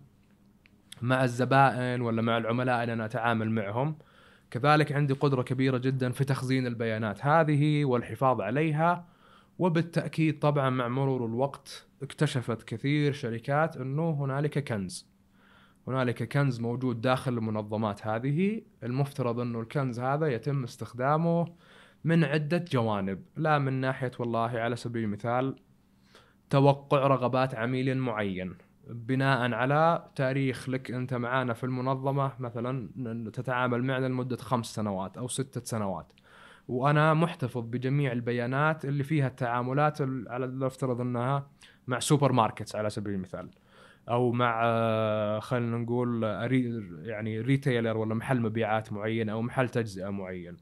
مع 1.01 1.23
الزبائن 1.23 2.01
ولا 2.01 2.21
مع 2.21 2.37
العملاء 2.37 2.81
اللي 2.81 2.93
أنا 2.93 3.05
أتعامل 3.05 3.51
معهم. 3.51 3.97
كذلك 4.51 4.91
عندي 4.91 5.13
قدرة 5.13 5.41
كبيرة 5.41 5.77
جدا 5.77 6.11
في 6.11 6.23
تخزين 6.23 6.67
البيانات 6.67 7.25
هذه 7.25 7.85
والحفاظ 7.85 8.41
عليها. 8.41 9.07
وبالتأكيد 9.59 10.39
طبعا 10.39 10.69
مع 10.69 10.87
مرور 10.87 11.25
الوقت 11.25 11.87
اكتشفت 12.03 12.63
كثير 12.63 13.13
شركات 13.13 13.77
إنه 13.77 14.09
هنالك 14.09 14.67
كنز. 14.67 15.07
هنالك 15.87 16.23
كنز 16.33 16.59
موجود 16.59 17.01
داخل 17.01 17.33
المنظمات 17.33 18.07
هذه. 18.07 18.61
المفترض 18.83 19.39
إنه 19.39 19.59
الكنز 19.59 19.99
هذا 19.99 20.27
يتم 20.27 20.63
استخدامه 20.63 21.45
من 22.03 22.23
عدة 22.23 22.65
جوانب. 22.71 23.23
لا 23.37 23.59
من 23.59 23.73
ناحية 23.73 24.11
والله 24.19 24.49
على 24.49 24.75
سبيل 24.75 25.03
المثال 25.03 25.55
توقع 26.49 27.07
رغبات 27.07 27.55
عميل 27.55 27.97
معين. 27.97 28.66
بناء 28.89 29.53
على 29.53 30.09
تاريخ 30.15 30.69
لك 30.69 30.91
أنت 30.91 31.13
معانا 31.13 31.53
في 31.53 31.63
المنظمة 31.63 32.31
مثلا 32.39 33.31
تتعامل 33.31 33.83
معنا 33.83 34.05
لمدة 34.05 34.38
خمس 34.38 34.65
سنوات 34.65 35.17
أو 35.17 35.27
ستة 35.27 35.61
سنوات. 35.63 36.13
وأنا 36.67 37.13
محتفظ 37.13 37.65
بجميع 37.65 38.11
البيانات 38.11 38.85
اللي 38.85 39.03
فيها 39.03 39.27
التعاملات 39.27 40.01
على 40.01 40.47
نفترض 40.47 41.01
أنها 41.01 41.47
مع 41.88 41.99
supermarkets 41.99 42.75
على 42.75 42.89
سبيل 42.89 43.13
المثال. 43.13 43.49
أو 44.09 44.31
مع 44.31 44.61
آه، 44.63 45.39
خلينا 45.39 45.77
نقول 45.77 46.23
يعني 47.03 47.41
retailer 47.41 47.97
ولا 47.97 48.15
محل 48.15 48.41
مبيعات 48.41 48.93
معين 48.93 49.29
أو 49.29 49.41
محل 49.41 49.69
تجزئة 49.69 50.09
معين. 50.09 50.57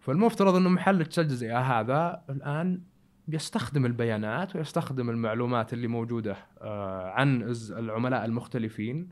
فالمفترض 0.00 0.54
إنه 0.54 0.68
محل 0.68 1.00
التجزئة 1.00 1.58
هذا 1.58 2.22
الآن 2.30 2.80
يستخدم 3.28 3.86
البيانات 3.86 4.56
ويستخدم 4.56 5.10
المعلومات 5.10 5.72
اللي 5.72 5.88
موجودة 5.88 6.36
آه، 6.60 7.10
عن 7.10 7.54
العملاء 7.70 8.24
المختلفين 8.24 9.08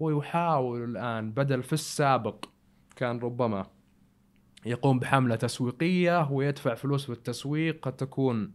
ويحاول 0.00 0.84
الآن 0.84 1.30
بدل 1.30 1.62
في 1.62 1.72
السابق 1.72 2.44
كان 2.96 3.18
ربما 3.18 3.66
يقوم 4.66 4.98
بحملة 4.98 5.36
تسويقية 5.36 6.30
ويدفع 6.30 6.74
فلوس 6.74 7.06
في 7.06 7.12
التسويق 7.12 7.78
قد 7.82 7.96
تكون 7.96 8.52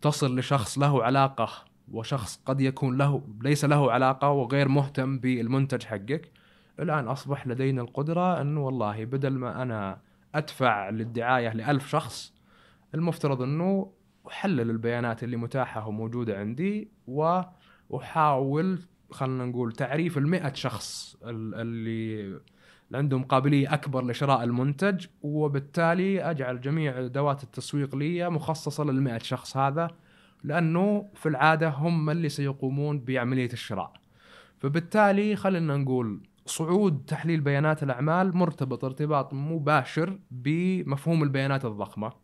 تصل 0.00 0.38
لشخص 0.38 0.78
له 0.78 1.04
علاقة 1.04 1.48
وشخص 1.92 2.40
قد 2.46 2.60
يكون 2.60 2.98
له 2.98 3.22
ليس 3.42 3.64
له 3.64 3.92
علاقة 3.92 4.30
وغير 4.30 4.68
مهتم 4.68 5.18
بالمنتج 5.18 5.82
حقك. 5.82 6.32
الآن 6.80 7.08
أصبح 7.08 7.46
لدينا 7.46 7.82
القدرة 7.82 8.40
انه 8.40 8.60
والله 8.60 9.04
بدل 9.04 9.32
ما 9.32 9.62
أنا 9.62 9.98
أدفع 10.34 10.90
للدعاية 10.90 11.52
لألف 11.52 11.88
شخص 11.88 12.34
المفترض 12.94 13.42
أنه 13.42 13.92
احلل 14.28 14.70
البيانات 14.70 15.24
اللي 15.24 15.36
متاحة 15.36 15.88
وموجودة 15.88 16.38
عندي 16.38 16.88
واحاول 17.90 18.78
خلينا 19.10 19.44
نقول 19.44 19.72
تعريف 19.72 20.18
ال 20.18 20.56
شخص 20.56 21.16
اللي 21.24 22.40
عندهم 22.94 23.22
قابلية 23.22 23.74
أكبر 23.74 24.06
لشراء 24.06 24.44
المنتج 24.44 25.06
وبالتالي 25.22 26.30
أجعل 26.30 26.60
جميع 26.60 26.98
أدوات 26.98 27.42
التسويق 27.42 27.96
لي 27.96 28.30
مخصصة 28.30 28.84
لل 28.84 29.22
شخص 29.22 29.56
هذا 29.56 29.90
لأنه 30.44 31.08
في 31.14 31.28
العادة 31.28 31.68
هم 31.68 32.10
اللي 32.10 32.28
سيقومون 32.28 33.00
بعملية 33.00 33.52
الشراء. 33.52 33.92
فبالتالي 34.58 35.36
خلينا 35.36 35.76
نقول 35.76 36.20
صعود 36.46 37.04
تحليل 37.06 37.40
بيانات 37.40 37.82
الأعمال 37.82 38.36
مرتبط 38.36 38.84
ارتباط 38.84 39.34
مباشر 39.34 40.18
بمفهوم 40.30 41.22
البيانات 41.22 41.64
الضخمة. 41.64 42.23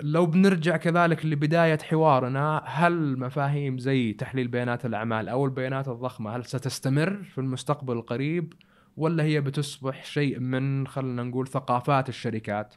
لو 0.00 0.26
بنرجع 0.26 0.76
كذلك 0.76 1.26
لبداية 1.26 1.78
حوارنا 1.78 2.62
هل 2.66 3.18
مفاهيم 3.18 3.78
زي 3.78 4.12
تحليل 4.12 4.48
بيانات 4.48 4.86
الأعمال 4.86 5.28
أو 5.28 5.44
البيانات 5.44 5.88
الضخمة 5.88 6.36
هل 6.36 6.44
ستستمر 6.44 7.22
في 7.22 7.38
المستقبل 7.38 7.96
القريب 7.96 8.52
ولا 8.96 9.24
هي 9.24 9.40
بتصبح 9.40 10.04
شيء 10.04 10.38
من 10.40 10.86
خلينا 10.86 11.22
نقول 11.22 11.48
ثقافات 11.48 12.08
الشركات؟ 12.08 12.74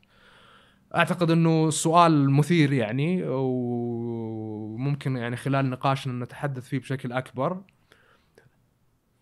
أعتقد 0.95 1.31
إنه 1.31 1.69
سؤال 1.69 2.31
مثير 2.31 2.73
يعني 2.73 3.23
وممكن 3.27 5.17
يعني 5.17 5.35
خلال 5.35 5.69
نقاشنا 5.69 6.25
نتحدث 6.25 6.67
فيه 6.67 6.79
بشكل 6.79 7.11
أكبر 7.11 7.61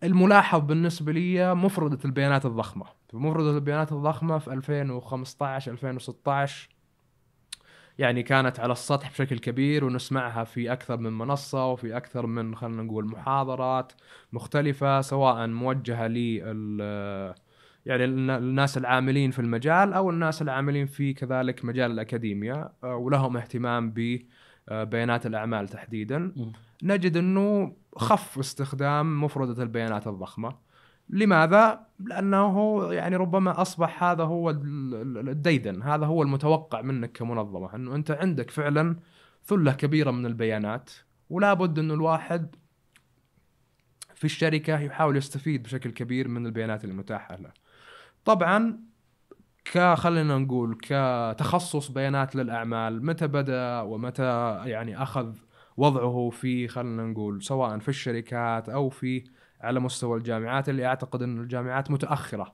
الملاحظ 0.03 0.59
بالنسبة 0.59 1.11
لي 1.11 1.55
مفردة 1.55 1.99
البيانات 2.05 2.45
الضخمة 2.45 2.85
مفردة 3.13 3.51
البيانات 3.51 3.91
الضخمة 3.91 4.37
في 4.37 4.53
2015 4.53 5.71
2016 5.71 6.69
يعني 7.99 8.23
كانت 8.23 8.59
على 8.59 8.71
السطح 8.71 9.11
بشكل 9.11 9.39
كبير 9.39 9.85
ونسمعها 9.85 10.43
في 10.43 10.71
أكثر 10.73 10.97
من 10.97 11.17
منصة 11.17 11.65
وفي 11.71 11.97
أكثر 11.97 12.25
من 12.25 12.55
خلينا 12.55 12.83
نقول 12.83 13.05
محاضرات 13.05 13.91
مختلفة 14.33 15.01
سواء 15.01 15.47
موجهة 15.47 16.07
لل 16.07 16.81
يعني 17.85 18.05
الناس 18.05 18.77
العاملين 18.77 19.31
في 19.31 19.39
المجال 19.39 19.93
أو 19.93 20.09
الناس 20.09 20.41
العاملين 20.41 20.85
في 20.87 21.13
كذلك 21.13 21.65
مجال 21.65 21.91
الاكاديميا 21.91 22.69
آه، 22.83 22.95
ولهم 22.95 23.37
اهتمام 23.37 23.93
ببيانات 23.95 25.25
الأعمال 25.25 25.67
تحديدا. 25.67 26.31
نجد 26.83 27.17
إنه 27.17 27.75
خف 27.95 28.39
استخدام 28.39 29.23
مفردة 29.23 29.63
البيانات 29.63 30.07
الضخمة. 30.07 30.68
لماذا؟ 31.09 31.85
لأنه 31.99 32.87
يعني 32.93 33.15
ربما 33.15 33.61
أصبح 33.61 34.03
هذا 34.03 34.23
هو 34.23 34.49
الديدن 34.49 35.81
هذا 35.81 36.05
هو 36.05 36.23
المتوقع 36.23 36.81
منك 36.81 37.11
كمنظمة 37.11 37.75
أنه 37.75 37.95
أنت 37.95 38.11
عندك 38.11 38.51
فعلا 38.51 38.95
ثلة 39.45 39.71
كبيرة 39.71 40.11
من 40.11 40.25
البيانات 40.25 40.91
ولا 41.29 41.53
بد 41.53 41.79
أنه 41.79 41.93
الواحد 41.93 42.55
في 44.15 44.25
الشركة 44.25 44.79
يحاول 44.79 45.17
يستفيد 45.17 45.63
بشكل 45.63 45.91
كبير 45.91 46.27
من 46.27 46.45
البيانات 46.45 46.85
المتاحة 46.85 47.35
له 47.35 47.51
طبعا 48.25 48.79
كخلينا 49.65 50.37
نقول 50.37 50.77
كتخصص 50.81 51.91
بيانات 51.91 52.35
للأعمال 52.35 53.05
متى 53.05 53.27
بدأ 53.27 53.81
ومتى 53.81 54.61
يعني 54.65 55.03
أخذ 55.03 55.35
وضعه 55.77 56.29
في 56.29 56.67
خلينا 56.67 57.03
نقول 57.03 57.43
سواء 57.43 57.79
في 57.79 57.89
الشركات 57.89 58.69
أو 58.69 58.89
في 58.89 59.23
على 59.61 59.79
مستوى 59.79 60.17
الجامعات 60.17 60.69
اللي 60.69 60.85
أعتقد 60.85 61.21
إن 61.21 61.39
الجامعات 61.39 61.91
متأخرة 61.91 62.51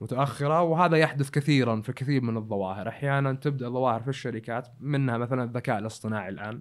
متأخرة 0.00 0.62
وهذا 0.62 0.96
يحدث 0.96 1.30
كثيرا 1.30 1.80
في 1.80 1.92
كثير 1.92 2.22
من 2.22 2.36
الظواهر. 2.36 2.88
أحيانا 2.88 3.32
تبدأ 3.32 3.68
ظواهر 3.68 4.00
في 4.00 4.08
الشركات 4.08 4.68
منها 4.80 5.18
مثلا 5.18 5.44
الذكاء 5.44 5.78
الاصطناعي 5.78 6.28
الآن 6.28 6.60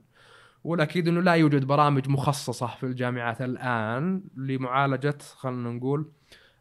والأكيد 0.63 1.07
إنه 1.07 1.21
لا 1.21 1.33
يوجد 1.33 1.65
برامج 1.65 2.09
مخصصة 2.09 2.67
في 2.67 2.83
الجامعات 2.83 3.41
الآن 3.41 4.23
لمعالجة 4.37 5.17
خلينا 5.35 5.71
نقول 5.71 6.11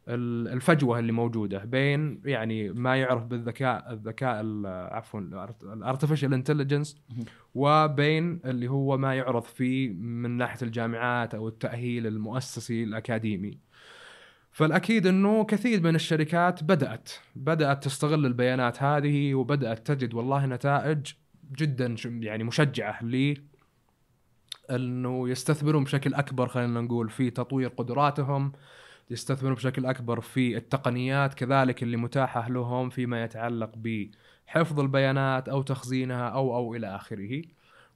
الفجوة 0.08 0.98
اللي 0.98 1.12
موجودة 1.12 1.64
بين 1.64 2.20
يعني 2.24 2.68
ما 2.68 2.96
يعرف 2.96 3.24
بالذكاء 3.24 3.92
الذكاء 3.92 4.66
عفوا 4.66 5.20
ال 5.62 5.69
artificial 5.69 6.34
intelligence 6.34 6.96
وبين 7.54 8.40
اللي 8.44 8.68
هو 8.68 8.96
ما 8.96 9.14
يعرض 9.14 9.42
فيه 9.42 9.90
من 9.90 10.30
ناحية 10.30 10.66
الجامعات 10.66 11.34
أو 11.34 11.48
التأهيل 11.48 12.06
المؤسسي 12.06 12.84
الأكاديمي. 12.84 13.58
فالأكيد 14.52 15.06
إنه 15.06 15.44
كثير 15.44 15.82
من 15.82 15.94
الشركات 15.94 16.64
بدأت 16.64 17.10
بدأت 17.36 17.84
تستغل 17.84 18.26
البيانات 18.26 18.82
هذه 18.82 19.34
وبدأت 19.34 19.86
تجد 19.86 20.14
والله 20.14 20.46
نتائج 20.46 21.12
جدا 21.56 21.96
يعني 22.04 22.44
مشجعة 22.44 23.04
ل 23.04 23.36
إنه 24.70 25.28
يستثمرون 25.28 25.84
بشكل 25.84 26.14
أكبر 26.14 26.48
خلينا 26.48 26.80
نقول 26.80 27.10
في 27.10 27.30
تطوير 27.30 27.68
قدراتهم 27.68 28.52
يستثمرون 29.10 29.54
بشكل 29.54 29.86
أكبر 29.86 30.20
في 30.20 30.56
التقنيات 30.56 31.34
كذلك 31.34 31.82
اللي 31.82 31.96
متاحة 31.96 32.48
لهم 32.48 32.90
فيما 32.90 33.24
يتعلق 33.24 33.72
بحفظ 33.76 34.80
البيانات 34.80 35.48
أو 35.48 35.62
تخزينها 35.62 36.28
أو 36.28 36.56
أو 36.56 36.74
إلى 36.74 36.96
آخره. 36.96 37.42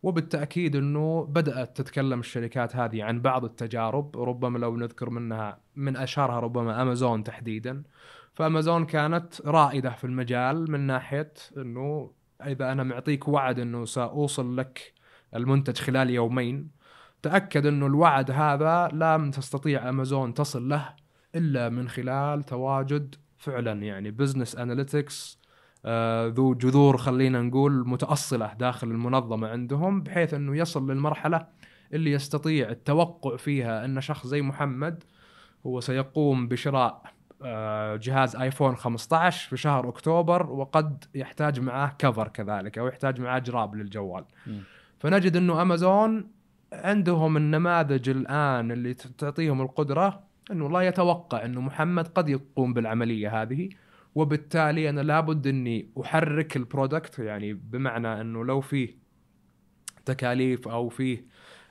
وبالتأكيد 0.02 0.76
أنه 0.76 1.24
بدأت 1.24 1.76
تتكلم 1.76 2.20
الشركات 2.20 2.76
هذه 2.76 3.02
عن 3.02 3.20
بعض 3.20 3.44
التجارب 3.44 4.16
ربما 4.16 4.58
لو 4.58 4.76
نذكر 4.76 5.10
منها 5.10 5.58
من 5.76 5.96
أشهرها 5.96 6.40
ربما 6.40 6.82
أمازون 6.82 7.24
تحديدا 7.24 7.82
فأمازون 8.34 8.86
كانت 8.86 9.40
رائدة 9.46 9.90
في 9.90 10.04
المجال 10.04 10.70
من 10.70 10.80
ناحية 10.80 11.32
أنه 11.56 12.10
إذا 12.46 12.72
أنا 12.72 12.82
معطيك 12.82 13.28
وعد 13.28 13.58
أنه 13.58 13.84
سأوصل 13.84 14.56
لك 14.56 14.92
المنتج 15.34 15.78
خلال 15.78 16.10
يومين 16.10 16.75
تاكد 17.26 17.66
إنه 17.66 17.86
الوعد 17.86 18.30
هذا 18.30 18.88
لم 18.92 19.30
تستطيع 19.30 19.88
أمازون 19.88 20.34
تصل 20.34 20.68
له 20.68 20.88
إلا 21.34 21.68
من 21.68 21.88
خلال 21.88 22.42
تواجد 22.42 23.14
فعلا 23.38 23.82
يعني 23.82 24.10
business 24.10 24.56
analytics 24.56 25.40
ذو 26.26 26.54
جذور 26.54 26.96
خلينا 26.96 27.42
نقول 27.42 27.88
متأصلة 27.88 28.52
داخل 28.54 28.90
المنظمة 28.90 29.48
عندهم 29.48 30.02
بحيث 30.02 30.34
إنه 30.34 30.56
يصل 30.56 30.90
للمرحلة 30.90 31.46
اللي 31.92 32.12
يستطيع 32.12 32.68
التوقع 32.68 33.36
فيها 33.36 33.84
إن 33.84 34.00
شخص 34.00 34.26
زي 34.26 34.42
محمد 34.42 35.04
هو 35.66 35.80
سيقوم 35.80 36.48
بشراء 36.48 37.02
آه، 37.42 37.96
جهاز 37.96 38.36
آيفون 38.36 38.76
15 38.76 39.48
في 39.48 39.56
شهر 39.56 39.88
أكتوبر 39.88 40.50
وقد 40.50 41.04
يحتاج 41.14 41.60
معاه 41.60 41.92
cover 41.98 42.28
كذلك 42.28 42.78
أو 42.78 42.86
يحتاج 42.86 43.20
معاه 43.20 43.38
جراب 43.38 43.74
للجوال. 43.74 44.24
مم. 44.46 44.62
فنجد 44.98 45.36
إنه 45.36 45.62
أمازون 45.62 46.35
عندهم 46.84 47.36
النماذج 47.36 48.08
الآن 48.08 48.72
اللي 48.72 48.94
تعطيهم 48.94 49.60
القدرة 49.62 50.26
أنه 50.50 50.64
والله 50.64 50.82
يتوقع 50.82 51.44
أنه 51.44 51.60
محمد 51.60 52.08
قد 52.08 52.28
يقوم 52.28 52.74
بالعملية 52.74 53.42
هذه 53.42 53.68
وبالتالي 54.14 54.90
أنا 54.90 55.00
لابد 55.00 55.46
أني 55.46 55.90
أحرك 56.00 56.56
ال 56.56 56.64
product 56.64 57.18
يعني 57.18 57.52
بمعنى 57.52 58.20
أنه 58.20 58.44
لو 58.44 58.60
فيه 58.60 58.98
تكاليف 60.04 60.68
أو 60.68 60.88
فيه 60.88 61.24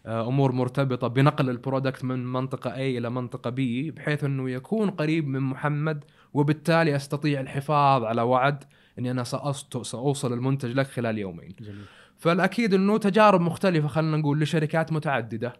آه، 0.05 0.27
أمور 0.27 0.51
مرتبطة 0.51 1.07
بنقل 1.07 1.49
ال 1.49 1.56
product 1.56 2.03
من 2.03 2.25
منطقة 2.25 2.71
A 2.71 2.77
إلى 2.77 3.09
منطقة 3.09 3.51
B 3.51 3.93
بحيث 3.95 4.23
أنه 4.23 4.49
يكون 4.49 4.89
قريب 4.89 5.27
من 5.27 5.39
محمد 5.39 6.03
وبالتالي 6.33 6.95
أستطيع 6.95 7.41
الحفاظ 7.41 8.03
على 8.03 8.21
وعد 8.21 8.63
أني 8.99 9.11
أنا 9.11 9.23
سأوصل 9.23 10.33
المنتج 10.33 10.71
لك 10.71 10.87
خلال 10.87 11.17
يومين. 11.17 11.55
جميل 11.59 11.85
فالأكيد 12.17 12.73
إنه 12.73 12.97
تجارب 12.97 13.41
مختلفة 13.41 13.87
خلينا 13.87 14.17
نقول 14.17 14.39
لشركات 14.39 14.93
متعددة. 14.93 15.53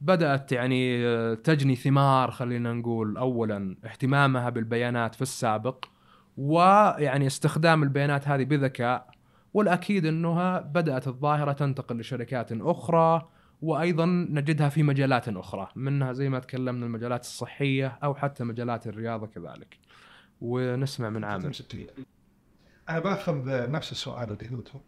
بدأت 0.00 0.52
يعني 0.52 1.06
آه، 1.06 1.34
تجني 1.34 1.76
ثمار 1.76 2.30
خلينا 2.30 2.72
نقول 2.72 3.16
اولا 3.16 3.76
اهتمامها 3.84 4.50
بالبيانات 4.50 5.14
في 5.14 5.22
السابق 5.22 5.84
ويعني 6.36 7.26
استخدام 7.26 7.82
البيانات 7.82 8.28
هذه 8.28 8.44
بذكاء 8.44 9.10
والأكيد 9.54 10.06
إنها 10.06 10.60
بدأت 10.60 11.08
الظاهرة 11.08 11.52
تنتقل 11.52 11.98
لشركات 11.98 12.52
أخرى 12.52 13.28
وأيضا 13.62 14.06
نجدها 14.06 14.68
في 14.68 14.82
مجالات 14.82 15.28
أخرى 15.28 15.68
منها 15.76 16.12
زي 16.12 16.28
ما 16.28 16.38
تكلمنا 16.38 16.86
المجالات 16.86 17.20
الصحية 17.20 17.98
أو 18.04 18.14
حتى 18.14 18.44
مجالات 18.44 18.86
الرياضة 18.86 19.26
كذلك. 19.26 19.78
ونسمع 20.40 21.10
من 21.10 21.24
عامر. 21.24 21.52
أنا 22.88 22.98
باخذ 22.98 23.70
نفس 23.70 23.92
السؤال 23.92 24.30
اللي 24.30 24.56
قلته. 24.56 24.80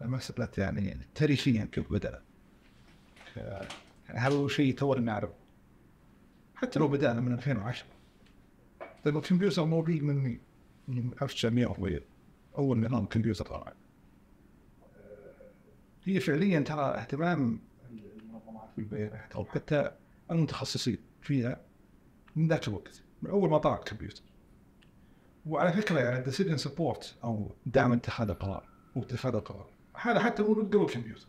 مسألة 0.00 0.48
يعني 0.58 0.98
تاريخيا 1.14 1.68
كيف 1.72 1.92
بدأ 1.92 2.22
هل 4.06 4.32
هو 4.32 4.48
شيء 4.48 4.74
تونا 4.74 5.00
نعرف؟ 5.00 5.30
حتى 6.54 6.78
لو 6.78 6.88
بدأنا 6.88 7.20
من 7.20 7.32
2010 7.32 7.86
لأنه 9.04 9.18
الكمبيوتر 9.18 9.64
موجود 9.64 10.02
من 10.02 10.38
من 10.88 11.10
1900 11.22 12.00
أول 12.58 12.80
نظام 12.80 13.06
كمبيوتر 13.06 13.46
طبعا 13.46 13.72
هي 16.04 16.20
فعليا 16.20 16.60
ترى 16.60 16.82
اهتمام 16.82 17.60
المنظمات 17.90 18.68
بالبيانات 18.76 19.32
أو 19.32 19.44
حتى 19.44 19.90
المتخصصين 20.30 20.98
فيها 21.22 21.60
من 22.36 22.48
ذاك 22.48 22.68
الوقت 22.68 23.02
من 23.22 23.30
أول 23.30 23.50
ما 23.50 23.58
طلع 23.58 23.78
الكمبيوتر. 23.78 24.22
وعلى 25.46 25.72
فكرة 25.72 25.98
يعني 26.00 26.24
decision 26.24 26.54
support 26.54 27.16
أو 27.24 27.50
دعم 27.66 27.92
اتخاذ 27.92 28.28
القرار 28.30 28.68
واتخاذ 28.96 29.34
القرار. 29.34 29.70
هذا 29.94 30.20
حتى 30.20 30.42
موجود 30.42 30.74
قبل 30.74 30.84
الكمبيوتر 30.84 31.26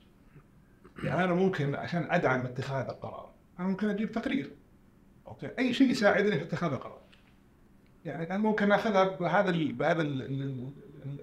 يعني 1.04 1.24
أنا 1.24 1.34
ممكن 1.34 1.76
عشان 1.76 2.08
أدعم 2.12 2.42
اتخاذ 2.42 2.86
القرار 2.90 3.32
أنا 3.60 3.68
ممكن 3.68 3.90
أجيب 3.90 4.12
تقرير. 4.12 4.52
okay؟ 5.28 5.50
أي 5.60 5.74
شيء 5.74 5.90
يساعدني 5.90 6.38
في 6.38 6.44
اتخاذ 6.44 6.72
القرار. 6.74 7.02
يعني 8.06 8.30
أنا 8.30 8.38
ممكن 8.38 8.72
أخذها 8.72 9.04
بهذا 9.04 9.52
بهذا 9.52 10.02
ال- 10.02 10.22
ال- 10.22 10.70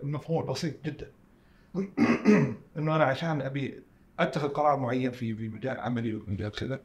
المفهوم 0.03 0.43
البسيط 0.43 0.85
جدا. 0.85 1.11
إنه 2.77 2.97
أنا 2.97 3.05
عشان 3.05 3.43
أبي 3.43 3.83
أتخذ 4.19 4.49
قرار 4.49 4.77
معين 4.79 5.11
في 5.11 5.35
في 5.35 5.49
مجال 5.49 5.81
عملي 5.81 6.15
ومجال 6.15 6.51
كذا 6.51 6.81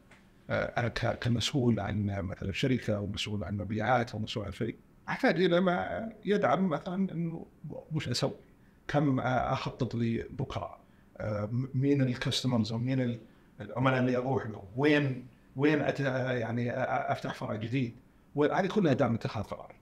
آه، 0.50 0.64
أنا 0.80 0.88
كمسؤول 1.14 1.80
عن 1.80 2.06
مثلا 2.06 2.52
شركة 2.52 2.96
أو 2.96 3.06
مسؤول 3.06 3.44
عن 3.44 3.56
مبيعات 3.56 4.12
أو 4.12 4.18
مسؤول 4.18 4.44
عن 4.44 4.52
شيء 4.52 4.76
أحتاج 5.08 5.42
إلى 5.42 5.60
ما 5.60 6.08
يدعم 6.24 6.68
مثلا 6.68 7.12
إنه 7.12 7.46
وش 7.92 8.08
أسوي؟ 8.08 8.47
كم 8.88 9.20
أخطط 9.20 9.94
لبكرة؟ 9.94 10.78
آه، 11.16 11.48
مين 11.74 12.02
الكاستمرز 12.02 12.72
أو 12.72 12.78
مين 12.78 13.00
ال- 13.00 13.20
العملاء 13.60 14.00
اللي 14.00 14.16
أروح 14.16 14.46
لهم؟ 14.46 14.64
وين 14.76 15.26
وين 15.56 15.80
أت 15.80 16.00
يعني 16.00 16.70
أفتح 17.12 17.34
فرع 17.34 17.54
جديد؟ 17.54 17.96
وهذه 18.34 18.66
كلها 18.66 18.92
دعم 18.92 19.14
اتخاذ 19.14 19.42
قرار. 19.42 19.74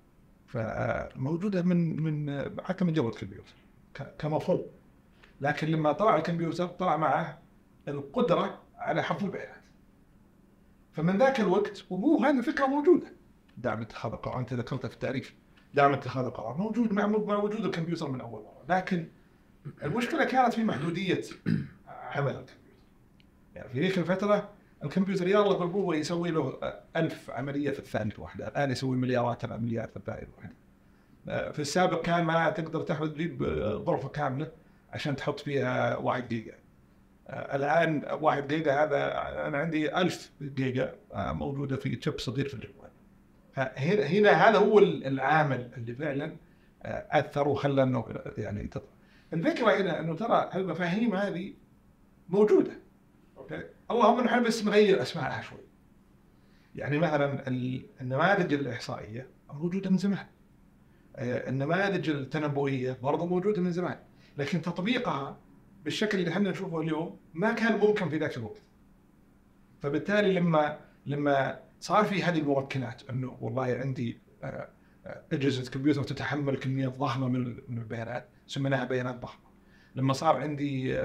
فموجودة 0.46 1.62
من 1.62 2.02
من 2.02 2.44
حتى 2.64 2.84
من 2.84 2.92
جوه 2.92 3.08
الكمبيوتر 3.10 3.54
ك- 3.94 4.14
كمفهوم. 4.18 4.62
لكن 5.40 5.66
لما 5.68 5.92
طلع 5.92 6.16
الكمبيوتر 6.16 6.66
طلع 6.66 6.96
معه 6.96 7.38
القدرة 7.88 8.62
على 8.76 9.02
حفظ 9.02 9.24
البيانات. 9.24 9.62
فمن 10.92 11.18
ذاك 11.18 11.40
الوقت 11.40 11.84
وهو 11.90 12.18
هذه 12.24 12.38
الفكرة 12.38 12.66
موجودة. 12.66 13.06
دعم 13.58 13.80
اتخاذ 13.80 14.12
القرار 14.12 14.38
أنت 14.38 14.52
ذكرتها 14.54 14.88
في 14.88 14.94
التعريف 14.94 15.34
دعم 15.76 15.92
اتخاذ 15.92 16.24
القرار 16.24 16.56
موجود 16.56 16.92
مع 16.92 17.36
وجود 17.36 17.64
الكمبيوتر 17.64 18.10
من 18.10 18.20
أول 18.20 18.42
مرة. 18.42 18.76
لكن 18.76 19.08
المشكلة 19.82 20.24
كانت 20.24 20.54
في 20.54 20.64
محدودية 20.64 21.22
عمل 22.14 22.28
الكمبيوتر. 22.28 22.52
يعني 23.54 23.68
في 23.68 23.80
ذيك 23.80 23.98
الفترة 23.98 24.48
الكمبيوتر 24.84 25.28
يلا 25.28 25.58
بالقوة 25.58 25.96
يسوي 25.96 26.30
له 26.30 26.58
ألف 26.96 27.30
عملية 27.30 27.70
في 27.70 27.78
الثانية 27.78 28.14
الواحده 28.14 28.48
الآن 28.48 28.70
يسوي 28.70 28.96
مليارات 28.96 29.44
العمليات 29.44 29.90
في 29.90 29.96
الثانية 29.96 30.22
الواحده 30.22 30.56
في 31.52 31.58
السابق 31.58 32.02
كان 32.02 32.24
ما 32.24 32.50
تقدر 32.50 32.82
تاخذ 32.82 33.08
تجيب 33.08 33.42
غرفه 33.86 34.08
كاملة 34.08 34.52
عشان 34.90 35.16
تحط 35.16 35.40
فيها 35.40 35.96
واحد 35.96 36.28
جيجا. 36.28 36.54
الآن 37.28 38.02
واحد 38.20 38.48
جيجا 38.48 38.84
هذا 38.84 39.12
أنا 39.46 39.58
عندي 39.58 39.96
ألف 39.96 40.32
جيجا 40.42 40.94
موجودة 41.14 41.76
في 41.76 42.00
chip 42.02 42.18
صغير 42.18 42.48
في 42.48 42.54
الجوال. 42.54 42.85
هنا 43.56 44.02
هنا 44.06 44.30
هذا 44.30 44.58
هو 44.58 44.78
العامل 44.78 45.70
اللي 45.76 45.94
فعلا 45.94 46.36
اثر 46.84 47.48
وخلى 47.48 47.82
إنه 47.82 48.04
يعني 48.38 48.66
تطلع. 48.66 48.88
الفكرة 49.32 49.80
هنا 49.80 50.00
إنه 50.00 50.14
ترى 50.14 50.50
المفاهيم 50.54 51.14
هذه 51.14 51.54
موجودة 52.28 52.72
اللهم 53.90 54.26
إحنا 54.26 54.42
بس 54.42 54.64
نغير 54.64 55.02
اسمائها 55.02 55.40
شوي. 55.40 55.58
يعني 56.74 56.98
مثلا 56.98 57.48
النماذج 58.00 58.52
الإحصائية 58.54 59.26
موجودة 59.52 59.90
من 59.90 59.96
زمان. 59.96 60.26
النماذج 61.18 62.10
التنبؤية 62.10 62.98
برضه 63.02 63.26
موجودة 63.26 63.62
من 63.62 63.72
زمان، 63.72 63.98
لكن 64.38 64.62
تطبيقها 64.62 65.38
بالشكل 65.84 66.18
اللي 66.18 66.30
إحنا 66.30 66.50
نشوفه 66.50 66.80
اليوم 66.80 67.18
ما 67.34 67.52
كان 67.52 67.78
ممكن 67.78 68.08
في 68.08 68.18
ذاك 68.18 68.36
الوقت. 68.36 68.62
فبالتالي 69.80 70.32
لما 70.32 70.78
لما 71.06 71.65
صار 71.80 72.04
في 72.04 72.22
هذه 72.22 72.38
الممكنات 72.38 73.02
إنه 73.10 73.38
والله 73.40 73.64
عندي 73.64 74.18
أجهزة 75.32 75.70
كمبيوتر 75.70 76.02
تتحمل 76.02 76.56
كميات 76.56 76.98
ضخمة 76.98 77.28
من 77.68 77.78
البيانات 77.78 78.28
سميناها 78.46 78.84
بيانات 78.84 79.14
ضخمة. 79.14 79.46
لما 79.94 80.12
صار 80.12 80.36
عندي 80.36 80.98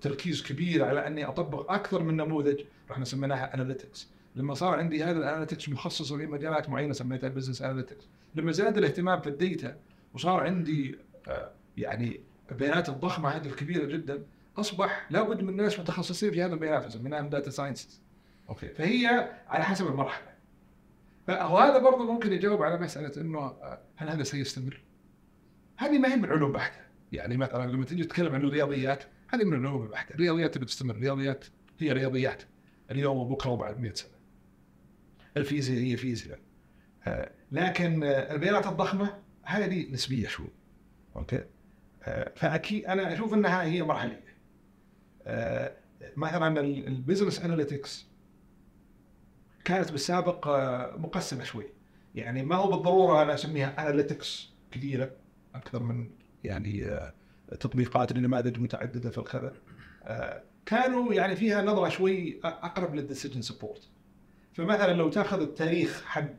تركيز 0.00 0.42
كبير 0.42 0.84
على 0.84 1.06
إني 1.06 1.24
أطبق 1.24 1.72
أكثر 1.72 2.02
من 2.02 2.16
نموذج 2.16 2.60
رحنا 2.90 3.04
سميناها 3.04 3.54
analytics. 3.54 4.10
لما 4.36 4.54
صار 4.54 4.78
عندي 4.78 5.04
هذا 5.04 5.18
ال 5.18 5.23
analytics 5.23 5.68
مخصصة 5.68 6.16
لمجالات 6.16 6.68
معينة 6.68 6.92
سميتها 6.92 7.28
business 7.28 7.62
analytics. 7.62 8.08
لما 8.34 8.52
زاد 8.52 8.78
الاهتمام 8.78 9.20
في 9.20 9.28
ال 9.28 9.38
data 9.38 9.76
وصار 10.14 10.40
عندي 10.40 10.98
يعني 11.76 12.20
البيانات 12.50 12.88
الضخمة 12.88 13.28
هذه 13.28 13.46
الكبيرة 13.46 13.86
جدا 13.86 14.22
أصبح 14.58 15.06
لابد 15.10 15.42
من 15.42 15.56
ناس 15.56 15.80
متخصصين 15.80 16.30
في 16.30 16.42
هذه 16.42 16.52
البيانات 16.52 16.92
سميناهم 16.92 17.28
data 17.28 17.50
sciences. 17.50 18.00
okay 18.50 18.68
فهي 18.68 19.30
على 19.48 19.64
حسب 19.64 19.86
المرحلة. 19.86 20.30
فهذا 21.26 21.78
برضه 21.78 22.12
ممكن 22.12 22.32
يجاوب 22.32 22.62
على 22.62 22.78
مسألة 22.78 23.22
إنه 23.22 23.56
هل 23.96 24.08
هذا 24.08 24.22
سيستمر؟ 24.22 24.80
هذه 25.76 25.98
ما 25.98 26.12
هي 26.12 26.16
من 26.16 26.30
علوم 26.30 26.52
بحتة، 26.52 26.80
يعني 27.12 27.36
مثلا 27.36 27.72
لما 27.72 27.84
تيجي 27.84 28.04
تتكلم 28.04 28.34
عن 28.34 28.44
الرياضيات 28.44 29.04
هذه 29.28 29.44
من 29.44 29.52
العلوم 29.52 29.82
البحته، 29.82 30.14
الرياضيات 30.14 30.58
بتستمر، 30.58 30.94
الرياضيات 30.94 31.44
هي 31.78 31.92
رياضيات 31.92 32.42
اليوم 32.90 33.16
وبكره 33.16 33.50
وبعد 33.50 33.80
100 33.80 33.92
سنة. 33.94 34.10
الفيزياء 35.36 35.80
هي 35.80 35.96
فيزياء. 35.96 36.38
آه، 37.06 37.30
لكن 37.52 38.04
آه، 38.04 38.34
البيانات 38.34 38.66
الضخمة 38.66 39.18
هذه 39.42 39.92
نسبية 39.92 40.28
شوي 40.28 40.48
okay 41.16 41.44
آه، 42.02 42.32
فأكيد 42.36 42.84
أنا 42.84 43.12
أشوف 43.12 43.34
إنها 43.34 43.62
هي 43.62 43.82
مرحلية 43.82 44.24
آه، 45.26 45.76
مثلا 46.16 46.60
ال 46.60 46.69
business 46.69 47.40
analytics 47.40 48.09
كانت 49.64 49.92
بالسابق 49.92 50.48
آه، 50.48 50.96
مقسمة 50.98 51.44
شوي. 51.44 51.66
يعني 52.14 52.42
ما 52.42 52.56
هو 52.56 52.70
بالضرورة 52.70 53.22
أنا 53.22 53.34
أسميها 53.34 53.82
analytics 53.82 54.50
كثيرة 54.70 55.10
أكثر 55.54 55.82
من 55.82 56.10
يعني 56.44 56.84
آه، 56.84 57.14
تطبيقات 57.60 58.12
لنماذج 58.12 58.58
متعددة 58.58 59.10
في 59.10 59.18
الخبر. 59.18 59.52
آه، 60.04 60.42
كانوا 60.66 61.14
يعني 61.14 61.36
فيها 61.36 61.62
نظرة 61.62 61.88
شوي 61.88 62.40
أقرب 62.44 62.94
لل 62.94 63.04
decision 63.04 63.42
support. 63.42 63.88
فمثلا 64.52 64.92
لو 64.92 65.08
تأخذ 65.08 65.40
التاريخ 65.40 66.04
حق 66.04 66.30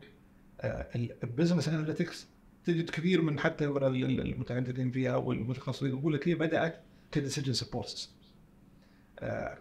ال 1.23 1.28
business 1.28 1.69
analytics 1.69 2.27
تجد 2.65 2.89
كثير 2.89 3.21
من 3.21 3.39
حتى 3.39 3.65
المتعددين 3.65 4.91
فيها 4.91 5.15
والمتخصصين 5.15 5.89
يقول 5.89 6.13
لك 6.13 6.27
هي 6.27 6.35
بدأت 6.35 6.81
ك 7.11 7.16
decision 7.16 7.53
support 7.53 8.09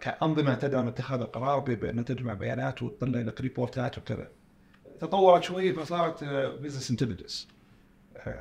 كأنظمة 0.01 0.55
تدعم 0.55 0.87
اتخاذ 0.87 1.21
القرار 1.21 1.59
بأن 1.59 2.05
تجمع 2.05 2.33
بيانات 2.33 2.83
وتطلع 2.83 3.19
لك 3.19 3.41
report 3.41 3.89
ات 3.89 3.97
وكذا. 3.97 4.27
تطورت 4.99 5.43
شوي 5.43 5.73
فصارت 5.73 6.23
business 6.23 6.91
intelligence 6.91 7.47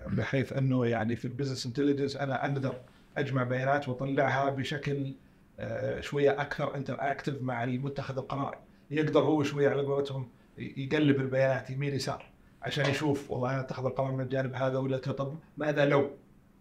بحيث 0.07 0.53
أنه 0.53 0.87
يعني 0.87 1.17
في 1.17 1.25
ال 1.25 1.29
business 1.29 1.67
intelligence 1.67 2.17
أنا 2.17 2.45
أقدر 2.45 2.75
أجمع 3.17 3.43
بيانات 3.43 3.89
وأطلعها 3.89 4.51
بشكل 4.51 5.15
آه، 5.61 6.01
شوية 6.01 6.41
أكثر 6.41 6.75
interactive 6.75 7.43
مع 7.43 7.65
المتخذ 7.65 8.19
القرار. 8.19 8.59
يقدر 8.91 9.21
هو 9.21 9.43
شوية 9.43 9.69
على 9.69 9.83
قولتهم 9.83 10.29
يقلب 10.59 11.21
البيانات 11.21 11.71
يمين 11.71 11.95
يسار 11.95 12.27
عشان 12.63 12.91
يشوف 12.91 13.31
والله 13.31 13.51
أنا 13.51 13.61
أتخذ 13.61 13.87
القرار 13.87 14.13
من 14.13 14.21
الجانب 14.21 14.55
هذا 14.55 14.79
ولا 14.79 14.99
طب 14.99 15.39
ماذا 15.57 15.85
لو؟ 15.85 16.11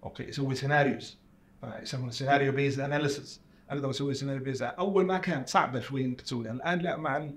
okay 0.04 0.24
يسوي 0.24 0.56
scenarios 0.56 1.18
يسمونه 1.82 2.12
scenario 2.12 2.52
based 2.52 2.80
analysis 2.80 3.42
أقدر 3.70 3.90
أسوي 3.90 4.14
scenario 4.14 4.44
based 4.44 4.64
أول 4.64 5.06
ما 5.06 5.18
كان 5.18 5.46
صعبه 5.46 5.80
شوي 5.80 6.06
إنك 6.06 6.22
تسويها 6.22 6.52
الآن 6.52 6.80
لا 6.80 6.98
مع. 6.98 7.30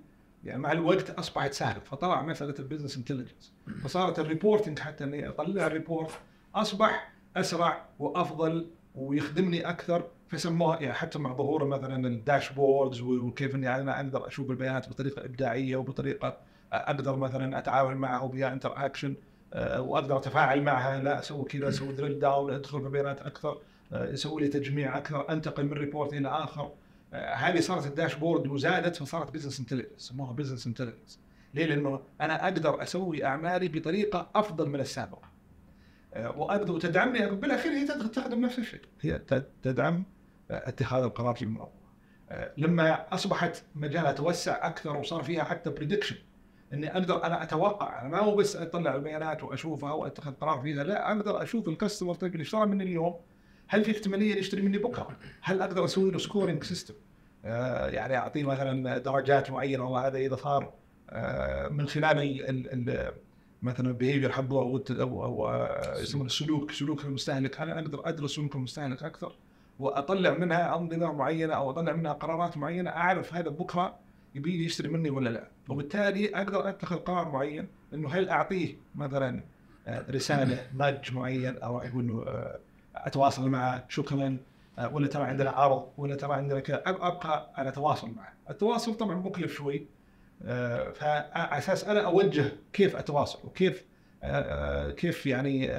يعني 0.45 0.61
مع 0.61 0.73
الوقت 0.73 1.11
أصبحت 1.11 1.53
سهله 1.53 1.81
فطلع 1.81 2.23
مساله 2.23 2.55
ال 2.59 2.63
business 2.63 2.97
intelligence 2.97 3.53
فصارت 3.83 4.19
ال 4.19 4.25
reporting 4.25 4.79
حتى 4.79 5.05
إني 5.05 5.29
أطلع 5.29 5.67
ال 5.67 5.73
report 5.73 6.11
أصبح 6.55 7.13
أسرع 7.37 7.85
وأفضل 7.99 8.67
ويخدمني 8.95 9.69
أكثر. 9.69 10.05
فسموها 10.29 10.81
يعني 10.81 10.95
حتى 10.95 11.19
مع 11.19 11.33
ظهور 11.33 11.65
مثلا 11.65 12.07
ال 12.07 12.15
dashboards 12.15 13.01
وكيف 13.01 13.55
إني 13.55 13.77
أنا 13.77 13.97
أقدر 13.97 14.27
أشوف 14.27 14.51
البيانات 14.51 14.89
بطريقة 14.89 15.25
إبداعية 15.25 15.77
وبطريقة 15.77 16.37
أقدر 16.73 17.17
مثلا 17.17 17.59
اتعامل 17.59 17.97
معها 17.97 18.23
وبها 18.23 18.53
interaction 18.53 19.15
وأقدر 19.79 20.17
أتفاعل 20.17 20.63
معها. 20.63 21.03
لا 21.03 21.19
أسوي 21.19 21.45
كذا 21.45 21.69
أسوي 21.69 21.93
drill 21.93 22.19
down 22.19 22.53
أدخل 22.53 22.79
ببيانات 22.79 23.21
أكثر. 23.21 23.51
آه، 23.51 23.61
يسوي 23.93 24.43
لي 24.43 24.49
تجميع 24.49 24.99
أكثر 24.99 25.33
أنتقل 25.33 25.65
من 25.65 25.73
report 25.73 26.13
إلى 26.13 26.29
آخر. 26.29 26.73
آه، 27.13 27.35
هذه 27.35 27.61
صارت 27.61 27.87
ال 27.87 27.93
dashboard 27.93 28.47
وزادت 28.47 28.97
فصارت 28.97 29.31
business 29.35 29.61
intelligence 29.61 29.91
سموها 29.97 30.33
business 30.33 30.67
intelligence 30.67 31.21
ليه؟ 31.55 31.67
لأنه 31.67 32.01
أنا 32.21 32.45
أقدر 32.45 32.83
أسوي 32.83 33.25
أعمالي 33.25 33.69
بطريقة 33.69 34.31
أفضل 34.35 34.69
من 34.69 34.81
السابقة. 34.81 35.33
آه، 36.15 36.39
واقدر 36.39 36.73
وتدعمني 36.73 37.31
بالأخير 37.31 37.73
هي 37.73 37.87
تخدم 37.87 38.41
نفس 38.41 38.59
الشيء. 38.59 38.81
هي 39.01 39.19
تدعم 39.63 40.05
آه، 40.51 40.69
اتخاذ 40.69 41.03
القرار 41.03 41.35
في 41.35 41.57
آه، 42.31 42.53
لما 42.57 43.15
أصبحت 43.15 43.63
مجالها 43.75 44.13
توسع 44.13 44.67
أكثر 44.67 44.97
وصار 44.97 45.23
فيها 45.23 45.45
حتى 45.45 45.71
prediction 45.71 46.17
إني 46.73 46.93
أقدر 46.93 47.25
أنا 47.25 47.43
أتوقع 47.43 48.01
أنا 48.01 48.09
ما 48.09 48.19
هو 48.19 48.37
بس 48.37 48.57
أطلع 48.57 48.95
البيانات 48.95 49.43
وأشوفها 49.43 49.93
وأتخذ 49.93 50.33
قرار 50.33 50.61
فيها 50.61 50.85
لا 50.85 51.13
أقدر 51.13 51.43
أشوف 51.43 51.69
ال 51.69 51.74
customer 51.74 52.17
اللي 52.23 52.43
اشترى 52.43 52.67
مني 52.67 52.85
اليوم. 52.85 53.15
هل 53.73 53.85
في 53.85 53.91
احتمالية 53.91 54.35
يشتري 54.35 54.63
مني 54.63 54.79
بكرة؟ 54.79 55.17
هل 55.41 55.63
أقدر 55.63 55.85
أسوي 55.85 56.11
له 56.11 56.19
scoring 56.19 56.65
system؟ 56.65 56.95
آه 57.45 57.89
يعني 57.89 58.17
أعطيه 58.17 58.45
مثلا 58.45 58.99
درجات 58.99 59.51
معينة 59.51 59.85
والله 59.85 60.07
هذا 60.07 60.19
إذا 60.19 60.37
صار 60.37 60.73
آه 61.11 61.69
من 61.69 61.87
خلال 61.87 62.19
ال 62.19 62.49
ال 62.49 62.91
ال 62.91 63.13
مثلا 63.63 63.89
البيهيفير 63.89 64.33
حقه 64.33 64.59
أو 64.59 64.85
أو, 65.01 65.49
آه، 65.49 66.01
يسمونه 66.01 66.27
السلوك 66.27 66.71
سلوك 66.71 67.05
المستهلك 67.05 67.61
أنا 67.61 67.81
أقدر 67.81 68.09
أدرس 68.09 68.35
سلوك 68.35 68.55
المستهلك 68.55 69.03
أكثر 69.03 69.37
وأطلع 69.79 70.39
منها 70.39 70.77
أنظمة 70.77 71.13
معينة 71.13 71.55
أو 71.55 71.71
أطلع 71.71 71.93
منها 71.93 72.13
قرارات 72.13 72.57
معينة 72.57 72.91
أعرف 72.91 73.35
هذا 73.35 73.49
بكرة 73.49 73.99
يبي 74.35 74.65
يشتري 74.65 74.89
مني 74.89 75.11
ولا 75.11 75.31
لا 75.31 75.49
وبالتالي 75.69 76.37
أقدر 76.37 76.69
أتخذ 76.69 76.97
قرار 76.97 77.33
معين 77.33 77.69
إنه 77.95 78.09
هل 78.09 78.29
أعطيه 78.29 78.77
مثلا 78.95 79.43
رسالة 79.89 80.67
نادج 80.75 81.13
معين 81.15 81.59
أو 81.59 81.81
آه، 81.81 82.59
أتواصل 82.97 83.49
معه 83.49 83.85
شكرا 83.89 84.37
آه، 84.79 84.95
ولا 84.95 85.07
ترى 85.07 85.23
عندنا 85.25 85.51
عرض 85.51 85.89
ولا 85.97 86.15
ترى 86.15 86.35
عندنا 86.35 86.61
كذا 86.61 86.83
أبقى 86.87 87.53
أنا 87.59 87.69
اتواصل 87.69 88.11
معه. 88.11 88.33
التواصل 88.51 88.95
طبعا 88.95 89.15
مكلف 89.15 89.53
شوي 89.55 89.87
آه، 90.45 90.91
فعلى 90.91 91.29
أساس 91.59 91.85
أنا 91.85 92.01
أوجه 92.05 92.53
كيف 92.73 92.97
أتواصل 92.97 93.39
وكيف 93.49 93.85
آه، 94.23 94.91
كيف 94.91 95.27
يعني 95.27 95.71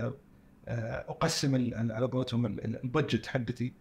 أقسم 0.67 1.71
على 1.91 2.05
قولتهم 2.05 2.45
ال- 2.45 2.65
ال- 2.65 2.83
ال 2.83 2.89
budget 2.89 3.25
حقتي 3.25 3.73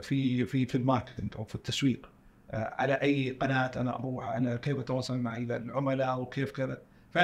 في 0.00 0.44
في 0.46 0.66
في 0.66 0.74
ال 0.74 0.80
marketing 0.80 1.34
أو 1.36 1.44
في 1.44 1.54
التسويق. 1.54 2.08
على 2.52 2.94
أي 2.94 3.30
قناة 3.30 3.70
أنا 3.76 3.96
أروح 3.98 4.28
أنا 4.28 4.56
كيف 4.56 4.78
أتواصل 4.78 5.18
مع 5.18 5.36
العملاء 5.36 6.20
وكيف 6.20 6.50
كذا. 6.52 6.82
ف 7.10 7.18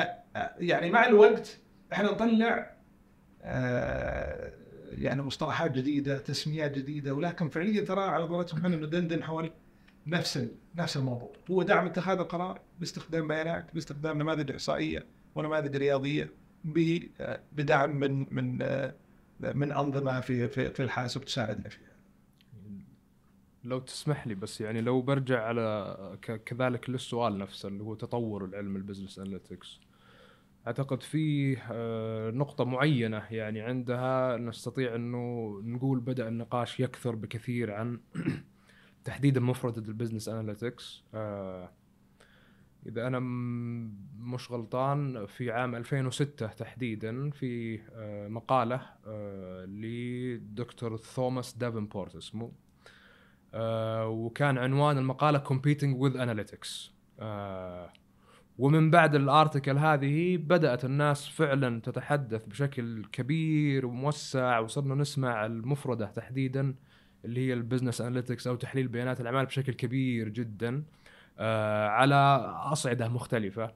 يعني 0.59 0.91
مع 0.91 1.07
الوقت 1.07 1.59
إحنا 1.93 2.11
نطلع 2.13 2.71
يعني 4.93 5.23
مصطلحات 5.23 5.71
جديدة 5.71 6.19
تسميات 6.19 6.79
جديدة 6.79 7.15
ولكن 7.15 7.49
فعليا 7.49 7.85
ترى 7.85 8.01
على 8.01 8.25
قولتهم 8.25 8.59
إحنا 8.59 8.77
ندندن 8.77 9.23
حول 9.23 9.51
نفس 10.07 10.49
نفس 10.77 10.97
الموضوع 10.97 11.33
هو 11.51 11.63
دعم 11.63 11.87
اتخاذ 11.87 12.19
القرار 12.19 12.61
باستخدام 12.81 13.29
بيانات 13.29 13.75
باستخدام 13.75 14.19
نماذج 14.19 14.51
إحصائية 14.51 15.07
ونماذج 15.35 15.77
رياضية 15.77 16.33
بدعم 17.53 17.97
من 17.97 18.27
من 18.31 18.59
من 19.41 19.73
أنظمة 19.73 20.21
في 20.21 20.49
في 20.49 20.71
في 20.71 20.83
الحاسب 20.83 21.25
تساعدنا 21.25 21.69
فيها. 21.69 21.89
لو 23.65 23.79
تسمح 23.79 24.27
لي 24.27 24.35
بس 24.35 24.61
يعني 24.61 24.81
لو 24.81 25.01
برجع 25.03 25.43
على 25.43 26.19
كذلك 26.47 26.91
للسؤال 26.91 27.39
نفسه 27.39 27.69
اللي 27.69 27.83
هو 27.83 27.95
تطور 27.95 28.45
العلم 28.45 28.77
ال 28.77 28.82
business 28.82 29.19
analytics 29.19 29.81
أعتقد 30.69 31.03
في 31.03 31.57
آه، 31.71 32.31
نقطة 32.31 32.65
معينة 32.65 33.23
يعني 33.31 33.61
عندها. 33.61 34.37
نستطيع 34.37 34.95
إنه 34.95 35.53
نقول 35.65 36.01
بدأ 36.01 36.29
النقاش 36.29 36.81
يكثر 36.81 37.15
بكثير 37.15 37.73
عن 37.73 38.01
تحديدا 39.05 39.41
مفردة 39.41 39.89
ال 39.89 39.93
business 39.93 40.29
analytics. 40.29 41.05
إذا 42.87 43.07
أنا 43.07 43.19
مش 44.19 44.53
غلطان 44.53 45.27
في 45.27 45.51
عام 45.51 45.75
2006 45.75 46.47
تحديدا 46.47 47.31
في 47.31 47.81
آه، 47.93 48.29
مقالة 48.29 48.81
آه، 49.07 49.65
لدكتور 49.65 50.97
توماس 50.97 51.55
دافنبورت 51.55 52.17
اسمه. 52.17 52.53
آه، 53.55 54.09
وكان 54.09 54.59
عنوان 54.59 54.99
المقالة 54.99 55.39
Competing 55.45 55.99
with 56.01 56.15
Analytics. 56.17 56.91
آه، 57.21 57.93
ومن 58.59 58.91
بعد 58.91 59.15
ال 59.15 59.23
article 59.23 59.79
هذه 59.79 60.37
بدأت 60.37 60.85
الناس 60.85 61.29
فعلا 61.29 61.81
تتحدث 61.81 62.45
بشكل 62.47 63.05
كبير 63.13 63.87
وموسع 63.87 64.59
وصرنا 64.59 64.95
نسمع 64.95 65.47
المفردة 65.47 66.07
تحديدا 66.07 66.75
اللي 67.25 67.49
هي 67.49 67.53
ال 67.53 67.58
business 67.58 68.01
analytics 68.01 68.47
أو 68.47 68.57
تحليل 68.57 68.89
بيانات 68.89 69.21
الأعمال 69.21 69.47
بشكل 69.47 69.73
كبير 69.73 70.29
جدا 70.29 70.83
آه، 71.39 71.89
على 71.89 72.15
أصعدة 72.73 73.09
مختلفة. 73.09 73.73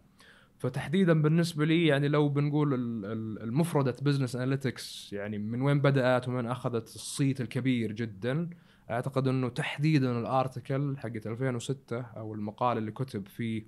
فتحديدا 0.58 1.22
بالنسبة 1.22 1.64
لي 1.64 1.86
يعني 1.86 2.08
لو 2.08 2.28
بنقول 2.28 2.74
ال- 2.74 3.04
ال- 3.04 3.42
المفردة 3.42 3.96
business 4.02 4.36
analytics 4.36 5.12
يعني 5.12 5.38
من 5.38 5.62
وين 5.62 5.80
بدأت 5.80 6.28
ومن 6.28 6.46
أخذت 6.46 6.94
الصيت 6.94 7.40
الكبير 7.40 7.92
جدا 7.92 8.50
أعتقد 8.90 9.28
إنه 9.28 9.48
تحديدا 9.48 10.18
ال 10.18 10.28
article 10.28 10.96
حقت 10.98 11.26
2006 11.26 12.00
أو 12.00 12.34
المقال 12.34 12.78
اللي 12.78 12.90
كتب 12.90 13.28
في 13.28 13.64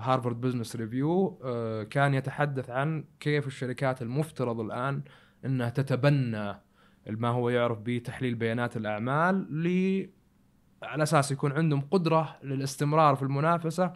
Harvard 0.00 0.40
Business 0.40 0.76
Review 0.76 1.30
كان 1.90 2.14
يتحدث 2.14 2.70
عن 2.70 3.04
كيف 3.20 3.46
الشركات 3.46 4.02
المفترض 4.02 4.60
الآن 4.60 5.02
إنها 5.44 5.68
تتبنى 5.70 6.54
ما 7.06 7.28
هو 7.28 7.48
يعرف 7.48 7.78
بتحليل 7.82 8.34
بيانات 8.34 8.76
الأعمال 8.76 9.34
ل 9.64 10.06
على 10.82 11.02
أساس 11.02 11.32
يكون 11.32 11.52
عندهم 11.52 11.80
قدرة 11.80 12.36
للاستمرار 12.42 13.14
في 13.16 13.22
المنافسة 13.22 13.92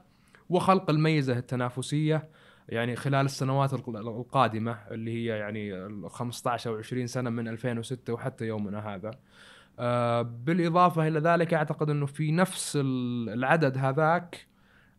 وخلق 0.49 0.91
الميزة 0.91 1.39
التنافسية 1.39 2.29
يعني 2.69 2.97
خلال 2.97 3.25
السنوات 3.27 3.73
الق- 3.75 3.89
القادمة 3.97 4.79
اللي 4.91 5.11
هي 5.15 5.27
يعني 5.39 5.75
ال 5.75 6.11
15 6.11 6.71
أو 6.71 6.77
20 6.77 7.07
سنة 7.07 7.31
من 7.31 7.49
2006 7.49 8.13
وحتى 8.13 8.45
يومنا 8.47 8.95
هذا. 8.95 9.11
آه، 9.79 10.23
بالإضافة 10.23 11.09
إلى 11.09 11.19
ذلك 11.21 11.55
أعتقد 11.55 11.91
إنه 11.91 12.07
في 12.07 12.33
نفس 12.33 12.77
ال- 12.81 13.29
العدد 13.29 13.79
هذاك 13.79 14.47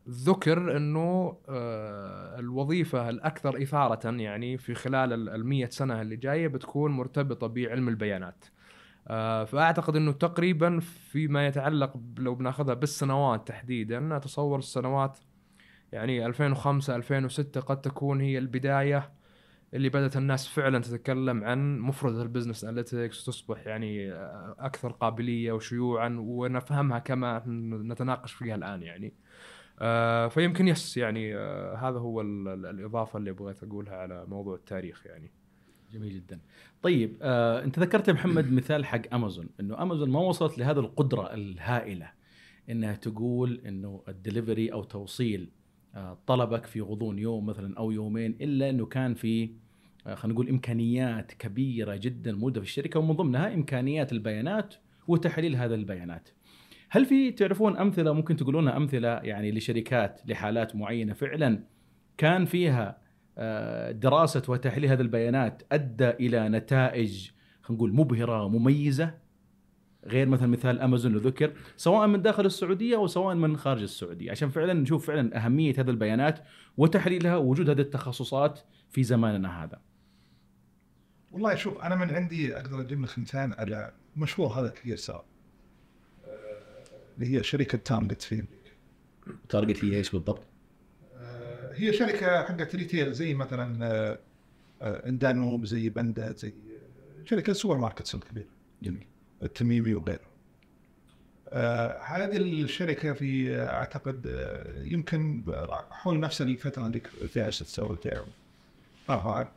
ذكر 0.09 0.77
إنه 0.77 1.37
آه، 1.49 2.39
الوظيفة 2.39 3.09
الأكثر 3.09 3.63
إثارة 3.63 4.11
يعني 4.11 4.57
في 4.57 4.73
خلال 4.75 5.29
ال 5.29 5.45
100 5.45 5.69
سنة 5.69 6.01
اللي 6.01 6.15
جاية 6.15 6.47
بتكون 6.47 6.91
مرتبطة 6.91 7.47
بعلم 7.47 7.89
البيانات. 7.89 8.45
آه، 9.07 9.43
فأعتقد 9.43 9.95
إنه 9.95 10.11
تقريبا 10.11 10.79
فيما 10.79 11.47
يتعلق 11.47 11.97
لو 12.17 12.35
بناخذها 12.35 12.73
بالسنوات 12.73 13.47
تحديدا 13.47 14.17
أتصور 14.17 14.59
السنوات 14.59 15.19
يعني 15.91 16.25
2005 16.25 16.95
2006 16.95 17.61
قد 17.61 17.81
تكون 17.81 18.21
هي 18.21 18.37
البداية 18.37 19.11
اللي 19.73 19.89
بدأت 19.89 20.17
الناس 20.17 20.47
فعلا 20.47 20.79
تتكلم 20.79 21.43
عن 21.43 21.79
مفردة 21.79 22.21
البزنس 22.21 22.63
أناليتكس 22.63 23.21
وتصبح 23.27 23.67
يعني 23.67 24.11
آه، 24.11 24.55
أكثر 24.59 24.91
قابلية 24.91 25.51
وشيوعا 25.51 26.15
ونفهمها 26.19 26.99
كما 26.99 27.43
نتناقش 27.47 28.33
فيها 28.33 28.55
الآن 28.55 28.83
يعني. 28.83 29.13
آه، 29.79 30.27
فيمكن 30.27 30.67
yes 30.67 30.97
يعني 30.97 31.35
آه، 31.37 31.75
هذا 31.75 31.99
هو 31.99 32.21
ال- 32.21 32.47
ال- 32.47 32.65
الإضافة 32.65 33.19
اللي 33.19 33.31
بغيت 33.31 33.63
أقولها 33.63 33.95
على 33.95 34.25
موضوع 34.27 34.55
التاريخ 34.55 35.05
يعني. 35.05 35.31
جميل 35.93 36.13
جدا 36.13 36.39
طيب 36.81 37.17
آه، 37.21 37.63
أنت 37.63 37.79
ذكرت 37.79 38.07
يا 38.07 38.13
محمد 38.13 38.51
مثال 38.59 38.85
حق 38.85 39.01
امازون 39.13 39.49
إنه 39.59 39.81
امازون 39.81 40.09
ما 40.09 40.19
وصلت 40.19 40.57
لهذه 40.57 40.79
القدرة 40.79 41.33
الهائلة 41.33 42.11
إنها 42.69 42.95
تقول 42.95 43.61
إنه 43.65 44.01
الدليفري 44.07 44.73
أو 44.73 44.83
توصيل 44.83 45.49
آه، 45.95 46.17
طلبك 46.27 46.65
في 46.65 46.81
غضون 46.81 47.19
يوم 47.19 47.45
مثلا 47.45 47.77
أو 47.77 47.91
يومين 47.91 48.35
إلا 48.41 48.69
إنه 48.69 48.85
كان 48.85 49.13
في 49.13 49.49
آه، 50.07 50.15
خلينا 50.15 50.33
نقول 50.33 50.49
إمكانيات 50.49 51.31
كبيرة 51.31 51.95
جدا 51.95 52.31
موجودة 52.31 52.61
في 52.61 52.67
الشركة 52.67 52.99
ومن 52.99 53.15
ضمنها 53.15 53.53
إمكانيات 53.53 54.11
البيانات 54.11 54.75
وتحليل 55.07 55.55
هذه 55.55 55.73
البيانات. 55.73 56.29
هل 56.93 57.05
في 57.05 57.31
تعرفون 57.31 57.77
أمثلة 57.77 58.13
ممكن 58.13 58.35
تقولونها 58.35 58.77
أمثلة 58.77 59.07
يعني 59.07 59.51
لشركات 59.51 60.21
لحالات 60.25 60.75
معينة 60.75 61.13
فعلا 61.13 61.63
كان 62.17 62.45
فيها 62.45 62.97
آه، 63.37 63.91
دراسة 63.91 64.43
وتحليل 64.47 64.89
هذه 64.89 65.01
البيانات 65.01 65.63
أدى 65.71 66.09
إلى 66.09 66.49
نتائج 66.49 67.29
خلينا 67.61 67.77
نقول 67.77 67.95
مبهرة 67.95 68.47
مميزة 68.47 69.13
غير 70.05 70.27
مثلا 70.27 70.47
مثال 70.47 70.79
أمازون 70.79 71.17
ذكر 71.17 71.53
سواء 71.77 72.07
من 72.07 72.21
داخل 72.21 72.45
السعودية 72.45 72.95
أو 72.95 73.07
سواء 73.07 73.35
من 73.35 73.57
خارج 73.57 73.81
السعودية 73.81 74.31
عشان 74.31 74.49
فعلا 74.49 74.73
نشوف 74.73 75.07
فعلا 75.07 75.45
أهمية 75.45 75.73
هذه 75.77 75.89
البيانات 75.89 76.39
وتحليلها 76.77 77.35
ووجود 77.35 77.69
هذه 77.69 77.81
التخصصات 77.81 78.59
في 78.89 79.03
زماننا 79.03 79.63
هذا. 79.63 79.81
والله 81.31 81.55
شوف 81.55 81.81
أنا 81.81 81.95
من 81.95 82.09
عندي 82.09 82.57
أقدر 82.57 82.81
أجيب 82.81 83.01
لك 83.01 83.19
مثال 83.19 83.53
على 83.53 83.91
مشروع 84.15 84.59
هذا 84.59 84.69
كثير 84.69 84.95
صار 84.95 85.32
اللي 87.17 87.37
هي 87.37 87.43
شركة 87.43 87.77
تارجت 87.77 88.21
في 88.21 88.35
أمريكا 88.35 89.41
تارجت 89.49 89.85
هي 89.85 89.97
إيش 89.97 90.11
بالضبط؟ 90.11 90.43
آه، 91.15 91.73
هي 91.73 91.93
شركة 91.93 92.43
حقت 92.43 92.75
retail 92.75 93.13
زي 93.13 93.33
مثلا 93.33 93.85
آه، 93.85 94.19
آه، 94.81 95.09
الدانوب 95.09 95.65
زي 95.65 95.89
بندا 95.89 96.33
زي 96.33 96.53
شركة 97.25 97.53
supermarkets 97.53 98.15
الكبيره 98.15 98.47
جميل. 98.83 99.07
التميمي 99.43 99.93
وغيره. 99.93 100.33
آه 101.49 102.01
هذه 102.01 102.37
الشركة 102.37 103.13
في 103.13 103.57
أعتقد 103.61 104.27
آه 104.27 104.83
يمكن 104.83 105.43
حول 105.91 106.19
نفس 106.19 106.41
الفترة 106.41 106.87
اللي 106.87 107.01
فيها 107.27 107.49
طبعا 109.07 109.47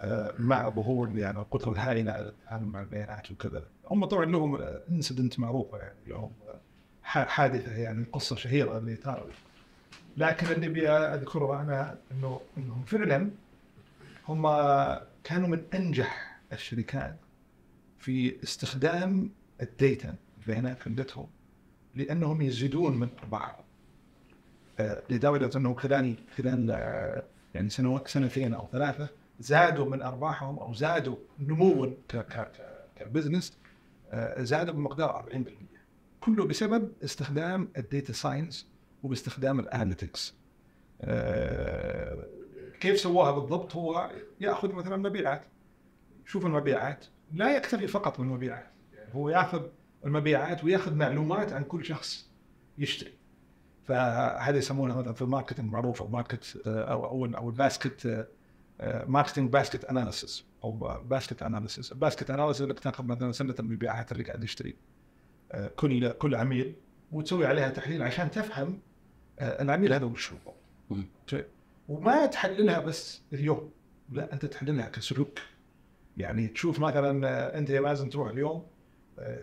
آه 0.00 0.34
مع 0.38 0.68
ظهور 0.68 1.18
يعني 1.18 1.38
القدره 1.38 1.72
الهائلة 1.72 2.12
على 2.12 2.28
التعامل 2.28 2.66
مع 2.66 2.80
البيانات 2.80 3.30
وكذا 3.30 3.66
هم 3.90 4.04
طبعا 4.04 4.24
لهم 4.24 4.58
انسدنت 4.90 5.40
معروفة 5.40 5.78
يعني 5.78 5.98
لهم 6.06 6.30
حادثة 7.02 7.72
يعني 7.72 8.06
قصة 8.12 8.36
شهيرة 8.36 8.78
اللي 8.78 8.96
صارت 8.96 9.32
لكن 10.16 10.46
اللي 10.46 10.66
ابي 10.66 10.88
أذكره 10.88 11.62
أنا 11.62 11.98
إنه 12.12 12.40
إنهم 12.58 12.84
فعلا 12.84 13.30
هم 14.28 14.42
كانوا 15.24 15.48
من 15.48 15.62
أنجح 15.74 16.40
الشركات 16.52 17.16
في 17.98 18.42
استخدام 18.42 19.30
الديتا 19.62 20.14
البيانات 20.38 20.78
عندهم 20.86 21.26
لأنهم 21.94 22.42
يزيدون 22.42 22.98
من 22.98 23.08
ارباحهم 23.22 23.64
آه، 24.80 25.02
لدرجة 25.10 25.58
انه 25.58 25.74
خلال 25.74 26.14
خلال 26.36 26.70
آه، 26.70 27.22
يعني 27.54 27.68
سنوات 27.70 28.08
سنتين 28.08 28.54
أو 28.54 28.68
ثلاثة 28.72 29.08
زادوا 29.40 29.90
من 29.90 30.02
أرباحهم 30.02 30.58
أو 30.58 30.74
زادوا 30.74 31.16
نموا 31.38 31.86
ك 32.96 33.02
business. 33.02 33.58
آه، 34.10 34.42
زادوا 34.42 34.74
بمقدار 34.74 35.10
40% 35.10 35.68
كله 36.20 36.46
بسبب 36.46 36.92
استخدام 37.04 37.68
ال 37.76 37.83
data 37.83 38.12
science 38.12 38.68
وباستخدام 39.02 39.60
ال 39.60 39.67
analytics. 39.67 40.34
آه، 41.00 42.24
كيف 42.80 43.00
سواها 43.00 43.30
بالضبط؟ 43.30 43.76
هو 43.76 44.10
يأخذ 44.40 44.72
مثلا 44.72 44.96
مبيعات. 44.96 45.44
شوف 46.24 46.46
المبيعات. 46.46 47.06
لا 47.32 47.56
يكتفي 47.56 47.86
فقط 47.86 48.18
بالمبيعات 48.18 48.66
هو 49.12 49.28
يأخذ 49.28 49.62
المبيعات 50.04 50.64
ويأخذ 50.64 50.94
معلومات 50.94 51.52
عن 51.52 51.64
كل 51.64 51.84
شخص 51.84 52.30
يشتري. 52.78 53.12
فهذا 53.84 54.58
يسمونه 54.58 54.98
مثلا 54.98 55.12
في 55.12 55.22
ال 55.22 55.27
marketing 55.27 55.72
معروف 55.72 56.02
أو 56.02 56.08
market 56.08 56.62
أو 56.66 57.04
أو 57.04 57.26
أو 57.26 57.48
ال 57.48 57.59
basket 57.59 58.28
marketing 59.06 59.50
basket 59.50 59.84
analysis 59.84 60.47
أو 60.64 60.70
basket 61.04 61.42
analysis 61.42 61.92
ال 61.92 61.97
basket 61.97 62.30
analysis 62.30 62.62
انك 62.62 62.80
تاخذ 62.80 63.04
مثلا 63.04 63.32
سنة 63.32 63.54
المبيعات 63.60 64.12
اللي 64.12 64.24
قاعد 64.24 64.44
يشتري. 64.44 64.76
آه، 65.52 65.68
كل 65.76 66.12
كل 66.12 66.34
عميل 66.34 66.74
وتسوي 67.12 67.46
عليها 67.46 67.68
تحليل 67.68 68.02
عشان 68.02 68.30
تفهم 68.30 68.80
آه، 69.38 69.62
العميل 69.62 69.92
هذا 69.92 70.04
وش 70.04 70.32
هو. 70.32 70.52
شيء. 71.26 71.44
وما 71.88 72.26
تحللها 72.26 72.78
بس 72.78 73.22
اليوم. 73.32 73.70
لا 74.12 74.32
أنت 74.32 74.46
تحللها 74.46 74.88
كسلوك. 74.88 75.38
يعني 76.16 76.48
تشوف 76.48 76.80
مثلا 76.80 77.28
آه، 77.28 77.58
أنت 77.58 77.70
يا 77.70 77.80
مازن 77.80 78.10
تروح 78.10 78.30
اليوم 78.30 78.66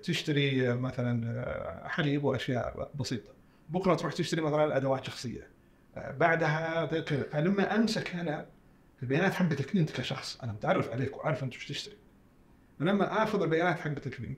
تشتري 0.03 0.73
مثلا 0.73 1.89
حليب 1.89 2.23
وأشياء 2.23 2.91
بسيطة. 2.99 3.29
بكرة 3.69 3.95
تروح 3.95 4.13
تشتري 4.13 4.41
مثلا 4.41 4.77
أدوات 4.77 5.05
شخصية. 5.05 5.47
بعدها 5.95 6.85
فلما 6.85 7.75
أمسك 7.75 8.15
أنا 8.15 8.45
البيانات 9.03 9.33
حقتك 9.33 9.75
أنت 9.75 9.91
كشخص. 9.91 10.39
أنا 10.43 10.51
متعرف 10.51 10.89
عليك 10.89 11.17
وعارف 11.17 11.43
أنت 11.43 11.55
وش 11.55 11.67
تشتري. 11.67 11.95
فلما 12.79 13.23
أخذ 13.23 13.41
البيانات 13.41 13.79
حقتك 13.79 14.21
دي 14.21 14.37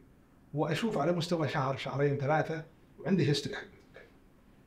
وأشوف 0.53 0.97
على 0.97 1.11
مستوى 1.11 1.47
شهر 1.47 1.77
شهرين 1.77 2.17
ثلاثة 2.17 2.65
وعندي 2.99 3.29
history 3.29 3.55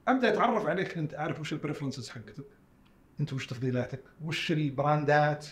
أبدأ 0.08 0.28
أتعرف 0.28 0.66
عليك. 0.66 0.98
أنت 0.98 1.14
عارف 1.14 1.40
وش 1.40 1.52
ال 1.52 1.57
preferences 1.57 2.08
حقتك. 2.08 2.44
أنت 3.20 3.32
وش 3.32 3.46
تفضيلاتك. 3.46 4.02
وش 4.24 4.52
ال 4.52 4.66
brand 4.66 5.33
ات 5.33 5.46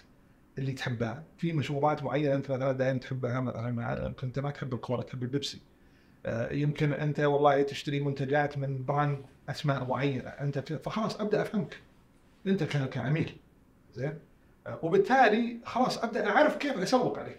اللي 0.58 0.72
تحبها. 0.72 1.24
في 1.38 1.52
مشروبات 1.52 2.02
معينة 2.02 2.34
أنت 2.34 2.50
مثلا 2.50 2.72
دائما 2.72 2.98
تحبها 2.98 3.40
مثلا 3.40 4.12
كنت 4.12 4.38
ما 4.38 4.50
تحب 4.50 4.74
الكولا 4.74 5.02
تحب 5.02 5.22
البيبسي. 5.22 5.60
آه، 6.26 6.52
يمكن 6.52 6.92
أنت 6.92 7.20
والله 7.20 7.62
تشتري 7.62 8.00
منتجات 8.00 8.58
من 8.58 8.84
brand 8.84 9.24
أسماء 9.48 9.84
معينة. 9.84 10.28
أنت 10.28 10.58
فخلاص 10.58 11.20
أبدأ 11.20 11.42
أفهمك. 11.42 11.80
أنت 12.46 12.62
كعميل. 12.64 13.36
زين؟ 13.92 14.18
وبالتالي 14.82 15.58
خلاص 15.64 15.98
أبدأ 16.04 16.26
اعرف 16.30 16.56
كيف 16.56 16.78
أسوق 16.78 17.18
عليك. 17.18 17.38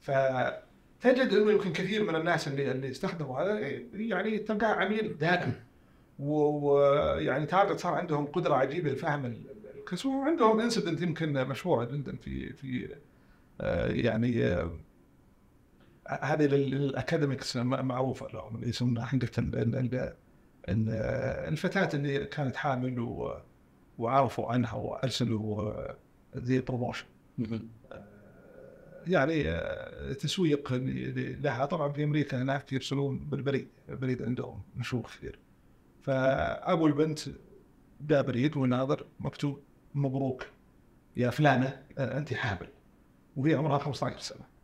فتجد 0.00 1.32
إنه 1.32 1.50
يمكن 1.52 1.72
كثير 1.72 2.04
من 2.04 2.16
الناس 2.16 2.48
اللي 2.48 2.70
اللي 2.70 2.90
استخدموا 2.90 3.40
هذا 3.40 3.58
يعني 3.94 4.38
تلقاه 4.38 4.66
عميل 4.74 5.18
دائم. 5.18 5.52
ويعني 6.18 7.46
تارجت 7.46 7.80
صار 7.80 7.94
عندهم 7.94 8.26
قدرة 8.26 8.54
عجيبة 8.54 8.90
لفهم 8.90 9.26
ال- 9.26 9.32
ال- 9.50 9.78
القسم 9.78 10.08
وعندهم 10.08 10.60
incident 10.60 11.02
يمكن 11.02 11.32
مشهوره 11.32 11.84
جدا 11.84 12.16
في 12.16 12.52
في 12.52 12.88
آه، 13.60 13.86
يعني 13.88 14.44
آه، 14.44 14.70
هذه 16.08 16.44
م- 17.56 17.86
معروفة 17.86 18.28
لهم 18.34 18.56
اللي 18.56 18.68
يسمونها 18.68 19.04
حقت 19.04 19.38
ال- 19.38 19.54
الفتاة 21.48 21.88
اللي 21.94 22.24
كانت 22.24 22.56
حامل 22.56 23.00
و- 23.00 23.38
وعرفوا 23.98 24.52
عنها 24.52 24.74
وأرسلوا 24.74 25.62
آه، 25.62 25.96
ذي 26.36 26.60
promotion 26.60 27.06
يعني 29.06 29.48
آه، 29.48 30.12
تسويق 30.12 30.72
لها. 30.72 31.66
طبعا 31.66 31.92
في 31.92 32.04
أمريكا 32.04 32.42
هناك 32.42 32.72
يرسلون 32.72 33.18
بالبريد 33.18 33.68
البريد 33.88 34.22
عندهم 34.22 34.62
مشهور 34.76 35.02
كثير. 35.02 35.38
فأبو 36.02 36.86
البنت 36.86 37.20
جاء 38.00 38.22
بريد 38.22 38.56
وناظر 38.56 39.06
مكتوب 39.20 39.60
مبروك 39.94 40.46
يا 41.16 41.30
فلانة 41.30 41.82
آه، 41.98 42.18
أنت 42.18 42.34
حامل. 42.34 42.68
وهي 43.36 43.54
عمرها 43.54 43.78
15 43.78 44.18
سنة. 44.18 44.56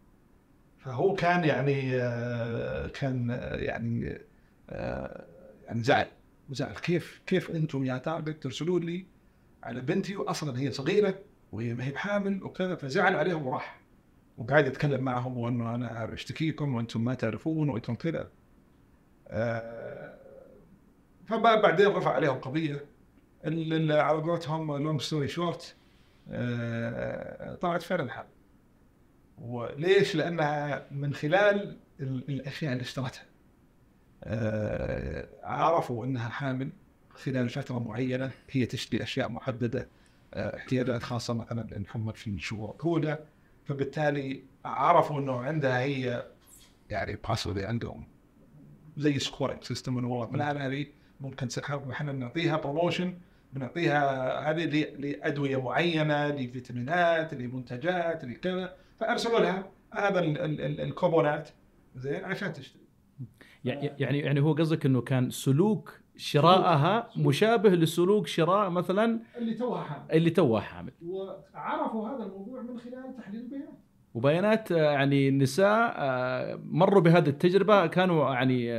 فهو 0.79 1.15
كان 1.15 1.45
يعني 1.45 1.97
آه، 1.97 2.87
كان 2.87 3.31
آه، 3.31 3.57
يعني 3.57 4.19
آه، 4.71 5.27
يعني 5.65 5.83
زعل. 5.83 6.07
وزعل 6.51 6.75
كيف 6.75 7.23
كيف 7.27 7.51
أنتم 7.51 7.85
يا 7.85 7.99
تارجت 7.99 8.43
ترسلون 8.43 8.83
لي 8.83 9.07
على 9.63 9.81
بنتي 9.81 10.17
واصلا 10.17 10.59
هي 10.61 10.73
صغيرة 10.73 11.19
وهي 11.53 11.75
ما 11.75 11.85
هي 11.85 11.91
بحامل 11.91 12.43
وكذا 12.45 12.75
فزعل 12.75 13.17
عليهم 13.17 13.47
وراح. 13.47 13.81
وقاعد 14.39 14.67
يتكلم 14.67 15.01
معهم 15.05 15.39
وانه 15.39 15.75
أنا 15.75 16.13
أشتكيكم 16.15 16.75
وأنتم 16.75 17.05
ما 17.05 17.15
تعرفون 17.15 17.69
وأنتم 17.69 17.95
كذا. 17.95 18.31
آه، 19.29 20.15
فبعدين 21.27 21.87
رفع 21.87 22.11
عليهم 22.13 22.35
قضية. 22.39 22.85
على 24.01 24.23
قولتهم 24.23 24.77
long 24.77 25.01
story 25.01 25.29
short 25.29 25.77
طلعت 27.61 27.83
فعلا 27.83 28.11
حامل 28.11 28.29
وليش؟ 29.39 30.15
لأنها 30.17 30.87
من 30.91 31.15
خلال 31.15 31.77
ال- 32.01 32.25
الأشياء 32.29 32.73
اللي 32.73 32.83
اشترتها. 32.83 33.25
آه، 34.25 35.29
عرفوا 35.43 36.05
أنها 36.05 36.29
حامل. 36.29 36.71
خلال 37.15 37.49
فترة 37.49 37.79
معينة 37.79 38.31
هي 38.51 38.67
تشتري 38.67 39.03
أشياء 39.03 39.29
محددة 39.29 39.89
آه، 40.35 40.57
احتياجات 40.57 41.03
خاصة 41.03 41.35
مثلا 41.35 41.67
للحمل 41.73 42.13
في 42.13 42.31
الشهور 42.31 42.75
الاولى 42.75 43.19
فبالتالي 43.65 44.43
عرفوا 44.65 45.19
إنه 45.21 45.37
عندها 45.41 45.81
هي 45.81 46.27
يعني 46.91 47.17
باسورد 47.29 47.59
عندهم 47.59 48.05
زي 48.97 49.19
scoring 49.19 49.65
system 49.65 49.99
إنه 49.99 50.09
والله 50.09 50.27
فلان 50.33 50.57
هذه 50.57 50.87
ممكن 51.21 51.49
إحنا 51.91 52.13
نعطيها 52.13 52.57
promotion 52.57 53.15
بنعطيها 53.53 54.51
هذه 54.51 54.65
لأدوية 54.99 55.63
معينة 55.63 56.29
لفيتامينات 56.29 57.35
لمنتجات 57.35 58.25
لكذا. 58.25 58.77
فأرسلوا 59.01 59.41
لها 59.41 59.71
هذا 59.93 60.21
ال- 60.21 60.39
ال- 60.39 60.61
ال- 60.61 60.81
الكوبونات 60.81 61.49
زين 61.97 62.25
عشان 62.25 62.53
تشتري. 62.53 62.83
يعني 63.65 63.93
يعني 63.99 64.41
هو 64.41 64.53
قصدك 64.53 64.87
إنه 64.87 65.01
كان 65.01 65.31
سلوك 65.31 66.01
شرائها 66.17 67.09
مشابه 67.17 67.71
لسلوك 67.71 68.27
شراء 68.27 68.71
مثلا 68.71 69.21
اللي 69.37 69.55
توها 69.55 69.83
حامل. 69.85 70.05
اللي 70.13 70.31
توها 70.31 70.61
حامل. 70.61 70.93
وعرفوا 71.07 72.09
هذا 72.09 72.25
الموضوع 72.25 72.63
من 72.63 72.79
خلال 72.79 73.17
تحليل 73.19 73.41
البيانات. 73.41 73.69
وبيانات 74.15 74.73
آه، 74.73 74.77
يعني 74.93 75.31
نساء 75.31 75.95
آه، 75.97 76.61
مروا 76.65 77.01
بهذه 77.03 77.29
التجربة 77.29 77.87
كانوا 77.87 78.35
يعني 78.35 78.73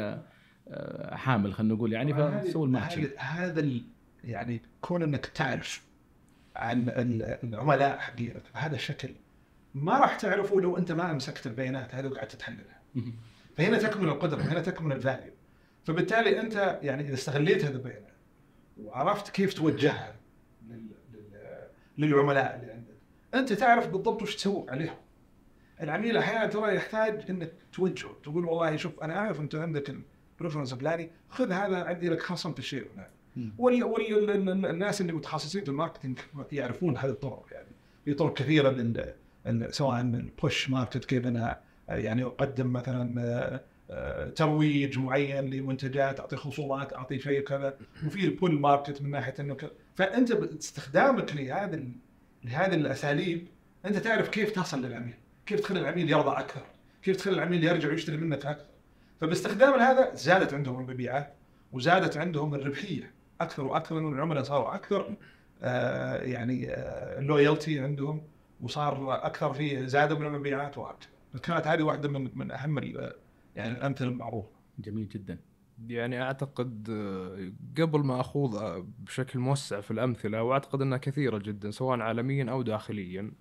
آه، 0.68 1.16
حامل 1.16 1.54
خلينا 1.54 1.74
نقول 1.74 1.94
يعني 1.94 2.14
فسووا 2.14 2.66
الماتشنج 2.66 3.08
هذا 3.18 3.70
يعني 4.24 4.62
كون 4.82 5.04
إنك 5.04 5.26
تعرف 5.26 5.84
عن 6.56 6.90
ال- 6.90 7.38
العملاء 7.44 7.98
حقيقة 7.98 8.42
بهذا 8.56 8.76
الشكل 8.76 9.10
ما 9.76 9.98
راح 10.00 10.16
تعرفه 10.16 10.62
لو 10.62 10.78
أنت 10.78 10.92
ما 10.92 11.12
امسكت 11.12 11.48
البيانات 11.48 11.96
هذه 11.96 12.08
وقعدت 12.08 12.36
تحللها 12.36 12.82
فهنا 13.58 13.78
تكمن 13.78 14.10
القدرة 14.10 14.42
هنا 14.42 14.62
تكمن 14.62 14.92
ال 14.92 14.98
value. 14.98 15.33
فبالتالي 15.84 16.40
انت 16.42 16.80
يعني 16.82 17.04
اذا 17.04 17.14
استغليت 17.14 17.66
هذه 17.66 17.72
البيانات 17.74 18.14
وعرفت 18.84 19.30
كيف 19.30 19.54
توجهها 19.54 20.16
لل- 20.70 20.88
لل- 21.14 22.06
للعملاء 22.06 22.60
اللي 22.62 22.72
عندك 22.72 22.94
انت 23.34 23.54
تعرف 23.54 23.88
بالضبط 23.88 24.22
وش 24.22 24.36
تسوي 24.36 24.70
عليهم. 24.70 24.96
العميل 25.82 26.18
أحيانا 26.18 26.48
ترى 26.48 26.76
يحتاج 26.76 27.26
إنك 27.30 27.52
توجهه 27.74 28.16
تقول 28.24 28.46
والله 28.46 28.76
شوف 28.76 29.00
أنا 29.04 29.18
أعرف 29.18 29.40
أنت 29.40 29.56
عندك 29.56 29.96
ال 30.40 30.43
preference 30.43 30.74
الفلاني 30.74 31.10
خذ 31.30 31.52
هذا 31.52 31.84
عندي 31.84 32.10
لك 32.10 32.22
خصم 32.22 32.54
في 32.54 32.60
الشيء 32.60 32.82
الفلاني 32.84 33.10
مم. 33.36 33.54
وال 33.58 33.84
وال 33.84 34.30
ال- 34.30 34.50
ال- 34.50 34.66
الناس 34.66 35.02
اللي 35.02 35.14
متخصصين 35.14 35.64
في 35.64 35.70
ال 35.70 35.75
marketing 35.75 36.20
يعرفون 36.52 36.98
هذه 36.98 37.10
الطرق 37.10 37.46
يعني. 37.52 37.68
في 38.06 38.14
طرق 38.14 38.34
كثيرة 38.34 38.70
من 38.70 39.04
سواء 39.72 40.04
من 40.04 40.30
push 40.42 40.70
market 40.70 41.06
كيف 41.06 41.28
أنا 41.28 41.60
يعني 41.90 42.24
أقدم 42.24 42.74
مثلا 42.74 43.60
ترويج 44.36 45.00
معين 45.00 45.50
لمنتجات 45.50 46.20
أعطي 46.20 46.36
خصومات 46.36 46.94
أعطي 46.94 47.20
شيء 47.20 47.42
كذا. 47.42 47.78
وفي 48.06 48.26
ال 48.26 48.33
pull 48.33 48.60
market 48.60 49.02
من 49.02 49.12
ناحية 49.12 49.34
إنه 49.40 49.56
كذا 49.56 49.72
فأنت 49.96 50.32
باستخدامك 50.32 51.36
لهذا 51.36 51.84
لهذه 52.44 52.76
الأساليب 52.76 53.48
أنت 53.86 53.98
تعرف 53.98 54.30
كيف 54.30 54.52
تصل 54.52 54.86
للعميل 54.86 55.14
كيف 55.46 55.60
تخلي 55.60 55.80
العميل 55.80 56.10
يرضى 56.10 56.40
أكثر 56.40 56.62
كيف 57.02 57.16
تخلي 57.16 57.34
العميل 57.34 57.64
يرجع 57.64 57.90
ويشتري 57.90 58.18
منك 58.18 58.46
أكثر. 58.46 58.66
فباستخدام 59.22 59.80
هذا 59.80 60.16
زادت 60.16 60.54
عندهم 60.54 60.80
المبيعات 60.80 61.34
وزادت 61.72 62.18
عندهم 62.18 62.56
الربحية. 62.56 63.14
أكثر 63.42 63.64
وأكثر 63.64 63.96
لأنه 63.96 64.10
العملاء 64.10 64.44
صاروا 64.44 64.76
أكثر 64.76 65.16
آه 65.62 66.22
يعني 66.22 66.74
اللويالتي 67.20 67.80
عندهم 67.80 68.22
وصار 68.62 69.26
أكثر 69.26 69.54
في 69.54 69.88
زادوا 69.88 70.20
من 70.20 70.26
المبيعات 70.26 70.78
وهكذا 70.78 71.10
كانت 71.44 71.68
هذه 71.68 71.84
واحدة 71.84 72.10
من 72.10 72.32
من 72.36 72.52
أهم 72.52 72.80
يعني 73.56 73.78
الأمثلة 73.78 74.08
المعروفة. 74.08 74.50
جميل 74.80 75.10
جدا. 75.10 75.40
يعني 75.88 76.22
أعتقد 76.22 76.88
آه، 76.90 77.52
قبل 77.82 78.00
ما 78.00 78.20
أخوض 78.20 78.56
آه، 78.56 78.86
بشكل 79.00 79.40
موسع 79.40 79.82
في 79.82 79.92
الأمثلة 79.92 80.44
وأعتقد 80.44 80.82
أنها 80.82 80.98
كثيرة 80.98 81.38
جدا 81.38 81.72
سواء 81.72 82.00
عالميا 82.00 82.52
أو 82.52 82.62
داخليا 82.62 83.32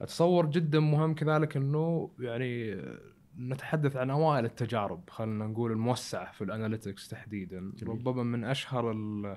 أتصور 0.00 0.46
جدا 0.46 0.80
مهم 0.80 1.14
كذلك 1.14 1.56
إنه 1.56 2.10
يعني 2.18 2.72
آه، 2.74 2.98
نتحدث 3.38 3.96
عن 3.96 4.10
أوائل 4.10 4.44
التجارب 4.44 5.10
خلينا 5.10 5.46
نقول 5.46 5.72
الموسعة 5.72 6.32
في 6.32 6.44
الأناليتكس 6.44 7.08
تحديدا. 7.08 7.72
جميل. 7.76 7.88
ربما 7.88 8.22
من 8.22 8.44
أشهر 8.44 8.90
ال- 8.90 9.36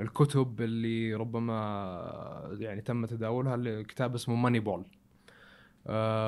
الكتب 0.00 0.60
اللي 0.60 1.14
ربما 1.14 2.56
يعني 2.60 2.80
تم 2.80 3.06
تداولها 3.06 3.54
اللي 3.54 3.84
كتاب 3.84 4.14
اسمه 4.14 4.34
Moneyball 4.34 4.84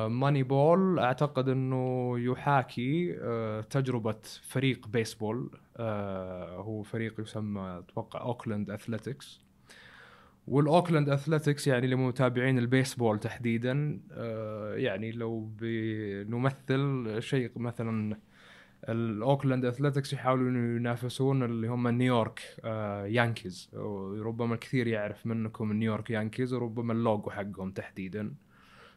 Moneyball 0.08 0.98
أعتقد 0.98 1.48
إنه 1.48 2.14
يحاكي 2.18 3.16
آه، 3.20 3.60
تجربة 3.60 4.16
فريق 4.42 4.88
بيسبول 4.88 5.50
آه، 5.76 6.56
هو 6.56 6.82
فريق 6.82 7.20
يسمى 7.20 7.82
أتوقع 7.88 8.20
Oakland 8.20 8.70
Athletics 8.70 9.40
وال 10.48 10.62
Oakland 10.62 11.08
Athletics 11.08 11.66
يعني 11.66 11.86
لمتابعين 11.86 12.58
البيسبول 12.58 13.18
تحديدا 13.18 14.00
آه، 14.12 14.74
يعني 14.74 15.12
لو 15.12 15.48
بنمثل 15.60 17.16
شيء 17.18 17.50
مثلا 17.56 18.16
ال 18.88 18.98
Oakland 18.98 19.64
Athletics 19.64 20.12
يحاولون 20.12 20.76
ينافسون 20.76 21.42
اللي 21.42 21.68
هم 21.68 21.88
New 21.88 22.11
York 22.11 22.40
آه، 22.64 23.06
Yankees 23.06 23.70
وربما 23.72 24.54
الكثير 24.54 24.86
يعرف 24.86 25.26
منكم 25.26 25.72
New 25.72 25.89
York 25.89 26.10
Yankees 26.10 26.52
وربما 26.52 26.92
اللوجو 26.92 27.30
حقهم 27.30 27.70
تحديدا. 27.70 28.34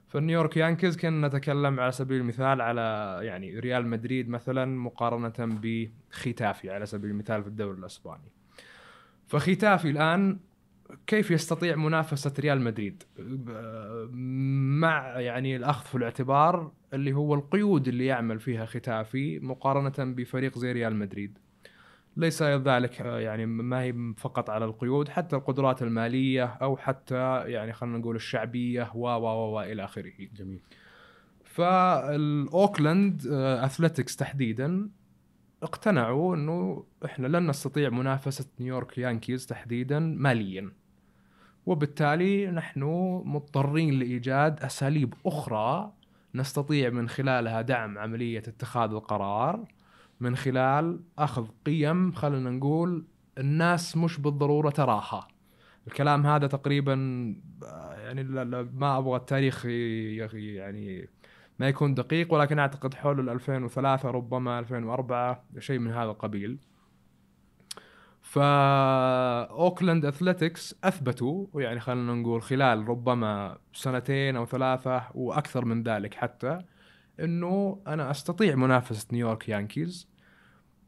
فال 0.10 0.20
New 0.20 0.36
York 0.36 0.57
Yankees 0.57 0.97
كنا 0.97 1.28
نتكلم 1.28 1.80
على 1.80 1.91
سبيل 1.91 2.22
المثال 2.22 2.62
على 2.62 3.20
يعني 3.22 3.60
ريال 3.60 3.88
مدريد 3.88 4.30
مثلا 4.30 4.66
مقارنة 4.66 5.60
بخيتافي 5.62 6.70
على 6.70 6.86
سبيل 6.86 7.12
المثال 7.12 7.41
في 7.43 7.47
الدوري 7.47 7.80
الأسباني. 7.80 8.32
فخيتافي 9.28 9.89
الآن 9.89 10.39
كيف 11.07 11.32
يستطيع 11.32 11.76
منافسة 11.76 12.34
ريال 12.39 12.62
مدريد 12.62 13.03
مع 14.80 15.20
يعني 15.20 15.55
الأخذ 15.55 15.86
في 15.86 15.95
الاعتبار 15.95 16.72
اللي 16.93 17.14
هو 17.14 17.34
القيود 17.34 17.88
اللي 17.88 18.05
يعمل 18.05 18.39
فيها 18.39 18.66
خيتافي 18.66 19.39
مقارنة 19.39 20.14
بفريق 20.14 20.57
زي 20.57 20.72
ريال 20.72 20.95
مدريد. 20.95 21.38
ليس 22.20 22.43
ذلك 22.43 23.01
آه، 23.01 23.20
يعني 23.20 23.45
ما 23.45 23.82
هي 23.82 24.13
فقط 24.17 24.49
على 24.49 24.65
القيود 24.65 25.09
حتى 25.09 25.36
القدرات 25.36 25.82
المالية 25.82 26.45
أو 26.45 26.78
حتى 26.78 27.43
يعني 27.45 27.74
خلينا 27.74 27.97
نقول 27.97 28.15
الشعبية 28.15 28.91
و 28.95 29.07
و 29.07 29.55
و 29.55 29.61
إلى 29.61 29.84
آخره. 29.84 30.11
جميل 30.36 30.61
فالأوكلاند 31.43 33.28
أثليتكس 33.63 34.15
تحديدا 34.15 34.89
اقتنعوا 35.63 36.36
إنه 36.36 36.86
إحنا 37.05 37.28
لن 37.28 37.47
نستطيع 37.47 37.89
منافسة 37.89 38.45
نيويورك 38.59 38.97
يانكيز 38.97 39.45
تحديدا 39.45 39.99
ماليا 39.99 40.72
وبالتالي 41.65 42.47
نحن 42.47 42.84
مضطرين 43.26 43.99
لإيجاد 43.99 44.59
أساليب 44.59 45.13
أخرى 45.26 45.93
نستطيع 46.36 46.89
من 46.89 47.09
خلالها 47.09 47.61
دعم 47.61 47.97
عملية 47.97 48.39
اتخاذ 48.39 48.91
القرار 48.91 49.65
من 50.20 50.36
خلال 50.36 50.99
أخذ 51.20 51.47
قيم 51.65 52.11
خلينا 52.11 52.49
نقول 52.49 53.05
الناس 53.38 53.97
مش 53.97 54.20
بالضرورة 54.20 54.70
تراها 54.70 55.28
الكلام 55.88 56.26
هذا 56.26 56.47
تقريبا 56.47 56.93
آه، 57.63 57.93
يعني 57.93 58.24
ما 58.74 58.97
أبغى 58.97 59.15
التاريخ 59.15 59.65
يعني 59.65 61.09
ما 61.59 61.67
يكون 61.67 61.93
دقيق 61.93 62.34
ولكن 62.34 62.59
أعتقد 62.59 62.93
حول 62.93 63.20
ال 63.20 63.30
2003 63.30 64.11
ربما 64.11 64.59
2004 64.59 65.43
شيء 65.59 65.80
من 65.80 65.91
هذا 65.91 66.11
القبيل. 66.11 66.59
فا 68.22 69.43
أوكلاند 69.43 70.05
أثليتكس 70.05 70.76
أثبتوا 70.84 71.47
يعني 71.55 71.80
خلينا 71.80 72.13
نقول 72.13 72.41
خلال 72.41 72.89
ربما 72.89 73.57
سنتين 73.74 74.36
أو 74.36 74.45
ثلاثة 74.45 75.03
وأكثر 75.15 75.65
من 75.65 75.84
ذلك 75.84 76.13
حتى 76.13 76.59
إنه 77.20 77.82
أنا 77.88 78.11
أستطيع 78.11 78.55
منافسة 78.55 79.07
نيويورك 79.11 79.49
يانكيز 79.49 80.09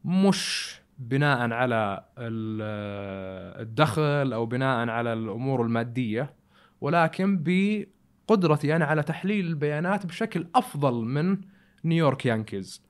مش 0.04 0.74
بناء 0.98 1.50
على 1.52 2.04
ال- 2.18 3.60
الدخل 3.62 4.32
أو 4.32 4.46
بناء 4.46 4.88
على 4.88 5.12
الأمور 5.12 5.62
المادية 5.62 6.34
ولكن 6.80 7.42
بقدرتي 7.42 8.76
أنا 8.76 8.84
على 8.84 9.02
تحليل 9.02 9.46
البيانات 9.46 10.06
بشكل 10.06 10.46
أفضل 10.54 10.94
من 11.04 11.38
نيويورك 11.84 12.26
يانكيز. 12.26 12.82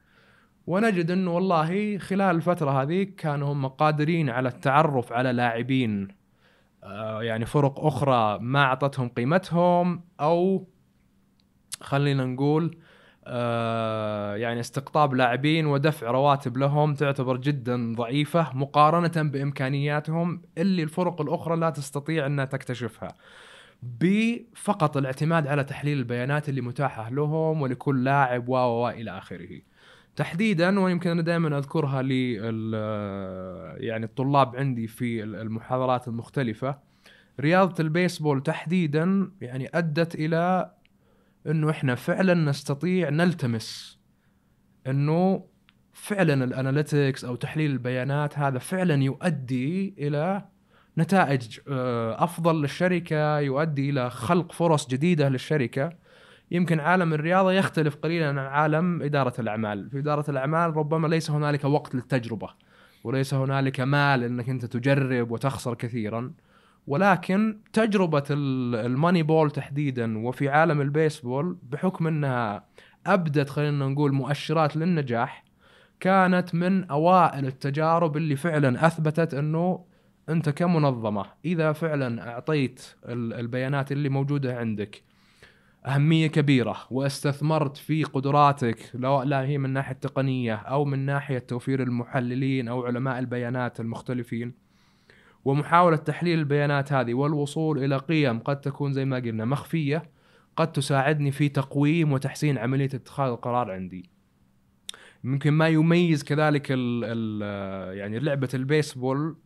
ونجد 0.67 1.11
انه 1.11 1.35
والله 1.35 1.99
خلال 1.99 2.37
الفترة 2.37 2.83
هذه 2.83 3.03
كانوا 3.17 3.53
هم 3.53 3.67
قادرين 3.67 4.31
على 4.31 4.49
التعرف 4.49 5.13
على 5.13 5.33
لاعبين 5.33 6.09
آه، 6.85 7.23
يعني 7.23 7.47
فرق 7.47 7.81
أخرى 7.81 8.39
ما 8.39 8.63
أعطتهم 8.63 9.09
قيمتهم 9.09 10.05
أو 10.21 10.69
خلينا 11.81 12.25
نقول 12.27 12.77
يعني 14.37 14.61
استقطاب 14.61 15.14
لاعبين 15.14 15.66
ودفع 15.66 16.11
رواتب 16.11 16.57
لهم 16.57 16.95
تعتبر 16.95 17.37
جدا 17.37 17.95
ضعيفة 17.95 18.57
مقارنة 18.57 19.31
بإمكانياتهم 19.31 20.43
اللي 20.59 20.83
الفرق 20.83 21.20
الأخرى 21.20 21.57
لا 21.57 21.70
تستطيع 21.70 22.27
أنها 22.27 22.45
تكتشفها. 22.45 23.14
بفقط 23.83 24.97
الاعتماد 24.97 25.47
على 25.47 25.64
تحليل 25.64 25.99
البيانات 25.99 26.49
اللي 26.49 26.61
متاحة 26.61 27.11
لهم 27.11 27.62
ولكل 27.62 28.05
لاعب 28.05 28.49
و 28.49 28.89
إلى 28.89 29.18
آخره. 29.18 29.61
تحديدا 30.16 30.81
ويمكن 30.81 31.11
أنا 31.11 31.23
دائما 31.23 31.59
أذكرها 31.59 32.03
لل 32.03 32.75
يعني 33.81 34.05
الطلاب 34.05 34.57
عندي 34.57 34.87
في 34.87 35.23
المحاضرات 35.25 36.09
المختلفة 36.09 36.79
رياضة 37.41 37.75
البيسبول 37.81 38.43
تحديدا 38.43 39.31
يعني 39.41 39.68
أدت 39.75 40.14
إلى 40.14 40.70
إنه 41.47 41.70
إحنا 41.70 41.95
فعلا 41.95 42.34
نستطيع 42.34 43.09
نلتمس 43.09 43.99
إنه 44.86 45.45
فعلا 45.93 46.45
الأناليتكس 46.45 47.24
أو 47.24 47.34
تحليل 47.34 47.70
البيانات 47.70 48.38
هذا 48.38 48.59
فعلا 48.59 49.03
يؤدي 49.03 49.95
إلى 49.99 50.45
نتائج 50.99 51.59
آه، 51.68 52.24
أفضل 52.24 52.62
للشركة 52.62 53.38
يؤدي 53.38 53.90
إلى 53.90 54.11
خلق 54.11 54.53
فرص 54.53 54.88
جديدة 54.88 55.28
للشركة. 55.28 55.93
يمكن 56.51 56.80
عالم 56.80 57.14
الرياضة 57.14 57.53
يختلف 57.53 57.97
قليلا 57.97 58.28
عن 58.28 58.38
عالم 58.38 59.03
إدارة 59.03 59.40
الأعمال. 59.40 59.90
في 59.90 59.99
إدارة 59.99 60.30
الأعمال 60.30 60.76
ربما 60.76 61.09
ليس 61.09 61.30
هنالك 61.30 61.64
وقت 61.64 61.95
للتجربة 61.95 62.49
وليس 63.05 63.34
هنالك 63.34 63.80
مال 63.80 64.24
إنك 64.24 64.49
أنت 64.49 64.64
تجرب 64.64 65.30
وتخسر 65.30 65.74
كثيرا. 65.74 66.32
ولكن 66.87 67.59
تجربة 67.72 68.24
الماني 68.30 69.22
بول 69.22 69.51
تحديدا 69.51 70.18
وفي 70.18 70.49
عالم 70.49 70.80
البيسبول 70.80 71.59
بحكم 71.62 72.07
إنها 72.07 72.66
أبدت 73.07 73.51
خلينا 73.51 73.89
نقول 73.89 74.12
مؤشرات 74.12 74.76
للنجاح 74.76 75.45
كانت 76.01 76.55
من 76.55 76.85
أوائل 76.85 77.47
التجارب 77.47 78.16
اللي 78.16 78.37
فعلا 78.37 78.87
أثبتت 78.87 79.35
إنه 79.35 79.85
أنت 80.28 80.49
كمنظمة 80.49 81.24
إذا 81.45 81.72
فعلا 81.72 82.28
أعطيت 82.28 82.95
البيانات 83.09 83.93
اللي 83.93 84.09
موجودة 84.09 84.59
عندك 84.59 85.03
أهمية 85.87 86.26
كبيرة 86.26 86.76
واستثمرت 86.91 87.76
في 87.76 88.05
قدراتك 88.05 88.91
لو 88.95 89.22
لا 89.22 89.43
هي 89.43 89.59
من 89.59 89.70
ناحية 89.70 89.95
تقنيه 89.95 90.55
أو 90.55 90.85
من 90.85 90.99
ناحية 90.99 91.39
توفير 91.39 91.83
المحللين 91.83 92.68
أو 92.68 92.87
علماء 92.87 93.18
البيانات 93.18 93.80
المختلفين 93.80 94.62
ومحاولة 95.45 95.97
تحليل 95.97 96.38
البيانات 96.38 96.93
هذه 96.93 97.14
والوصول 97.14 97.84
إلى 97.84 97.97
قيم 97.97 98.38
قد 98.38 98.61
تكون 98.61 98.93
زي 98.93 99.05
ما 99.05 99.16
قلنا 99.16 99.45
مخفية 99.45 100.03
قد 100.57 100.72
تساعدني 100.72 101.30
في 101.30 101.49
تقويم 101.49 102.12
وتحسين 102.12 102.59
عملية 102.59 102.90
اتخاذ 102.95 103.30
القرار 103.30 103.70
عندي. 103.70 104.11
ممكن 105.24 105.53
ما 105.53 105.68
يميز 105.68 106.24
كذلك 106.24 106.72
ال 106.72 107.05
ال 107.05 107.97
يعني 107.99 108.18
لعبة 108.18 108.49
البيسبول 108.55 109.36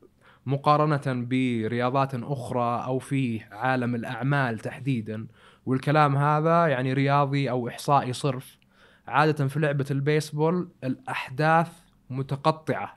مقارنة 0.46 1.26
برياضات 1.28 2.14
أخرى 2.14 2.84
أو 2.84 2.98
في 2.98 3.40
عالم 3.52 3.94
الأعمال 3.94 4.58
تحديدا 4.58 5.26
والكلام 5.66 6.16
هذا 6.16 6.66
يعني 6.66 6.92
رياضي 6.92 7.50
أو 7.50 7.68
إحصائي 7.68 8.12
صرف 8.12 8.58
عادة 9.06 9.46
في 9.46 9.60
لعبة 9.60 9.86
البيسبول 9.90 10.68
الأحداث 10.84 11.72
متقطعة 12.10 12.96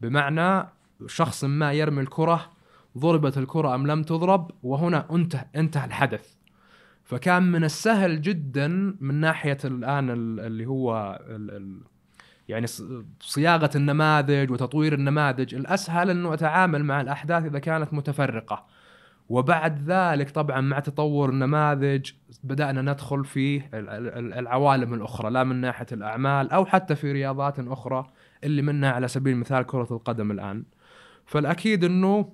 بمعنى 0.00 0.68
شخص 1.06 1.44
ما 1.44 1.72
يرمي 1.72 2.00
الكرة 2.00 2.52
ضربت 2.98 3.38
الكرة 3.38 3.74
أم 3.74 3.86
لم 3.86 4.02
تضرب 4.02 4.50
وهنا 4.62 5.06
انتهى 5.10 5.44
انتهى 5.56 5.84
الحدث. 5.84 6.34
فكان 7.04 7.42
من 7.42 7.64
السهل 7.64 8.22
جدا 8.22 8.96
من 9.00 9.14
ناحية 9.14 9.58
الآن 9.64 10.10
اللي 10.10 10.66
هو 10.66 11.18
ال 11.28 11.50
ال 11.50 11.80
يعني 12.48 12.66
صياغة 13.20 13.70
النماذج 13.76 14.50
وتطوير 14.50 14.94
النماذج. 14.94 15.54
الأسهل 15.54 16.10
إنه 16.10 16.34
أتعامل 16.34 16.84
مع 16.84 17.00
الأحداث 17.00 17.44
إذا 17.44 17.58
كانت 17.58 17.94
متفرقة. 17.94 18.66
وبعد 19.28 19.90
ذلك 19.90 20.30
طبعا 20.30 20.60
مع 20.60 20.78
تطور 20.78 21.30
النماذج 21.30 22.10
بدأنا 22.44 22.92
ندخل 22.92 23.24
في 23.24 23.62
العوالم 23.74 24.94
الأخرى 24.94 25.30
لا 25.30 25.44
من 25.44 25.56
ناحية 25.56 25.86
الأعمال 25.92 26.50
أو 26.50 26.64
حتى 26.64 26.94
في 26.94 27.12
رياضات 27.12 27.58
أخرى 27.58 28.06
اللي 28.44 28.62
منها 28.62 28.92
على 28.92 29.08
سبيل 29.08 29.32
المثال 29.32 29.66
كرة 29.66 29.88
القدم 29.90 30.30
الآن. 30.30 30.64
فالأكيد 31.26 31.84
إنه 31.84 32.32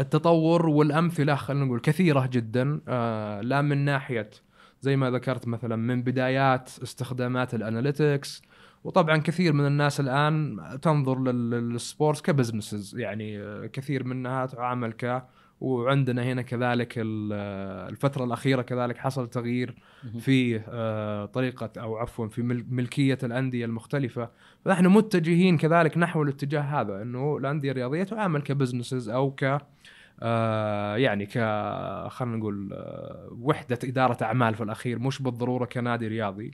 التطور 0.00 0.68
والأمثلة 0.68 1.34
خلينا 1.34 1.64
نقول 1.64 1.80
كثيرة 1.80 2.26
جدا 2.32 2.80
آه 2.88 3.40
لا 3.40 3.62
من 3.62 3.84
ناحية 3.84 4.30
زي 4.80 4.96
ما 4.96 5.10
ذكرت 5.10 5.48
مثلا 5.48 5.76
من 5.76 6.02
بدايات 6.02 6.70
استخدامات 6.82 7.54
ال 7.54 7.63
analytics 7.63 8.42
وطبعا 8.84 9.16
كثير 9.16 9.52
من 9.52 9.66
الناس 9.66 10.00
الآن 10.00 10.60
تنظر 10.82 11.22
لل 11.32 11.55
sports 11.55 12.22
ك 12.22 12.30
business 12.30 12.98
يعني 12.98 13.42
آه، 13.42 13.66
كثير 13.66 14.04
منها 14.04 14.46
تعامل 14.46 14.92
ك 14.92 15.24
وعندنا 15.60 16.22
هنا 16.22 16.42
كذلك 16.42 16.94
الفترة 16.98 18.24
الأخيرة 18.24 18.62
كذلك 18.62 18.96
حصل 18.96 19.28
تغيير 19.30 19.74
في 20.20 20.60
آه، 20.68 21.24
طريقة 21.24 21.70
أو 21.80 21.96
عفوا 21.96 22.28
في 22.28 22.42
ملكية 22.70 23.18
الأندية 23.22 23.64
المختلفة. 23.64 24.30
فنحن 24.64 24.86
متجهين 24.86 25.58
كذلك 25.58 25.98
نحو 25.98 26.22
الاتجاه 26.22 26.60
هذا 26.60 27.02
أنه 27.02 27.36
الأندية 27.36 27.70
الرياضية 27.70 28.02
تعامل 28.02 28.42
كبزنسز 28.42 29.08
أو 29.08 29.30
ك 29.30 29.60
آه، 30.22 30.96
يعني 30.96 31.26
ك 31.26 31.32
خلينا 32.08 32.36
نقول 32.36 32.70
آه، 32.72 33.28
وحدة 33.40 33.78
إدارة 33.84 34.24
أعمال 34.24 34.54
في 34.54 34.62
الأخير 34.62 34.98
مش 34.98 35.22
بالضرورة 35.22 35.64
كنادي 35.64 36.08
رياضي. 36.08 36.50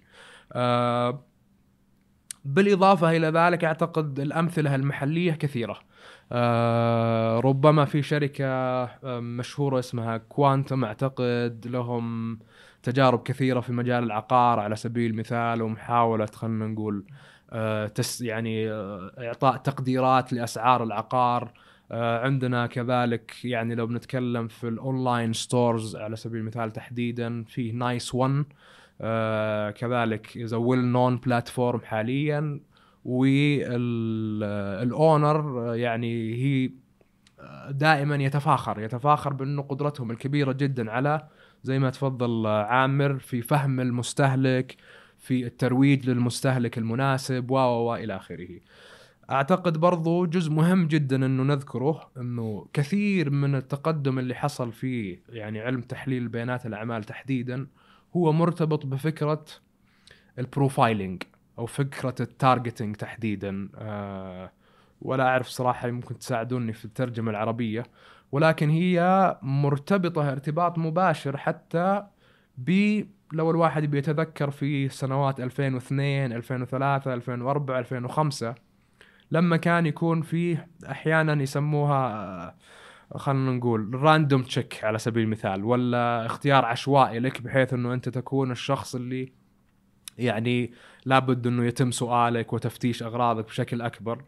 بالإضافة 2.44 3.16
إلى 3.16 3.26
ذلك 3.26 3.64
أعتقد 3.64 4.20
الأمثلة 4.20 4.74
المحلية 4.74 5.32
كثيرة. 5.32 5.80
آه 6.32 7.40
ربما 7.40 7.84
في 7.84 8.02
شركة 8.02 8.44
آه، 8.46 9.20
مشهورة 9.20 9.78
اسمها 9.78 10.16
كوانتم 10.16 10.84
أعتقد 10.84 11.66
لهم 11.66 12.38
تجارب 12.82 13.22
كثيرة 13.22 13.60
في 13.60 13.72
مجال 13.72 14.04
العقار 14.04 14.60
على 14.60 14.76
سبيل 14.76 15.10
المثال 15.10 15.62
ومحاولة 15.62 16.26
خلينا 16.26 16.66
نقول 16.66 17.04
آه 17.50 17.86
تس 17.86 18.20
يعني 18.20 18.72
إعطاء 19.18 19.56
تقديرات 19.56 20.32
لأسعار 20.32 20.82
العقار. 20.84 21.52
عندنا 21.90 22.66
كذلك 22.66 23.44
يعني 23.44 23.74
لو 23.74 23.86
بنتكلم 23.86 24.48
في 24.48 24.68
ال 24.68 24.77
online 24.77 25.32
stores 25.32 25.96
على 25.96 26.16
سبيل 26.16 26.40
المثال 26.40 26.72
تحديدا 26.72 27.44
في 27.44 27.72
Nice 27.72 28.14
One 28.14 28.44
آه 29.00 29.70
كذلك 29.70 30.38
as 30.38 30.54
well 30.54 30.84
known 30.84 31.16
platform 31.16 31.80
حاليا 31.80 32.60
وال 33.04 33.47
owner 33.47 34.54
يعني 35.74 36.34
هي 36.34 36.70
دائما 37.70 38.16
يتفاخر 38.16 38.80
يتفاخر 38.80 39.32
بأنه 39.32 39.62
قدرتهم 39.62 40.10
الكبيرة 40.10 40.52
جدا 40.52 40.90
على 40.90 41.28
زي 41.62 41.78
ما 41.78 41.90
تفضل 41.90 42.46
عامر 42.46 43.18
في 43.18 43.42
فهم 43.42 43.80
المستهلك 43.80 44.76
في 45.18 45.46
الترويج 45.46 46.10
للمستهلك 46.10 46.78
المناسب 46.78 47.50
و 47.50 47.54
و 47.56 47.94
إلى 47.94 48.16
آخره. 48.16 48.48
أعتقد 49.30 49.78
برضو 49.78 50.26
جزء 50.26 50.50
مهم 50.50 50.86
جدا 50.86 51.26
أنه 51.26 51.42
نذكره 51.42 52.10
أنه 52.16 52.66
كثير 52.72 53.30
من 53.30 53.54
التقدم 53.54 54.18
اللي 54.18 54.34
حصل 54.34 54.72
في 54.72 55.18
يعني 55.28 55.60
علم 55.60 55.80
تحليل 55.80 56.28
بيانات 56.28 56.66
الأعمال 56.66 57.04
تحديدا 57.04 57.66
هو 58.16 58.32
مرتبط 58.32 58.86
بفكرة 58.86 59.44
ال 60.38 60.47
profiling 60.47 61.22
أو 61.58 61.66
فكرة 61.66 62.14
ال 62.20 62.28
targeting 62.28 62.96
تحديدا 62.96 63.68
آه 63.76 64.50
ولا 65.02 65.24
أعرف 65.24 65.48
صراحة 65.48 65.90
ممكن 65.90 66.18
تساعدوني 66.18 66.72
في 66.72 66.84
الترجمة 66.84 67.30
العربية. 67.30 67.82
ولكن 68.32 68.70
هي 68.70 69.38
مرتبطة 69.42 70.32
ارتباط 70.32 70.78
مباشر 70.78 71.36
حتى 71.36 72.06
ب 72.58 73.00
لو 73.32 73.50
الواحد 73.50 73.84
بيتذكر 73.84 74.50
في 74.50 74.88
سنوات 74.88 75.40
2002 75.40 76.32
2003 76.32 77.14
2004 77.14 77.78
2005 77.78 78.54
لما 79.30 79.56
كان 79.56 79.86
يكون 79.86 80.22
فيه 80.22 80.68
أحيانا 80.90 81.42
يسموها 81.42 82.54
آه، 83.14 83.18
خلينا 83.18 83.50
نقول 83.52 83.94
random 83.94 84.42
check 84.42 84.84
على 84.84 84.98
سبيل 84.98 85.22
المثال 85.24 85.64
ولا 85.64 86.26
اختيار 86.26 86.64
عشوائي 86.64 87.18
لك 87.18 87.42
بحيث 87.42 87.72
إنه 87.72 87.94
أنت 87.94 88.08
تكون 88.08 88.50
الشخص 88.50 88.94
اللي 88.94 89.32
يعني 90.18 90.72
لابد 91.04 91.46
إنه 91.46 91.64
يتم 91.64 91.90
سؤالك 91.90 92.52
وتفتيش 92.52 93.02
أغراضك 93.02 93.44
بشكل 93.46 93.82
أكبر. 93.82 94.22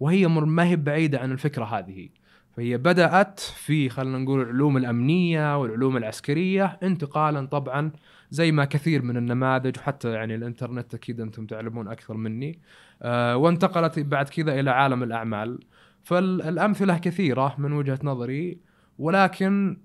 وهي 0.00 0.26
ما 0.28 0.64
هي 0.64 0.76
بعيدة 0.76 1.18
عن 1.18 1.32
الفكرة 1.32 1.64
هذه. 1.64 2.08
فهي 2.56 2.78
بدأت 2.78 3.40
في 3.40 3.88
خلينا 3.88 4.18
نقول 4.18 4.40
العلوم 4.42 4.76
الأمنية 4.76 5.60
والعلوم 5.60 5.96
العسكرية 5.96 6.78
انتقالا 6.82 7.46
طبعا 7.46 7.92
زي 8.30 8.52
ما 8.52 8.64
كثير 8.64 9.02
من 9.02 9.16
النماذج 9.16 9.78
وحتى 9.78 10.12
يعني 10.12 10.34
الإنترنت 10.34 10.94
أكيد 10.94 11.20
أنتم 11.20 11.46
تعلمون 11.46 11.88
أكثر 11.88 12.14
مني 12.14 12.58
آه 13.02 13.36
وانتقلت 13.36 13.98
بعد 13.98 14.28
كذا 14.28 14.60
إلى 14.60 14.70
عالم 14.70 15.02
الأعمال. 15.02 15.58
فالأمثلة 16.02 16.98
كثيرة 16.98 17.54
من 17.58 17.72
وجهة 17.72 17.98
نظري 18.02 18.58
ولكن 18.98 19.76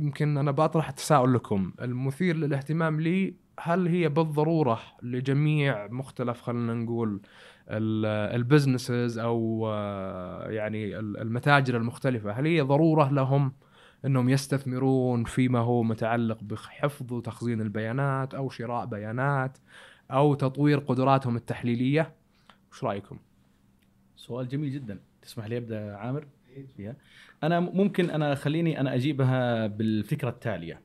يمكن 0.00 0.38
أنا 0.38 0.50
بطرح 0.50 0.90
تساؤل 0.90 1.34
لكم. 1.34 1.72
المثير 1.82 2.36
للاهتمام 2.36 3.00
لي 3.00 3.34
هل 3.60 3.86
هي 3.88 4.08
بالضرورة 4.08 4.80
لجميع 5.02 5.86
مختلف 5.86 6.40
خلينا 6.40 6.74
نقول 6.74 7.20
البزنسز 7.68 9.18
أو 9.18 9.66
آه، 9.68 10.50
يعني 10.50 10.98
ال- 10.98 11.16
المتاجر 11.20 11.76
المختلفة 11.76 12.32
هل 12.32 12.46
هي 12.46 12.60
ضرورة 12.60 13.12
لهم 13.12 13.52
إنهم 14.04 14.28
يستثمرون 14.28 15.24
فيما 15.24 15.58
هو 15.58 15.82
متعلق 15.82 16.38
بحفظ 16.42 17.12
وتخزين 17.12 17.60
البيانات 17.60 18.34
أو 18.34 18.50
شراء 18.50 18.86
بيانات 18.86 19.58
أو 20.10 20.34
تطوير 20.34 20.78
قدراتهم 20.78 21.36
التحليلية؟ 21.36 22.12
وش 22.72 22.84
رأيكم؟ 22.84 23.18
سؤال 24.16 24.48
جميل 24.48 24.70
جدا. 24.72 24.98
تسمح 25.22 25.46
لي 25.46 25.56
أبدأ 25.56 25.96
عامر؟ 25.96 26.26
فيها. 26.76 26.96
أنا 27.42 27.60
ممكن 27.60 28.10
أنا 28.10 28.34
خليني 28.34 28.80
أنا 28.80 28.94
أجيبها 28.94 29.66
بالفكرة 29.66 30.28
التالية. 30.28 30.80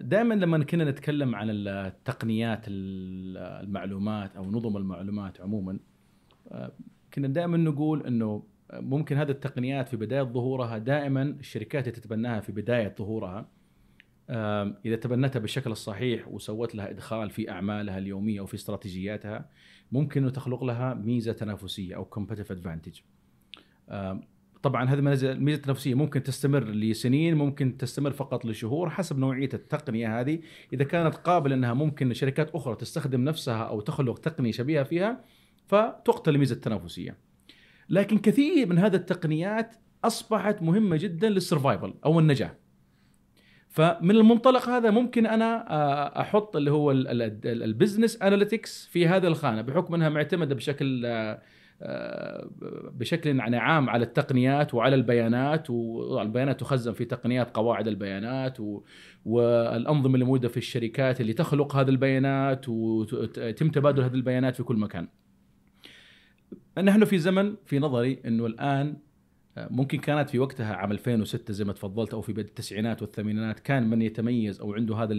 دائما 0.00 0.34
لما 0.34 0.64
كنا 0.64 0.84
نتكلم 0.90 1.34
عن 1.34 1.50
التقنيات 1.50 2.64
ال- 2.68 3.36
المعلومات 3.36 4.36
أو 4.36 4.50
نظم 4.50 4.76
المعلومات 4.76 5.40
عموما 5.40 5.78
آه، 6.48 6.72
كنا 7.14 7.28
دائما 7.28 7.56
نقول 7.56 8.06
إنه 8.06 8.42
ممكن 8.72 9.16
هذه 9.16 9.30
التقنيات 9.30 9.88
في 9.88 9.96
بداية 9.96 10.22
ظهورها 10.22 10.78
دائما 10.78 11.22
الشركات 11.22 11.88
اللي 11.88 12.00
تتبناها 12.00 12.40
في 12.40 12.52
بداية 12.52 12.94
ظهورها 12.98 13.48
آم، 14.30 14.74
إذا 14.86 14.96
تبنتها 14.96 15.40
بالشكل 15.40 15.70
الصحيح 15.72 16.28
وسوت 16.28 16.74
لها 16.74 16.90
إدخال 16.90 17.30
في 17.30 17.50
أعمالها 17.50 17.98
اليومية 17.98 18.40
أو 18.40 18.46
في 18.46 18.54
استراتيجياتها 18.54 19.48
ممكن 19.92 20.20
إنه 20.22 20.30
تخلق 20.30 20.64
لها 20.64 20.94
ميزة 20.94 21.32
تنافسية 21.32 21.96
أو 21.96 22.04
كومبتيتيف 22.04 22.52
ادفانتج 22.52 23.00
طبعا 24.62 24.84
هذه 24.84 24.98
الميزه 24.98 25.32
التنافسيه 25.32 25.94
ممكن 25.94 26.22
تستمر 26.22 26.64
لسنين 26.64 27.34
ممكن 27.34 27.76
تستمر 27.76 28.10
فقط 28.10 28.44
لشهور 28.44 28.90
حسب 28.90 29.18
نوعية 29.18 29.48
التقنية 29.54 30.20
هذه. 30.20 30.38
إذا 30.72 30.84
كانت 30.84 31.14
قابلة 31.14 31.54
أنها 31.54 31.74
ممكن 31.74 32.14
شركات 32.14 32.50
أخرى 32.54 32.76
تستخدم 32.76 33.24
نفسها 33.24 33.62
أو 33.62 33.80
تخلق 33.80 34.18
تقنية 34.18 34.52
شبيهة 34.52 34.82
فيها 34.82 35.24
فتقتل 35.66 36.34
الميزه 36.34 36.54
التنافسية. 36.54 37.16
لكن 37.88 38.18
كثير 38.18 38.66
من 38.66 38.78
هذه 38.78 38.94
التقنيات 38.94 39.76
أصبحت 40.04 40.62
مهمة 40.62 40.96
جدا 40.96 41.28
لل 41.28 41.41
survival 41.41 41.94
أو 42.04 42.20
النجاة. 42.20 42.56
فمن 43.68 44.10
المنطلق 44.10 44.68
هذا 44.68 44.90
ممكن 44.90 45.26
أنا 45.26 45.70
آه، 45.70 46.20
أحط 46.20 46.56
اللي 46.56 46.70
هو 46.70 46.90
ال 47.44 47.53
business 47.53 48.22
analytics 48.22 48.86
في 48.86 49.08
هذه 49.08 49.26
الخانة 49.26 49.62
بحكم 49.62 49.94
أنها 49.94 50.08
معتمدة 50.08 50.54
بشكل 50.54 51.06
آه، 51.06 51.42
بشكل 52.92 53.38
يعني 53.38 53.56
عام 53.56 53.90
على 53.90 54.04
التقنيات 54.04 54.74
وعلى 54.74 54.94
البيانات 54.94 55.70
والبيانات 55.70 56.60
تخزن 56.60 56.92
في 56.92 57.04
تقنيات 57.04 57.56
قواعد 57.56 57.88
البيانات 57.88 58.58
والأنظمة 59.24 60.14
اللي 60.14 60.24
موجودة 60.24 60.48
في 60.48 60.56
الشركات 60.56 61.20
اللي 61.20 61.32
تخلق 61.32 61.76
هذه 61.76 61.88
البيانات 61.88 62.68
ويتم 62.68 63.70
تبادل 63.70 64.02
هذه 64.02 64.14
البيانات 64.14 64.56
في 64.56 64.62
كل 64.62 64.76
مكان. 64.76 65.08
نحن 66.78 67.04
في 67.04 67.18
زمن 67.18 67.54
في 67.66 67.78
نظري 67.78 68.20
إنه 68.26 68.46
الآن 68.46 68.96
ممكن 69.56 69.98
كانت 69.98 70.30
في 70.30 70.38
وقتها 70.38 70.74
عام 70.74 70.92
2006 70.92 71.52
زي 71.52 71.64
ما 71.64 71.72
تفضلت 71.72 72.14
أو 72.14 72.20
في 72.20 72.32
بداية 72.32 72.46
التسعينات 72.46 73.02
والثمانينات 73.02 73.60
كان 73.60 73.90
من 73.90 74.02
يتميز 74.02 74.60
أو 74.60 74.74
عنده 74.74 74.96
هذا 74.96 75.14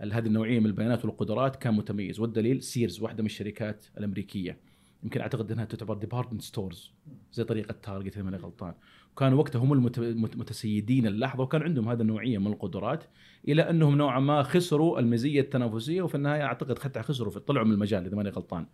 هذه 0.00 0.26
النوعية 0.26 0.60
من 0.60 0.66
البيانات 0.66 1.04
والقدرات 1.04 1.56
كان 1.56 1.74
متميز 1.74 2.20
والدليل 2.20 2.62
Sears 2.62 3.00
واحدة 3.00 3.22
من 3.22 3.26
الشركات 3.26 3.86
الأمريكية 3.98 4.71
يمكن 5.02 5.20
أعتقد 5.20 5.52
إنها 5.52 5.64
تعتبر 5.64 5.94
department 5.94 6.42
stores 6.42 6.92
زي 7.32 7.44
طريقة 7.44 7.72
Target 7.82 8.14
اذا 8.14 8.22
ماني 8.22 8.36
غلطان 8.36 8.74
وكانوا 9.12 9.38
وقتها 9.38 9.58
هم 9.58 9.72
المت- 9.72 9.98
المت- 9.98 10.34
المتسيدين 10.34 11.06
اللحظة 11.06 11.42
وكان 11.42 11.62
عندهم 11.62 11.88
هذه 11.88 12.00
النوعية 12.00 12.38
من 12.38 12.46
القدرات 12.46 13.04
إلى 13.48 13.70
أنهم 13.70 13.96
نوعا 13.98 14.20
ما 14.20 14.42
خسروا 14.42 14.98
المزية 14.98 15.40
التنافسية 15.40 16.02
وفي 16.02 16.14
النهاية 16.14 16.42
أعتقد 16.42 16.78
حتى 16.78 17.02
خسروا 17.02 17.32
طلعوا 17.32 17.66
من 17.66 17.72
المجال 17.72 18.04
إذا 18.06 18.16
ماني 18.16 18.30
غلطان. 18.30 18.66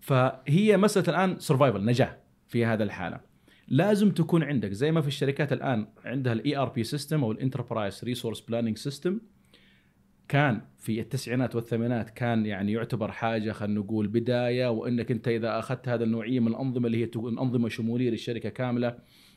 فهي 0.00 0.76
مسألة 0.76 1.08
الآن 1.08 1.38
survival 1.38 1.84
نجاة 1.84 2.16
في 2.48 2.64
هذا 2.64 2.84
الحالة. 2.84 3.20
لازم 3.68 4.10
تكون 4.10 4.42
عندك 4.42 4.72
زي 4.72 4.92
ما 4.92 5.00
في 5.00 5.08
الشركات 5.08 5.52
الآن 5.52 5.86
عندها 6.04 6.32
ال 6.32 6.56
ERP 6.56 6.84
system 6.84 7.24
أو 7.24 7.32
ال 7.32 7.39
enterprise 7.39 8.04
resource 8.04 8.40
planning 8.40 8.78
system 8.78 9.20
كان 10.28 10.60
في 10.78 11.00
التسعينات 11.00 11.54
والثمانينات 11.54 12.10
كان 12.10 12.46
يعني 12.46 12.72
يعتبر 12.72 13.12
حاجة 13.12 13.52
خلينا 13.52 13.80
نقول 13.80 14.06
بداية 14.08 14.70
وإنك 14.70 15.10
أنت 15.10 15.28
إذا 15.28 15.58
أخذت 15.58 15.88
هذا 15.88 16.04
النوعية 16.04 16.40
من 16.40 16.48
الأنظمة 16.48 16.86
اللي 16.86 17.04
هي 17.04 17.10
أنظمة 17.16 17.68
شمولية 17.68 18.10
للشركة 18.10 18.48
كاملة 18.48 18.96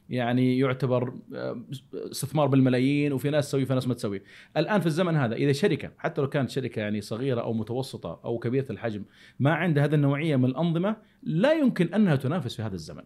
يعني 0.10 0.60
يعتبر 0.60 1.14
آه، 1.34 1.62
استثمار 1.94 2.48
بالملايين 2.48 3.14
وفي 3.14 3.30
ناس 3.30 3.48
تسوي 3.48 3.66
في 3.66 3.74
ناس 3.74 3.88
ما 3.88 3.94
تسوي. 3.94 4.22
الآن 4.58 4.82
في 4.82 4.88
الزمن 4.88 5.16
هذا 5.16 5.36
إذا 5.36 5.52
شركة 5.52 5.92
حتى 5.98 6.22
لو 6.22 6.30
كانت 6.30 6.50
شركة 6.50 6.80
يعني 6.80 7.02
صغيرة 7.02 7.42
أو 7.42 7.54
متوسطة 7.54 8.20
أو 8.26 8.40
كبيرة 8.40 8.72
الحجم 8.72 9.04
ما 9.40 9.54
عندها 9.54 9.86
هذه 9.86 9.96
النوعية 9.96 10.36
من 10.36 10.46
الأنظمة 10.46 10.96
لا 11.24 11.54
يمكن 11.54 11.94
أنها 11.94 12.16
تنافس 12.16 12.56
في 12.56 12.62
هذا 12.62 12.76
الزمن. 12.76 13.04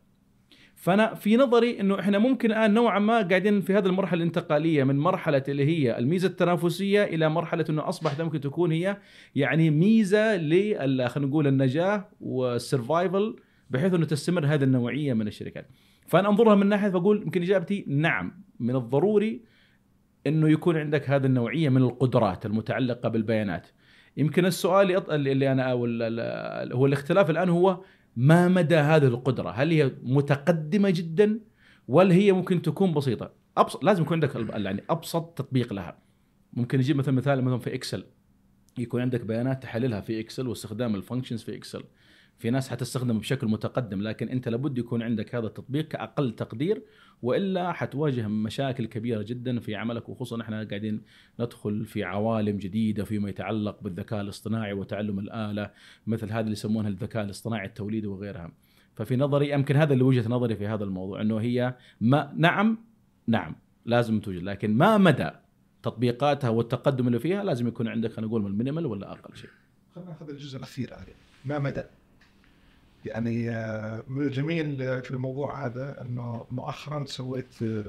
فأنا 0.82 1.14
في 1.14 1.38
نظري 1.38 1.80
إنه 1.80 2.00
إحنا 2.00 2.20
ممكن 2.20 2.52
الآن 2.52 2.74
نوعا 2.74 3.00
ما 3.00 3.22
قاعدين 3.22 3.62
في 3.62 3.74
هذه 3.74 3.86
المرحلة 3.86 4.18
الانتقالية 4.22 4.84
من 4.84 4.98
مرحلة 5.00 5.44
اللي 5.48 5.66
هي 5.66 5.98
الميزة 5.98 6.28
التنافسية 6.28 7.04
إلى 7.04 7.30
مرحلة 7.30 7.66
إنه 7.70 7.90
أصبحت 7.90 8.22
ممكن 8.22 8.42
تكون 8.42 8.72
هي 8.72 8.98
يعني 9.36 9.70
ميزة 9.70 10.36
ل 10.36 10.50
خلينا 11.10 11.30
نقول 11.30 11.48
النجاة 11.48 12.10
والسرفايفل 12.22 13.36
بحيث 13.70 13.94
إنه 13.94 14.06
تستمر 14.06 14.46
هذه 14.46 14.64
النوعية 14.64 15.14
من 15.14 15.28
الشركات. 15.28 15.68
فأنا 16.08 16.30
أنظرها 16.30 16.56
من 16.56 16.68
ناحية 16.68 16.90
فأقول 16.90 17.22
يمكن 17.22 17.42
إجابتي 17.42 17.86
نعم 17.88 18.44
من 18.60 18.76
الضروري 18.76 19.42
إنه 20.28 20.50
يكون 20.50 20.78
عندك 20.78 21.10
هذه 21.10 21.26
النوعية 21.26 21.70
من 21.70 21.82
القدرات 21.82 22.46
المتعلقة 22.46 23.10
بالبيانات. 23.10 23.68
يمكن 24.18 24.46
السؤال 24.46 25.12
اللي- 25.12 25.52
أنا 25.52 25.72
هو 26.74 26.86
الاختلاف 26.86 27.30
الآن 27.30 27.50
هو 27.50 27.82
ما 28.16 28.48
مدى 28.48 28.76
هذه 28.76 29.08
القدرة؟ 29.08 29.50
هل 29.50 29.72
هي 29.72 29.92
متقدمة 30.04 30.90
جدا 30.90 31.40
ولا 31.88 32.14
هي 32.14 32.32
ممكن 32.32 32.62
تكون 32.62 32.94
بسيطة؟ 32.94 33.32
أبسط 33.58 33.84
لازم 33.84 34.04
يكون 34.04 34.14
عندك 34.14 34.36
يعني 34.66 34.84
أبسط 34.90 35.26
تطبيق 35.38 35.74
لها. 35.74 35.98
ممكن 36.54 36.78
نجيب 36.78 36.98
مثلا 36.98 37.14
مثال 37.14 37.44
مثلا 37.44 37.60
في 37.60 37.74
Excel 37.76 38.04
يكون 38.78 39.02
عندك 39.02 39.22
بيانات 39.22 39.64
تحللها 39.64 40.02
في 40.02 40.20
Excel 40.20 40.48
واستخدام 40.48 40.96
ال 40.96 41.01
functions 41.01 41.44
في 41.44 41.56
Excel. 41.56 41.84
في 42.42 42.50
ناس 42.50 42.70
حتستخدمه 42.70 43.20
بشكل 43.20 43.48
متقدم 43.48 44.02
لكن 44.02 44.30
أنت 44.30 44.48
لابد 44.48 44.78
يكون 44.78 45.02
عندك 45.02 45.36
هذا 45.36 45.48
التطبيق 45.48 45.88
كأقل 45.88 46.32
تقدير 46.32 46.84
وإلا 47.22 47.72
حتواجه 47.72 48.28
مشاكل 48.28 48.86
كبيرة 48.86 49.22
جدا 49.22 49.60
في 49.60 49.76
عملك 49.76 50.10
وخصوصا 50.10 50.42
إحنا 50.42 50.64
قاعدين 50.64 51.02
ندخل 51.40 51.86
في 51.86 52.04
عوالم 52.04 52.58
جديدة 52.58 53.04
فيما 53.04 53.30
يتعلق 53.30 53.84
بالذكاء 53.84 54.22
الاصطناعي 54.22 54.74
وتعلم 54.74 55.20
الآلة 55.20 55.72
مثل 56.08 56.32
هذا 56.32 56.40
اللي 56.40 56.52
يسمونها 56.52 56.90
الذكاء 56.90 57.24
الاصطناعي 57.24 57.68
التوليدي 57.68 58.08
وغيرها. 58.08 58.52
ففي 58.96 59.16
نظري 59.16 59.50
يمكن 59.50 59.76
هذا 59.76 59.94
اللي 59.94 60.04
وجهة 60.04 60.30
نظري 60.30 60.56
في 60.56 60.68
هذا 60.68 60.84
الموضوع 60.84 61.22
إنه 61.22 61.38
هي 61.38 61.76
ما 62.02 62.34
نعم 62.38 62.78
نعم 63.28 63.56
لازم 63.86 64.20
توجد 64.20 64.44
لكن 64.44 64.78
ما 64.78 64.98
مدى 64.98 65.30
تطبيقاتها 65.84 66.50
والتقدم 66.50 67.08
اللي 67.08 67.20
فيها 67.20 67.44
لازم 67.44 67.68
يكون 67.68 67.88
عندك 67.88 68.12
خلينا 68.12 68.28
نقول 68.28 68.42
من 68.42 68.48
ال 68.48 68.53
minimal 68.53 68.86
ولا 68.86 69.12
أقل 69.12 69.36
شيء. 69.36 69.50
خلينا 69.96 70.10
ناخذ 70.10 70.30
الجزء 70.30 70.58
الأخير 70.58 70.94
ما 71.46 71.60
مدى 71.60 71.84
يعني 73.06 73.50
آه، 73.50 74.04
من 74.08 74.22
الجميل 74.22 74.78
في 75.04 75.12
الموضوع 75.12 75.66
هذا 75.66 76.02
إنه 76.02 76.46
مؤخرا 76.52 77.06
سويت 77.06 77.64
آه، 77.64 77.86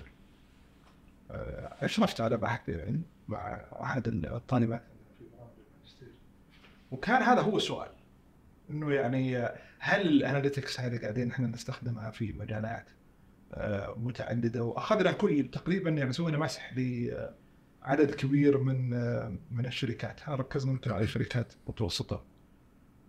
آه، 1.30 1.76
اشرفت 1.84 2.20
على 2.20 2.36
بحث 2.36 2.68
يعني 2.68 3.00
مع 3.28 3.64
أحد 3.80 4.08
الطالبات. 4.08 4.82
وكان 6.90 7.22
هذا 7.22 7.40
هو 7.40 7.56
السؤال 7.56 7.88
إنه 8.70 8.92
يعني 8.92 9.38
آه، 9.38 9.54
هل 9.78 10.00
الأناليتكس 10.00 10.80
هذه 10.80 11.00
قاعدين 11.00 11.30
إحنا 11.30 11.46
نستخدمها 11.46 12.10
في 12.10 12.32
مجالات 12.32 12.86
آه، 13.54 13.94
متعددة؟ 13.98 14.64
وأخذنا 14.64 15.12
كل 15.12 15.50
تقريبا 15.52 15.90
يعني 15.90 16.12
سوينا 16.12 16.38
مسح 16.38 16.74
لعدد 16.76 18.14
كبير 18.14 18.58
من 18.58 18.94
آه، 18.94 19.36
من 19.50 19.66
الشركات. 19.66 20.28
ركزنا 20.28 20.78
على 20.86 21.06
شركات 21.06 21.52
متوسطة. 21.68 22.16
آه، 22.16 22.31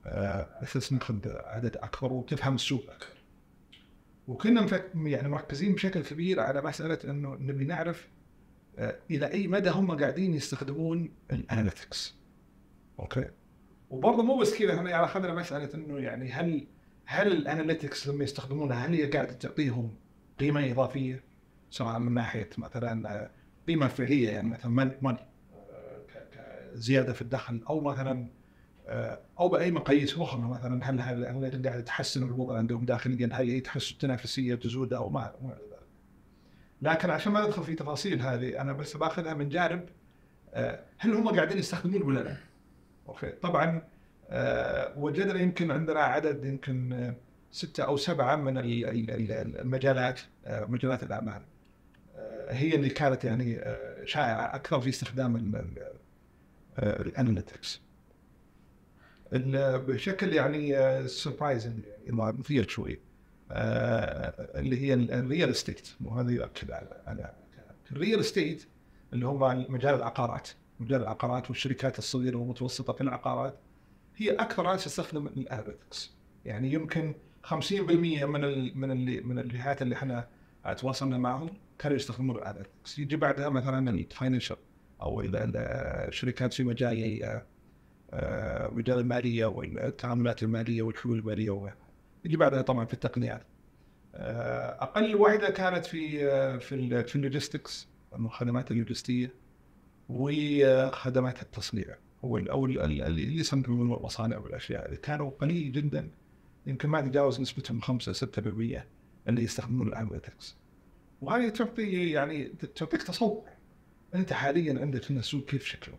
أساس 0.05 0.93
ناخذ 0.93 1.19
عدد 1.25 1.77
أكبر 1.77 2.13
وتفهم 2.13 2.55
السوق 2.55 2.84
أكثر. 2.89 3.17
وكنا 4.27 4.84
يعني 4.95 5.30
مركزين 5.30 5.73
بشكل 5.73 6.03
كبير 6.03 6.39
على 6.39 6.61
مسألة 6.61 6.99
إنه 7.03 7.35
نبي 7.35 7.65
نعرف 7.65 8.09
آه، 8.77 8.99
إلى 9.11 9.31
أي 9.31 9.47
مدى 9.47 9.69
هم 9.69 9.99
قاعدين 9.99 10.34
يستخدمون 10.34 11.11
ال 11.31 11.39
analytics. 11.39 12.15
okay. 12.99 13.26
وبرضه 13.89 14.23
مو 14.23 14.38
بس 14.38 14.57
كذا 14.57 14.75
إحنا 14.75 14.89
يعني 14.89 15.05
أخذنا 15.05 15.34
مسألة 15.34 15.69
إنه 15.73 15.99
يعني 15.99 16.31
هل 16.31 16.67
هل 17.05 17.31
ال 17.31 17.39
analytics 17.39 18.07
لما 18.07 18.23
يستخدمونها 18.23 18.85
هل 18.85 18.93
هي 18.93 19.05
قاعدة 19.05 19.34
تعطيهم 19.34 19.95
قيمة 20.39 20.71
إضافية 20.71 21.23
سواء 21.69 21.99
من 21.99 22.13
ناحية 22.13 22.49
مثلا 22.57 23.09
آه، 23.09 23.31
قيمة 23.67 23.88
فعلية 23.88 24.30
يعني 24.30 24.49
مثلا 24.49 24.71
money 25.02 25.19
زياده 26.73 27.13
في 27.13 27.21
الدخل 27.21 27.63
أو 27.69 27.81
مثلا 27.81 28.11
آه، 28.21 28.27
أو 29.39 29.49
بأي 29.49 29.72
مقاييس 29.72 30.18
أخرى 30.18 30.41
مثلا 30.41 30.85
هل 30.91 31.01
هل 31.01 31.68
قاعد 31.68 31.84
تحسن 31.84 32.23
الوضع 32.23 32.57
عندهم 32.57 32.85
داخليا 32.85 33.30
هل 33.34 33.49
هي 33.49 33.60
تحسن 33.60 33.93
التنافسية 33.93 34.55
تزود 34.55 34.93
أو 34.93 35.10
ما. 35.10 35.31
لكن 36.81 37.10
عشان 37.10 37.31
ما 37.31 37.45
ندخل 37.45 37.64
في 37.64 37.76
تفاصيل 37.76 38.22
هذه 38.22 38.61
أنا 38.61 38.73
بس 38.73 38.97
باخذها 38.97 39.34
من 39.34 39.49
جانب 39.49 39.85
آه، 40.53 40.80
هل 40.97 41.14
هم 41.14 41.27
قاعدين 41.30 41.57
يستخدمون 41.57 42.01
ولا 42.01 42.19
لا؟ 42.19 42.38
أوكي 43.07 43.30
طبعا 43.30 43.81
آه، 44.30 44.99
وجدنا 44.99 45.41
يمكن 45.41 45.72
عندنا 45.72 45.99
عدد 45.99 46.45
يمكن 46.45 46.93
آه، 46.93 47.15
ستة 47.51 47.84
أو 47.84 47.97
سبعة 47.97 48.35
من 48.35 48.57
ال- 48.57 48.85
ال- 48.85 49.11
ال- 49.11 49.60
المجالات 49.60 50.19
آه، 50.45 50.65
مجالات 50.65 51.03
الأعمال 51.03 51.41
آه، 52.15 52.51
هي 52.53 52.76
اللي 52.76 52.89
كانت 52.89 53.23
يعني 53.23 53.60
آه، 53.60 54.05
شائعة 54.05 54.55
أكثر 54.55 54.81
في 54.81 54.89
استخدام 54.89 55.53
ال 56.80 56.90
analytics 56.90 57.81
بشكل 59.88 60.34
يعني 60.34 61.07
surprising 61.07 61.80
يعني 62.05 62.38
مثير 62.39 62.68
شوي. 62.68 62.99
آه، 63.51 64.60
اللي 64.60 64.81
هي 64.81 64.93
ال 64.94 65.05
real 65.05 65.49
estate 65.49 65.90
وهذا 66.05 66.31
يؤكد 66.31 66.72
على 66.72 67.34
ال 67.91 67.97
real 67.97 68.19
estate 68.19 68.65
اللي 69.14 69.26
هم 69.27 69.65
مجال 69.73 69.95
العقارات. 69.95 70.49
مجال 70.80 71.01
العقارات 71.01 71.49
والشركات 71.49 71.97
الصغيرة 71.99 72.38
والمتوسطة 72.38 72.93
في 72.93 73.01
العقارات. 73.01 73.60
هي 74.15 74.31
أكثر 74.31 74.64
ناس 74.64 74.84
تستخدم 74.85 75.27
ال 75.27 75.36
analytics 75.36 76.11
يعني 76.45 76.73
يمكن 76.73 77.14
50% 77.43 77.53
من 78.26 78.43
ال 78.43 78.77
من 78.77 78.91
ال 78.91 79.27
من 79.27 79.39
الجهات 79.39 79.81
اللي 79.81 79.95
إحنا 79.95 80.27
تواصلنا 80.77 81.18
معهم 81.18 81.49
كانوا 81.80 81.97
يستخدمون 81.97 82.35
ال 82.35 82.42
analytics 82.42 82.99
يجي 82.99 83.15
بعدها 83.15 83.49
مثلا 83.49 83.89
ال 83.90 83.96
financial 83.96 84.57
أو 85.01 85.22
ال- 85.22 85.35
الشركات 86.07 86.53
في 86.53 86.64
مجال 86.64 86.97
مجال 88.72 88.99
المالية 88.99 89.45
والتعاملات 89.45 90.44
المالية 90.44 90.81
والحلول 90.81 91.19
المالية 91.19 91.49
وغيرها 91.49 91.77
يجي 92.26 92.38
بعدها 92.38 92.61
طبعا 92.61 92.85
في 92.85 92.94
التقنيات. 92.94 93.44
آه، 94.15 94.84
أقل 94.84 95.15
واحدة 95.15 95.49
كانت 95.49 95.85
في 95.85 96.26
آه، 96.31 96.57
في 96.57 97.03
في 97.03 97.15
ال 97.15 97.23
logistics 97.23 97.88
الخدمات 98.15 98.72
اللوجستية 98.72 99.34
وخدمات 100.10 101.41
التصنيع. 101.41 101.95
هو 102.26 102.38
أو 102.38 102.65
ال- 102.65 102.80
ال- 102.81 103.02
اللي 103.02 103.38
يصنعون 103.38 103.81
المصانع 103.81 104.38
والأشياء. 104.38 104.85
اللي 104.85 104.98
كانوا 104.98 105.30
قليل 105.30 105.72
جدا 105.72 106.10
يمكن 106.68 106.90
ما 106.90 107.02
تجاوز 107.02 107.41
نسبتهم 107.41 107.81
5 107.81 108.14
6% 108.14 108.88
اللي 109.27 109.44
يستخدمون 109.44 109.88
ال 109.88 109.94
analytics 109.94 110.57
وهذه 111.22 111.49
تعطي 111.49 112.11
يعني 112.11 112.45
تعطيك 112.76 113.03
تصور. 113.03 113.44
أنت 114.15 114.34
حاليا 114.34 114.80
عندك 114.81 115.11
هنا 115.11 115.19
السوق 115.19 115.45
كيف 115.45 115.65
شكله؟ 115.65 115.95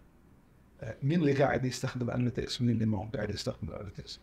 مين 1.02 1.20
اللي 1.20 1.32
قاعد 1.32 1.64
يستخدم 1.64 2.10
analytics 2.10 2.60
ومين 2.60 2.74
اللي 2.74 2.86
ما 2.86 2.98
هو 2.98 3.08
قاعد 3.14 3.30
يستخدم 3.30 3.70
analytics 3.70 4.20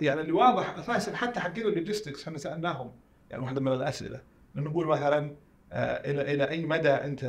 يعني 0.00 0.20
اللي 0.20 0.32
واضح 0.32 0.78
أساسا 0.78 1.16
حتى 1.16 1.40
حقين 1.40 1.66
ال 1.66 1.72
logistics 1.72 2.22
إحنا 2.28 2.38
سألناهم 2.38 2.92
يعني 3.30 3.42
واحدة 3.42 3.60
من 3.60 3.72
الأسئلة 3.72 4.20
نقول 4.56 4.86
مثلا 4.86 5.34
آه، 5.72 6.10
إلى 6.10 6.34
إلى 6.34 6.48
أي 6.48 6.66
مدى 6.66 6.88
أنت 6.90 7.24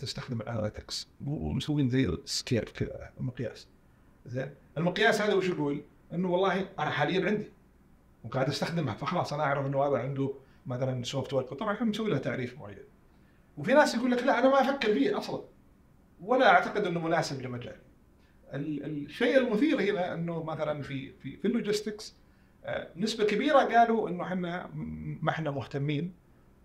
تستخدم 0.00 0.40
ال 0.40 0.47
analytics 0.47 1.08
ومسوين 1.26 1.88
زي 1.90 2.06
ال 2.06 2.15
scale 2.15 2.60
كذا 2.62 3.10
مقياس 3.20 3.66
زين؟ 4.26 4.54
المقياس 4.78 5.20
هذا 5.20 5.34
وش 5.34 5.48
يقول؟ 5.48 5.82
إنه 6.12 6.30
والله 6.30 6.68
أنا 6.78 6.90
حاليا 6.90 7.26
عندي 7.26 7.50
وقاعد 8.24 8.48
أستخدمها 8.48 8.94
فخلاص 8.94 9.32
أنا 9.32 9.42
أعرف 9.42 9.66
إنه 9.66 9.82
هذا 9.84 9.96
عنده 9.98 10.34
مثلا 10.66 11.04
software 11.04 11.44
طبعا 11.44 11.74
إحنا 11.74 11.86
نسوي 11.86 12.10
لها 12.10 12.18
تعريف 12.18 12.58
معين. 12.58 12.78
وفي 13.56 13.74
ناس 13.74 13.94
يقول 13.94 14.10
لك 14.10 14.22
لا 14.22 14.38
أنا 14.38 14.48
ما 14.48 14.60
أفكر 14.60 14.94
فيه 14.94 15.18
أصلا. 15.18 15.42
ولا 16.20 16.48
أعتقد 16.50 16.84
إنه 16.84 17.00
مناسب 17.00 17.42
لمجالي. 17.42 17.76
ال- 17.76 17.89
الشيء 18.54 19.38
المثير 19.38 19.80
هنا 19.80 20.14
إنه 20.14 20.42
مثلا 20.42 20.82
في 20.82 21.12
في 21.22 21.36
في 21.36 21.44
ال 21.44 21.51
logistics 21.51 22.14
آه، 22.64 22.88
نسبة 22.96 23.24
كبيرة 23.24 23.58
قالوا 23.58 24.08
إنه 24.08 24.24
إحنا 24.24 24.70
ما 25.22 25.30
إحنا 25.30 25.50
مهتمين 25.50 26.14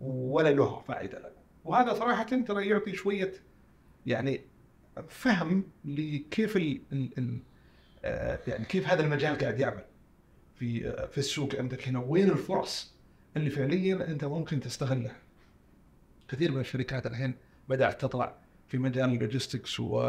ولا 0.00 0.48
له 0.52 0.80
فائدة 0.88 1.18
لنا. 1.18 1.32
وهذا 1.64 1.94
صراحة 1.94 2.24
ترى 2.24 2.68
يعطي 2.68 2.92
شوية 2.92 3.32
يعني 4.06 4.40
فهم 5.08 5.64
لكيف 5.84 6.56
ال 6.56 6.80
ال 6.92 7.10
ال 7.18 7.38
آه، 8.04 8.38
يعني 8.46 8.64
كيف 8.64 8.88
هذا 8.88 9.02
المجال 9.02 9.38
قاعد 9.38 9.60
يعمل 9.60 9.84
في 10.58 10.88
آه، 10.88 11.06
في 11.06 11.18
السوق. 11.18 11.54
عندك 11.54 11.88
هنا 11.88 11.98
وين 11.98 12.30
الفرص 12.30 12.94
اللي 13.36 13.50
فعليا 13.50 14.08
أنت 14.10 14.24
ممكن 14.24 14.60
تستغلها؟ 14.60 15.16
كثير 16.28 16.52
من 16.52 16.60
الشركات 16.60 17.06
الحين 17.06 17.34
بدأت 17.68 18.00
تطلع 18.00 18.38
في 18.68 18.78
مجال 18.78 19.10
ال 19.12 19.19
logistics 19.19 19.80
و 19.80 20.00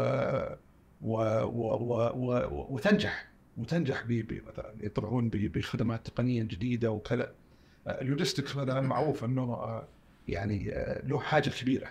و 1.02 1.16
و 1.42 1.74
و 1.76 2.12
و 2.16 2.66
وتنجح. 2.74 3.28
وتنجح 3.56 4.04
مثلا 4.08 4.74
يطلعون 4.80 5.28
بخدمات 5.32 6.06
تقنية 6.06 6.42
جديدة 6.42 6.90
وكذا. 6.90 7.34
آه، 7.86 8.00
ال 8.00 8.06
logistics 8.06 8.56
مثلا 8.56 8.80
معروف 8.80 9.24
إنه 9.24 9.42
آه، 9.42 9.88
يعني 10.28 10.72
آه، 10.74 11.06
له 11.06 11.18
حاجة 11.20 11.50
كبيرة 11.50 11.88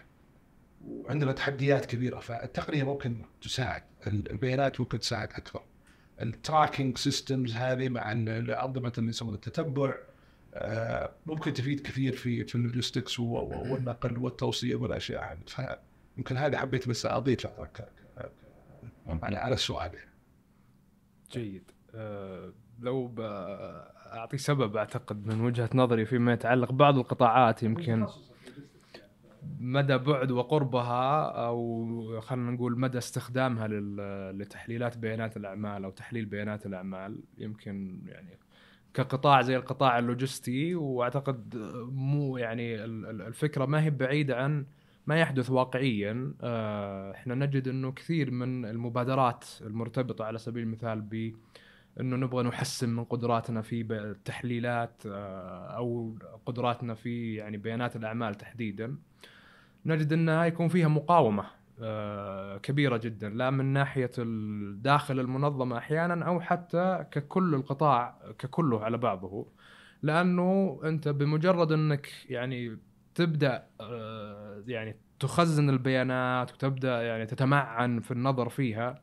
وعندنا 0.87 1.31
تحديات 1.31 1.85
كبيرة. 1.85 2.19
فالتقنية 2.19 2.83
ممكن 2.83 3.21
تساعد 3.41 3.83
ال- 4.07 4.31
البيانات 4.31 4.79
ممكن 4.79 4.99
تساعد 4.99 5.29
أكثر. 5.33 5.61
ال 6.21 6.30
tracking 6.30 6.97
systems 6.97 7.53
هذه 7.55 7.89
مع 7.89 8.11
ال- 8.11 8.29
الأنظمة 8.29 8.93
اللي 8.97 9.09
يسمونها 9.09 9.35
التتبع 9.35 9.93
آه، 10.53 11.11
ممكن 11.25 11.53
تفيد 11.53 11.79
كثير 11.79 12.15
في 12.15 12.43
في 12.43 12.55
ال 12.55 12.62
logistics 12.62 13.19
والنقل 13.19 14.17
والتوصيل 14.17 14.75
والأشياء 14.75 15.23
هذه. 15.33 15.77
فيمكن 16.15 16.37
هذه 16.37 16.57
حبيت 16.57 16.89
بس 16.89 17.05
اضيفها 17.05 17.69
على 19.09 19.37
على 19.37 19.53
السؤال. 19.53 19.91
جيد. 21.31 21.71
أه 21.95 22.53
لو 22.79 23.15
اعطي 24.13 24.37
سبب 24.37 24.77
أعتقد 24.77 25.25
من 25.27 25.41
وجهة 25.41 25.69
نظري 25.73 26.05
فيما 26.05 26.33
يتعلق 26.33 26.71
بعض 26.71 26.97
القطاعات 26.97 27.63
يمكن. 27.63 28.07
مدى 29.59 29.97
بعد 29.97 30.31
وقربها 30.31 31.23
أو 31.47 32.21
خلينا 32.21 32.51
نقول 32.51 32.79
مدى 32.79 32.97
استخدامها 32.97 33.67
لل- 33.67 34.39
لتحليلات 34.39 34.97
بيانات 34.97 35.37
الأعمال 35.37 35.83
أو 35.83 35.89
تحليل 35.91 36.25
بيانات 36.25 36.65
الأعمال 36.65 37.19
يمكن 37.37 38.01
يعني 38.05 38.37
كقطاع 38.93 39.41
زي 39.41 39.55
القطاع 39.55 39.99
اللوجستي 39.99 40.75
وأعتقد 40.75 41.55
مو 41.91 42.37
يعني 42.37 42.83
ال- 42.85 43.05
ال- 43.05 43.21
الفكرة 43.21 43.65
ما 43.65 43.83
هي 43.83 43.89
بعيدة 43.89 44.35
عن 44.37 44.65
ما 45.07 45.19
يحدث 45.19 45.49
واقعيا 45.49 46.33
آه، 46.41 47.11
إحنا 47.11 47.35
نجد 47.35 47.67
إنه 47.67 47.91
كثير 47.91 48.31
من 48.31 48.65
المبادرات 48.65 49.45
المرتبطة 49.61 50.25
على 50.25 50.37
سبيل 50.37 50.63
المثال 50.63 51.01
ب 51.01 51.33
إنه 51.99 52.15
نبغى 52.15 52.43
نحسن 52.43 52.89
من 52.89 53.03
قدراتنا 53.03 53.61
في 53.61 53.81
التحليلات 53.81 55.03
آه، 55.05 55.77
أو 55.77 56.15
قدراتنا 56.45 56.93
في 56.93 57.35
يعني 57.35 57.57
بيانات 57.57 57.95
الأعمال 57.95 58.35
تحديدا. 58.35 58.95
نجد 59.85 60.13
إنها 60.13 60.45
يكون 60.45 60.67
فيها 60.67 60.87
مقاومة 60.87 61.45
آه، 61.81 62.57
كبيرة 62.57 62.97
جدا 62.97 63.29
لا 63.29 63.49
من 63.49 63.65
ناحية 63.65 64.11
داخل 64.81 65.19
المنظمة 65.19 65.77
أحيانا 65.77 66.25
أو 66.25 66.41
حتى 66.41 67.05
ككل 67.11 67.55
القطاع 67.55 68.19
ككله 68.39 68.83
على 68.83 68.97
بعضه. 68.97 69.47
لأنه 70.03 70.79
أنت 70.83 71.07
بمجرد 71.07 71.71
إنك 71.71 72.09
يعني 72.29 72.77
تبدأ 73.17 73.67
آه، 73.81 74.63
يعني 74.67 74.95
تخزن 75.19 75.69
البيانات 75.69 76.53
وتبدأ 76.53 77.01
يعني 77.01 77.25
تتمعن 77.25 77.99
في 77.99 78.11
النظر 78.11 78.49
فيها. 78.49 79.01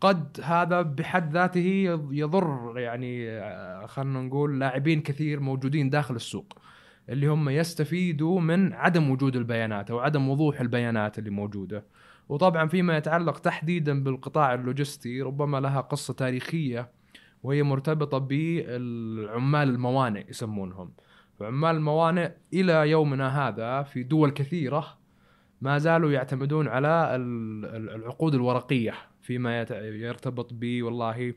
قد 0.00 0.40
هذا 0.44 0.82
بحد 0.82 1.32
ذاته 1.32 1.98
يضر 2.10 2.72
يعني 2.76 3.30
آه، 3.30 3.86
خلينا 3.86 4.22
نقول 4.22 4.60
لاعبين 4.60 5.02
كثير 5.02 5.40
موجودين 5.40 5.90
داخل 5.90 6.16
السوق 6.16 6.58
اللي 7.08 7.26
هم 7.26 7.48
يستفيدوا 7.48 8.40
من 8.40 8.72
عدم 8.72 9.10
وجود 9.10 9.36
البيانات 9.36 9.90
أو 9.90 9.98
عدم 9.98 10.28
وضوح 10.28 10.60
البيانات 10.60 11.18
اللي 11.18 11.30
موجودة. 11.30 11.84
وطبعا 12.28 12.68
فيما 12.68 12.96
يتعلق 12.96 13.38
تحديدا 13.38 14.02
بالقطاع 14.04 14.54
اللوجستي 14.54 15.22
ربما 15.22 15.60
لها 15.60 15.80
قصة 15.80 16.14
تاريخية 16.14 16.90
وهي 17.42 17.62
مرتبطة 17.62 18.18
بالعمال 18.18 19.68
الموانئ 19.68 20.30
يسمونهم. 20.30 20.92
فعمال 21.40 21.76
الموانئ 21.76 22.30
إلى 22.52 22.90
يومنا 22.90 23.48
هذا 23.48 23.82
في 23.82 24.02
دول 24.02 24.30
كثيرة 24.30 24.98
ما 25.60 25.78
زالوا 25.78 26.12
يعتمدون 26.12 26.68
على 26.68 27.16
ال- 27.16 27.64
ال- 27.64 27.90
العقود 27.90 28.34
الورقية 28.34 28.94
فيما 29.20 29.60
يرتبط 29.80 30.50
ب 30.52 30.82
والله 30.82 31.34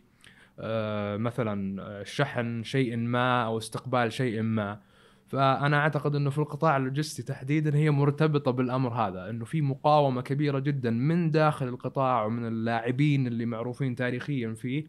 آه، 0.59 1.17
مثلا 1.17 2.03
شحن 2.03 2.63
شيء 2.63 2.97
ما 2.97 3.45
أو 3.45 3.57
استقبال 3.57 4.13
شيء 4.13 4.41
ما. 4.41 4.79
فأنا 5.27 5.77
أعتقد 5.77 6.15
إنه 6.15 6.29
في 6.29 6.37
القطاع 6.37 6.77
اللوجستي 6.77 7.23
تحديدا 7.23 7.75
هي 7.75 7.91
مرتبطة 7.91 8.51
بالأمر 8.51 8.93
هذا 8.93 9.29
إنه 9.29 9.45
في 9.45 9.61
مقاومة 9.61 10.21
كبيرة 10.21 10.59
جدا 10.59 10.89
من 10.89 11.31
داخل 11.31 11.67
القطاع 11.67 12.25
ومن 12.25 12.45
اللاعبين 12.47 13.27
اللي 13.27 13.45
معروفين 13.45 13.95
تاريخيا 13.95 14.53
فيه 14.53 14.83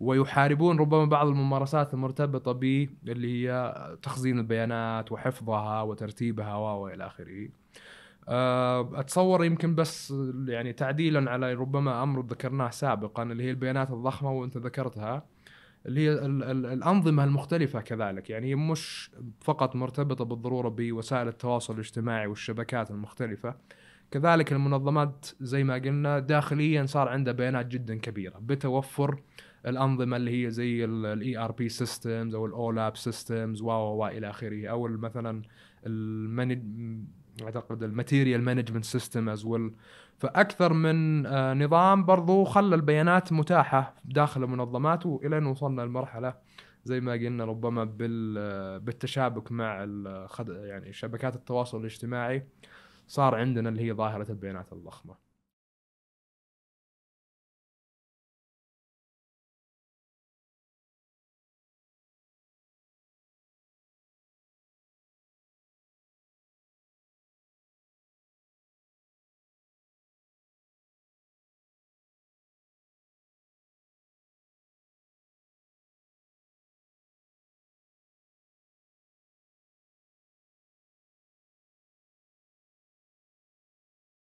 ويحاربون 0.00 0.78
ربما 0.78 1.04
بعض 1.04 1.26
الممارسات 1.26 1.94
المرتبطة 1.94 2.52
ب 2.52 2.88
اللي 3.08 3.48
هي 3.48 3.74
تخزين 4.02 4.38
البيانات 4.38 5.12
وحفظها 5.12 5.82
وترتيبها 5.82 6.54
وإلى 6.54 7.06
آخره. 7.06 7.48
أه، 8.28 9.00
أتصور 9.00 9.44
يمكن 9.44 9.74
بس 9.74 10.14
يعني 10.48 10.72
تعديلا 10.72 11.30
على 11.30 11.54
ربما 11.54 12.02
أمر 12.02 12.20
ذكرناه 12.20 12.70
سابقا 12.70 13.22
اللي 13.22 13.44
هي 13.44 13.50
البيانات 13.50 13.90
الضخمة 13.90 14.32
وأنت 14.32 14.56
ذكرتها 14.56 15.26
اللي 15.86 16.00
هي 16.00 16.12
ال- 16.12 16.42
ال- 16.44 16.66
الأنظمة 16.66 17.24
المختلفة 17.24 17.80
كذلك 17.80 18.30
يعني 18.30 18.46
هي 18.46 18.54
مش 18.54 19.10
فقط 19.40 19.76
مرتبطة 19.76 20.24
بالضرورة 20.24 20.68
بوسائل 20.68 21.28
التواصل 21.28 21.74
الاجتماعي 21.74 22.26
والشبكات 22.26 22.90
المختلفة 22.90 23.54
كذلك 24.10 24.52
المنظمات 24.52 25.26
زي 25.40 25.64
ما 25.64 25.74
قلنا 25.74 26.18
داخليا 26.18 26.86
صار 26.86 27.08
عندها 27.08 27.32
بيانات 27.32 27.66
جدا 27.66 27.98
كبيرة 27.98 28.38
بتوفر 28.38 29.20
الأنظمة 29.66 30.16
اللي 30.16 30.46
هي 30.46 30.50
زي 30.50 30.84
ال 30.84 31.38
ERP 31.38 31.68
systems 31.68 32.34
أو 32.34 32.46
ال 32.46 32.56
OLAP 32.56 32.96
systems 32.96 33.62
و 33.62 33.66
و 33.70 34.06
إلى 34.06 34.30
آخره. 34.30 34.66
أو 34.66 34.88
مثلا 34.88 35.42
ال 35.86 35.97
manage 35.97 36.62
أعتقد 37.42 37.82
ال 37.82 37.89
material 37.89 38.42
management 38.42 38.84
system 38.84 39.28
as 39.28 39.44
well 39.44 39.74
فأكثر 40.18 40.72
من 40.72 41.26
آه، 41.26 41.54
نظام 41.54 42.04
برضو 42.04 42.44
خلى 42.44 42.74
البيانات 42.74 43.32
متاحة 43.32 43.94
داخل 44.04 44.44
المنظمات 44.44 45.06
وإلى 45.06 45.38
أن 45.38 45.46
وصلنا 45.46 45.82
لمرحلة 45.82 46.34
زي 46.84 47.00
ما 47.00 47.12
قلنا 47.12 47.44
ربما 47.44 47.96
آه، 48.38 48.78
بالتشابك 48.78 49.52
مع 49.52 49.84
الخد... 49.84 50.48
يعني 50.48 50.92
شبكات 50.92 51.36
التواصل 51.36 51.80
الاجتماعي. 51.80 52.46
صار 53.06 53.34
عندنا 53.34 53.68
اللي 53.68 53.82
هي 53.82 53.92
ظاهرة 53.92 54.30
البيانات 54.30 54.72
الضخمة. 54.72 55.21